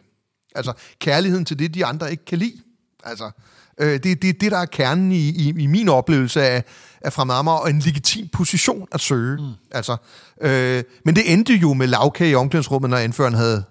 [0.55, 2.61] Altså kærligheden til det, de andre ikke kan lide.
[3.03, 3.31] Altså,
[3.79, 6.63] øh, det er det, det, der er kernen i, i, i min oplevelse af,
[7.01, 9.37] af Fremad Amager, og en legitim position at søge.
[9.37, 9.51] Mm.
[9.71, 9.97] Altså,
[10.41, 13.63] øh, men det endte jo med lavkage i omklædningsrummet, når anføreren havde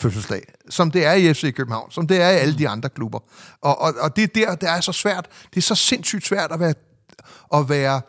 [0.00, 3.18] fødselsdag, som det er i FC København, som det er i alle de andre klubber.
[3.60, 6.52] Og, og, og det er der, det er så svært, det er så sindssygt svært
[6.52, 6.74] at være,
[7.54, 8.00] at være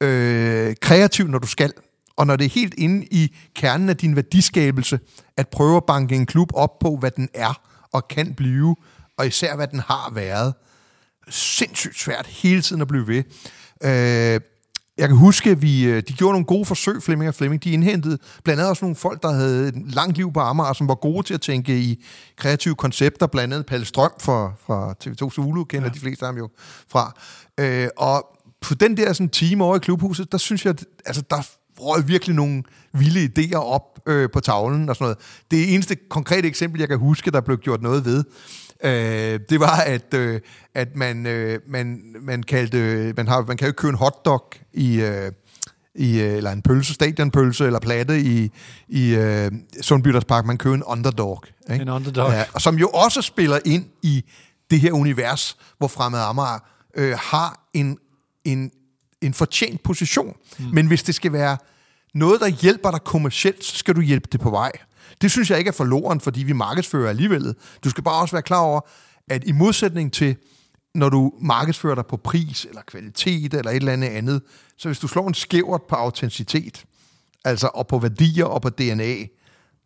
[0.00, 1.72] øh, kreativ, når du skal.
[2.16, 5.00] Og når det er helt inde i kernen af din værdiskabelse,
[5.36, 7.60] at prøve at banke en klub op på, hvad den er
[7.92, 8.76] og kan blive,
[9.18, 10.54] og især hvad den har været.
[11.28, 13.22] Sindssygt svært hele tiden at blive ved.
[13.84, 14.40] Øh,
[14.98, 17.64] jeg kan huske, at vi, øh, de gjorde nogle gode forsøg, Flemming og Flemming.
[17.64, 20.88] De indhentede blandt andet også nogle folk, der havde et langt liv på Amager, som
[20.88, 22.04] var gode til at tænke i
[22.36, 25.94] kreative koncepter, blandt andet Palle Strøm fra, fra TV2 Zulu, kender ja.
[25.94, 26.48] de fleste af dem jo
[26.88, 27.12] fra.
[27.60, 28.26] Øh, og
[28.60, 30.74] på den der sådan, time over i klubhuset, der synes jeg,
[31.06, 31.48] altså der
[31.80, 35.18] røg virkelig nogle vilde idéer op øh, på tavlen og sådan noget.
[35.50, 38.24] Det eneste konkrete eksempel, jeg kan huske, der blev gjort noget ved,
[38.84, 40.40] øh, det var, at, øh,
[40.74, 44.52] at man, øh, man, man kaldte, man, har, man kan jo ikke købe en hotdog
[44.72, 45.00] i...
[45.00, 45.32] Øh,
[45.96, 48.50] i, øh, eller en pølse, stadionpølse eller platte i,
[48.88, 51.42] i uh, Sundbytterspark, man køber en underdog.
[51.72, 51.82] Ikke?
[51.82, 52.30] En underdog.
[52.30, 54.24] Ja, og som jo også spiller ind i
[54.70, 56.58] det her univers, hvor Fremad Amager
[56.96, 57.98] øh, har en,
[58.44, 58.70] en,
[59.26, 60.36] en fortjent position.
[60.58, 60.64] Mm.
[60.72, 61.56] Men hvis det skal være
[62.14, 64.72] noget, der hjælper dig kommercielt, så skal du hjælpe det på vej.
[65.20, 67.54] Det synes jeg ikke er forloren, fordi vi markedsfører alligevel.
[67.84, 68.80] Du skal bare også være klar over,
[69.28, 70.36] at i modsætning til,
[70.94, 74.42] når du markedsfører dig på pris, eller kvalitet, eller et eller andet andet,
[74.78, 76.84] så hvis du slår en skævert på autenticitet,
[77.44, 79.26] altså og på værdier og på DNA,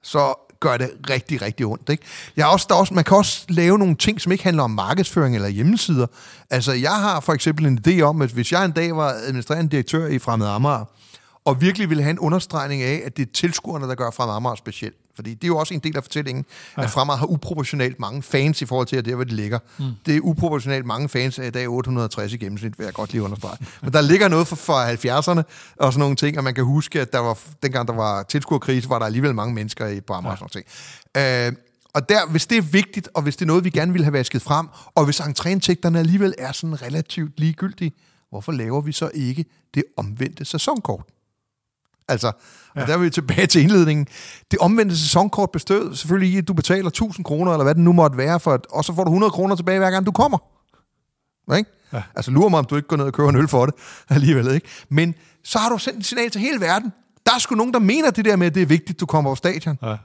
[0.03, 1.89] så gør det rigtig, rigtig ondt.
[1.89, 2.03] Ikke?
[2.37, 4.71] Jeg har også, der også, man kan også lave nogle ting, som ikke handler om
[4.71, 6.07] markedsføring eller hjemmesider.
[6.51, 9.71] Altså, jeg har for eksempel en idé om, at hvis jeg en dag var administrerende
[9.71, 10.85] direktør i Fremad Amager,
[11.45, 14.55] og virkelig ville have en understregning af, at det er tilskuerne, der gør Fremad Amager
[14.55, 14.97] specielt.
[15.19, 16.45] Fordi det er jo også en del af fortællingen,
[16.77, 16.83] ja.
[16.83, 19.59] at Fremad har uproportionalt mange fans i forhold til, at det er, hvor det ligger.
[19.79, 19.85] Mm.
[20.07, 23.23] Det er uproportionalt mange fans af i dag 860 i gennemsnit, vil jeg godt lige
[23.23, 23.57] understrege.
[23.83, 25.43] Men der ligger noget fra, 70'erne
[25.77, 28.91] og sådan nogle ting, og man kan huske, at der var, dengang der var tilskuerkrise,
[28.91, 30.45] var der alligevel mange mennesker i på Amager ja.
[30.45, 30.63] og sådan
[31.45, 31.57] ting.
[31.57, 31.63] Øh,
[31.95, 34.13] og der, hvis det er vigtigt, og hvis det er noget, vi gerne vil have
[34.13, 37.93] vasket frem, og hvis entréindtægterne alligevel er sådan relativt ligegyldige,
[38.31, 41.05] hvorfor laver vi så ikke det omvendte sæsonkort?
[42.09, 42.33] Altså,
[42.79, 42.83] ja.
[42.83, 44.07] og der er vi tilbage til indledningen.
[44.51, 47.93] Det omvendte sæsonkort bestod selvfølgelig i, at du betaler 1000 kroner, eller hvad det nu
[47.93, 50.39] måtte være, for at, og så får du 100 kroner tilbage, hver gang du kommer.
[51.57, 51.71] Ikke?
[51.93, 52.03] Ja.
[52.17, 53.75] Altså, lurer mig, om du ikke går ned og køber en øl for det
[54.09, 54.55] alligevel.
[54.55, 54.69] Ikke?
[54.89, 55.15] Men
[55.45, 56.93] så har du sendt et signal til hele verden.
[57.27, 59.07] Der er sgu nogen, der mener det der med, at det er vigtigt, at du
[59.07, 59.79] kommer på stadion.
[59.83, 59.97] Ja.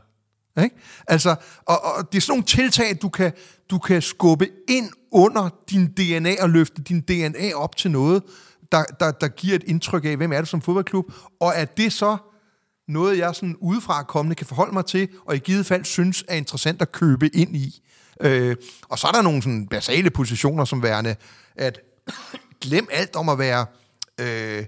[0.63, 0.75] Ikke?
[1.07, 1.35] Altså,
[1.65, 3.31] og, og det er sådan nogle tiltag, du kan,
[3.69, 8.23] du kan skubbe ind under din DNA og løfte din DNA op til noget,
[8.71, 11.05] der, der, der giver et indtryk af, hvem er det som fodboldklub,
[11.39, 12.17] og er det så
[12.87, 16.35] noget, jeg sådan udefra kommende kan forholde mig til, og i givet fald synes er
[16.35, 17.81] interessant at købe ind i.
[18.21, 18.55] Øh,
[18.89, 21.15] og så er der nogle sådan basale positioner som værende,
[21.55, 21.79] at
[22.61, 23.65] glem alt om at være
[24.21, 24.65] øh,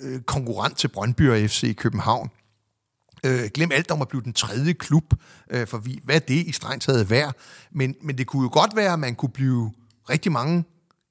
[0.00, 2.30] øh konkurrent til Brøndby og FC i København.
[3.26, 5.14] Øh, glem alt om at blive den tredje klub,
[5.50, 7.36] øh, for vi, hvad det i strengt taget værd.
[7.70, 9.72] Men, men det kunne jo godt være, at man kunne blive
[10.10, 10.64] rigtig mange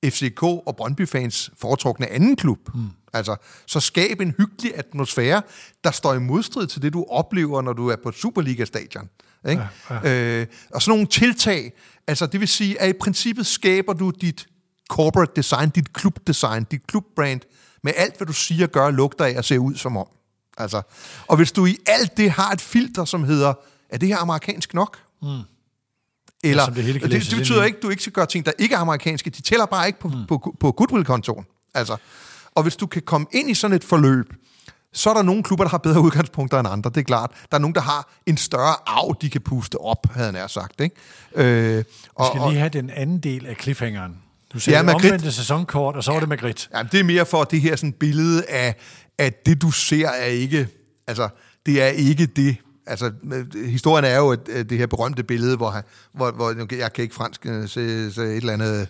[0.05, 2.75] FCK og Brøndby-fans foretrukne anden klub.
[2.75, 2.89] Mm.
[3.13, 5.41] Altså, så skab en hyggelig atmosfære,
[5.83, 9.09] der står i modstrid til det, du oplever, når du er på Superliga-stadion.
[9.49, 9.63] Ikke?
[9.89, 10.39] Ja, ja.
[10.41, 11.73] Øh, og sådan nogle tiltag,
[12.07, 14.47] altså det vil sige, at i princippet skaber du dit
[14.89, 17.41] corporate design, dit klubdesign, dit klubbrand,
[17.83, 20.07] med alt, hvad du siger, gør, lugter af og ser ud som om.
[20.57, 20.81] Altså,
[21.27, 23.53] og hvis du i alt det har et filter, som hedder,
[23.89, 24.97] er det her amerikansk nok?
[25.21, 25.27] Mm.
[26.43, 28.51] Eller, som det hele det, det betyder ikke, at du ikke skal gøre ting, der
[28.59, 29.29] ikke er amerikanske.
[29.29, 30.25] De tæller bare ikke på, mm.
[30.27, 31.45] på, på goodwill-kontoen.
[31.73, 31.97] Altså,
[32.55, 34.33] og hvis du kan komme ind i sådan et forløb,
[34.93, 37.31] så er der nogle klubber, der har bedre udgangspunkter end andre, det er klart.
[37.51, 40.81] Der er nogen, der har en større arv, de kan puste op, havde nær sagt.
[40.81, 40.95] Ikke?
[41.35, 41.83] Øh, Vi
[42.33, 44.17] skal lige have den anden del af cliffhangeren.
[44.53, 45.07] Du sagde ja, Magritte.
[45.07, 46.67] omvendte sæsonkort, og så var det Magritte.
[46.75, 48.75] Ja, det er mere for det her sådan billede af,
[49.17, 50.67] at det du ser er ikke,
[51.07, 51.29] altså
[51.65, 52.57] det er ikke det.
[52.89, 55.83] Altså, øh, historien er jo at, det her berømte billede, hvor, han,
[56.13, 58.87] hvor, hvor jeg kan ikke fransk øh, se, se et eller andet,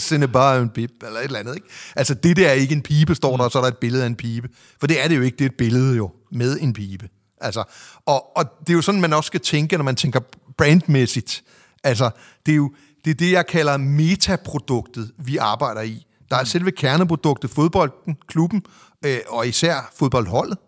[0.00, 1.66] ce n'est pas un pipe, eller et eller andet, ikke?
[1.96, 4.02] Altså, det der er ikke en pibe, står der, og så er der et billede
[4.02, 4.48] af en pibe.
[4.80, 7.08] For det er det jo ikke, det er et billede jo, med en pibe.
[7.40, 7.64] Altså,
[8.06, 10.20] og, og det er jo sådan, man også skal tænke, når man tænker
[10.58, 11.42] brandmæssigt.
[11.84, 12.10] Altså,
[12.46, 12.72] det er jo
[13.04, 16.06] det, er det jeg kalder metaproduktet, vi arbejder i.
[16.30, 18.62] Der er selve kerneproduktet, fodbolden, klubben,
[19.04, 20.58] øh, og især fodboldholdet.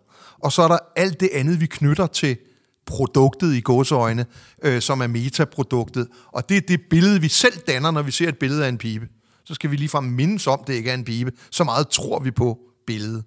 [0.43, 2.37] Og så er der alt det andet, vi knytter til
[2.85, 4.25] produktet i gåseøjne,
[4.63, 6.07] øh, som er metaproduktet.
[6.31, 8.77] Og det er det billede, vi selv danner, når vi ser et billede af en
[8.77, 9.07] pibe.
[9.45, 11.31] Så skal vi ligefrem mindes om, det ikke er en pibe.
[11.51, 13.23] Så meget tror vi på billedet.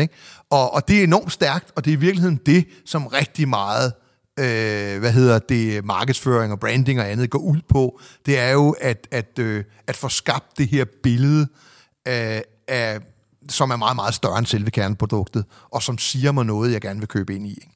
[0.00, 0.14] Ikke?
[0.50, 3.92] Og, og det er enormt stærkt, og det er i virkeligheden det, som rigtig meget
[4.38, 8.76] øh, hvad hedder det, markedsføring og branding og andet går ud på, det er jo
[8.80, 11.46] at, at, øh, at få skabt det her billede
[12.06, 13.00] af, af,
[13.48, 16.98] som er meget, meget større end selve kerneproduktet, og som siger mig noget, jeg gerne
[17.00, 17.50] vil købe ind i.
[17.50, 17.68] Ikke?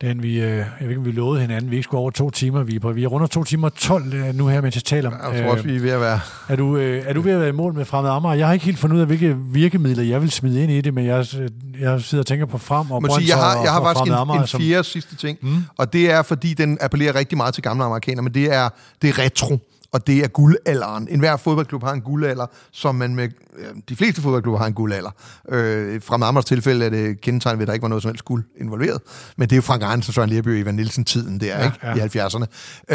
[0.00, 2.30] Den, vi, øh, jeg ved ikke, om vi lovede hinanden, vi ikke skulle over to
[2.30, 2.62] timer.
[2.62, 4.84] Vi er, på, vi er rundt to timer og 12 øh, nu her, mens jeg
[4.84, 5.10] taler.
[5.32, 6.20] Jeg tror også, vi er ved at være...
[6.48, 8.34] Er du, øh, er du ved at være i mål med Fremad Amager?
[8.34, 10.94] Jeg har ikke helt fundet ud af, hvilke virkemidler jeg vil smide ind i det,
[10.94, 11.26] men jeg,
[11.80, 14.40] jeg sidder og tænker på Frem og Brøndshøj jeg har, jeg har faktisk en, Amager,
[14.40, 15.64] en som- fjerde sidste ting, mm.
[15.78, 18.68] og det er, fordi den appellerer rigtig meget til gamle amerikanere, men det er,
[19.02, 19.58] det er retro,
[19.92, 21.08] og det er guldalderen.
[21.10, 23.28] En hver fodboldklub har en guldalder, som man med...
[23.58, 25.10] ja, De fleste fodboldklubber har en guldalder.
[25.48, 28.24] Øh, fra Marmars tilfælde er det kendetegn ved, at der ikke var noget som helst
[28.24, 29.00] guld involveret,
[29.36, 31.76] men det er jo Frank Ejens og Søren Lerby og Ivan Nielsen-tiden der, Ja, ikke?
[31.82, 32.24] ja.
[32.24, 32.44] I 70'erne.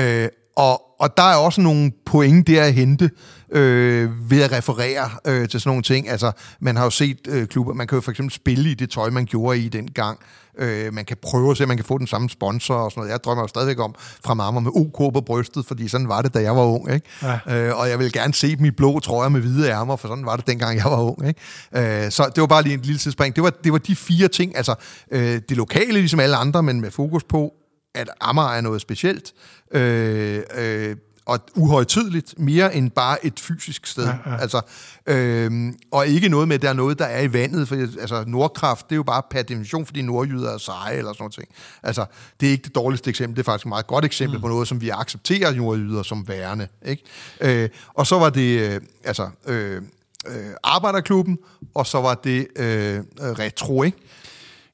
[0.02, 3.10] Øh, og, og der er også nogle point der at hente
[3.52, 6.10] øh, ved at referere øh, til sådan nogle ting.
[6.10, 8.90] Altså, man har jo set øh, klubber, man kan jo for eksempel spille i det
[8.90, 10.20] tøj, man gjorde i den gang.
[10.60, 13.02] Øh, man kan prøve at se, at man kan få den samme sponsor og sådan
[13.02, 13.12] noget.
[13.12, 16.34] Jeg drømmer jo stadigvæk om fra mamma med OK på brystet, fordi sådan var det,
[16.34, 16.94] da jeg var ung.
[16.94, 17.08] Ikke?
[17.48, 17.68] Ja.
[17.68, 20.26] Øh, og jeg vil gerne se dem i blå trøjer med hvide ærmer, for sådan
[20.26, 21.28] var det, dengang jeg var ung.
[21.28, 22.06] Ikke?
[22.06, 23.36] Øh, så det var bare lige en lille tidsspring.
[23.36, 24.58] Det var, det var de fire ting.
[24.58, 24.76] Altså,
[25.12, 27.54] øh, det lokale, ligesom alle andre, men med fokus på,
[27.96, 29.34] at Amager er noget specielt.
[29.72, 30.96] Øh, øh,
[31.28, 34.04] og uhøjtidligt, mere end bare et fysisk sted.
[34.04, 34.38] Ja, ja.
[34.38, 34.62] Altså,
[35.08, 38.24] øhm, og ikke noget med, at der er noget, der er i vandet, for altså,
[38.28, 41.50] Nordkraft, det er jo bare per definition, fordi nordjyder er seje, eller sådan noget.
[41.84, 42.06] Altså,
[42.40, 44.42] det er ikke det dårligste eksempel, det er faktisk et meget godt eksempel mm.
[44.42, 46.68] på noget, som vi accepterer nordjyder som værende.
[46.86, 47.04] Ikke?
[47.42, 49.82] Øh, og så var det, øh, altså, øh,
[50.28, 51.38] øh, Arbejderklubben,
[51.76, 53.98] og så var det øh, retro, ikke?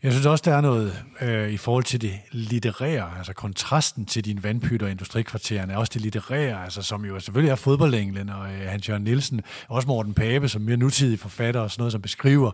[0.04, 4.26] Jeg synes også, der er noget øh, i forhold til det litterære, altså kontrasten til
[4.26, 8.70] dine vandpytter og industrikvartererne, også det litterære, altså, som jo selvfølgelig er fodboldenglen, og øh,
[8.70, 12.52] Hans-Jørgen Nielsen, også Morten Pape, som mere nutidig forfatter og sådan noget, som beskriver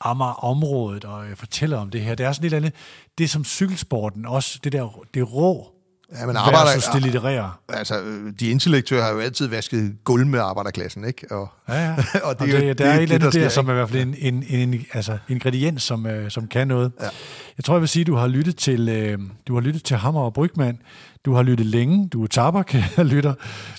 [0.00, 2.14] Amager-området og øh, fortæller om det her.
[2.14, 2.74] Det er sådan lidt andet,
[3.18, 5.72] det som cykelsporten også, det der, det rå,
[6.20, 7.52] Ja, men versus det litterære.
[7.68, 7.94] Altså,
[8.40, 11.26] de intellektuelle har jo altid vasket gulv med arbejderklassen, ikke?
[11.30, 11.90] Og, Ja, ja.
[12.14, 13.70] og og det, og der er et eller andet der, sker, som ikke?
[13.70, 16.92] er i hvert fald en, en, en, en altså, ingrediens, som, øh, som kan noget.
[17.00, 17.08] Ja.
[17.58, 19.18] Jeg tror, jeg vil sige, at du har lyttet til, øh,
[19.48, 20.78] du har lyttet til Hammer og Brygman.
[21.24, 22.08] Du har lyttet længe.
[22.08, 22.74] Du er tabak,
[23.12, 23.34] lytter.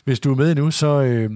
[0.06, 1.32] Hvis du er med nu, så, øh,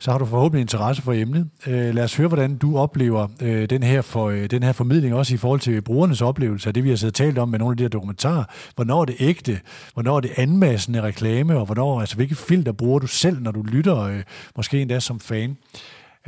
[0.00, 1.48] så har du forhåbentlig interesse for emnet.
[1.66, 5.14] Øh, lad os høre, hvordan du oplever øh, den, her for, øh, den her formidling,
[5.14, 7.58] også i forhold til brugernes oplevelse af det, vi har siddet og talt om med
[7.58, 8.44] nogle af de her dokumentarer.
[8.74, 9.60] Hvornår er det ægte?
[9.94, 11.56] Hvornår er det anmassende reklame?
[11.56, 14.22] Og hvornår, altså, hvilke filter bruger du selv, når du lytter, øh,
[14.56, 15.56] måske endda som fan?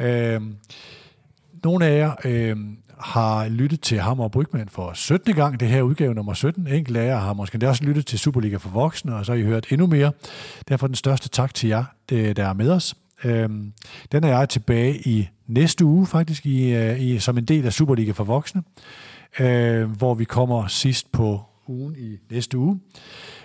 [0.01, 0.41] Øh,
[1.65, 2.57] nogle af jer øh,
[3.05, 5.35] har lyttet til Hammer og Brygman for 17.
[5.35, 6.67] gang, det her udgave nummer 17.
[6.67, 9.39] Enkelt af jer har måske endda også lyttet til Superliga for voksne, og så har
[9.39, 10.13] I hørt endnu mere.
[10.69, 12.95] Derfor den største tak til jer, øh, der er med os.
[13.25, 13.73] Øhm,
[14.13, 17.73] den er jeg tilbage i næste uge, faktisk, i, øh, i, som en del af
[17.73, 18.63] Superliga for voksne,
[19.41, 22.81] øh, hvor vi kommer sidst på ugen i næste uge.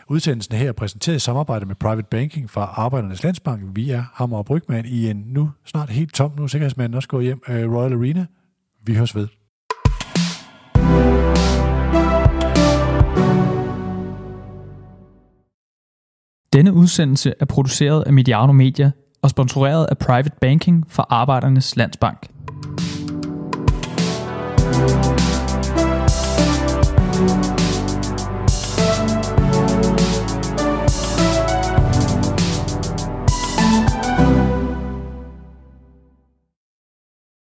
[0.10, 3.61] Udsendelsen her er præsenteret i samarbejde med Private Banking fra Arbejdernes Landsbank.
[3.74, 7.10] Vi er Hammer og Brygman i en nu snart helt tom, nu er sikkerhedsmanden også
[7.10, 8.26] gået hjem, øh, Royal Arena.
[8.86, 9.27] Vi høres ved.
[16.53, 22.27] Denne udsendelse er produceret af Mediano Media og sponsoreret af Private Banking for Arbejdernes Landsbank.
[24.77, 25.17] thank you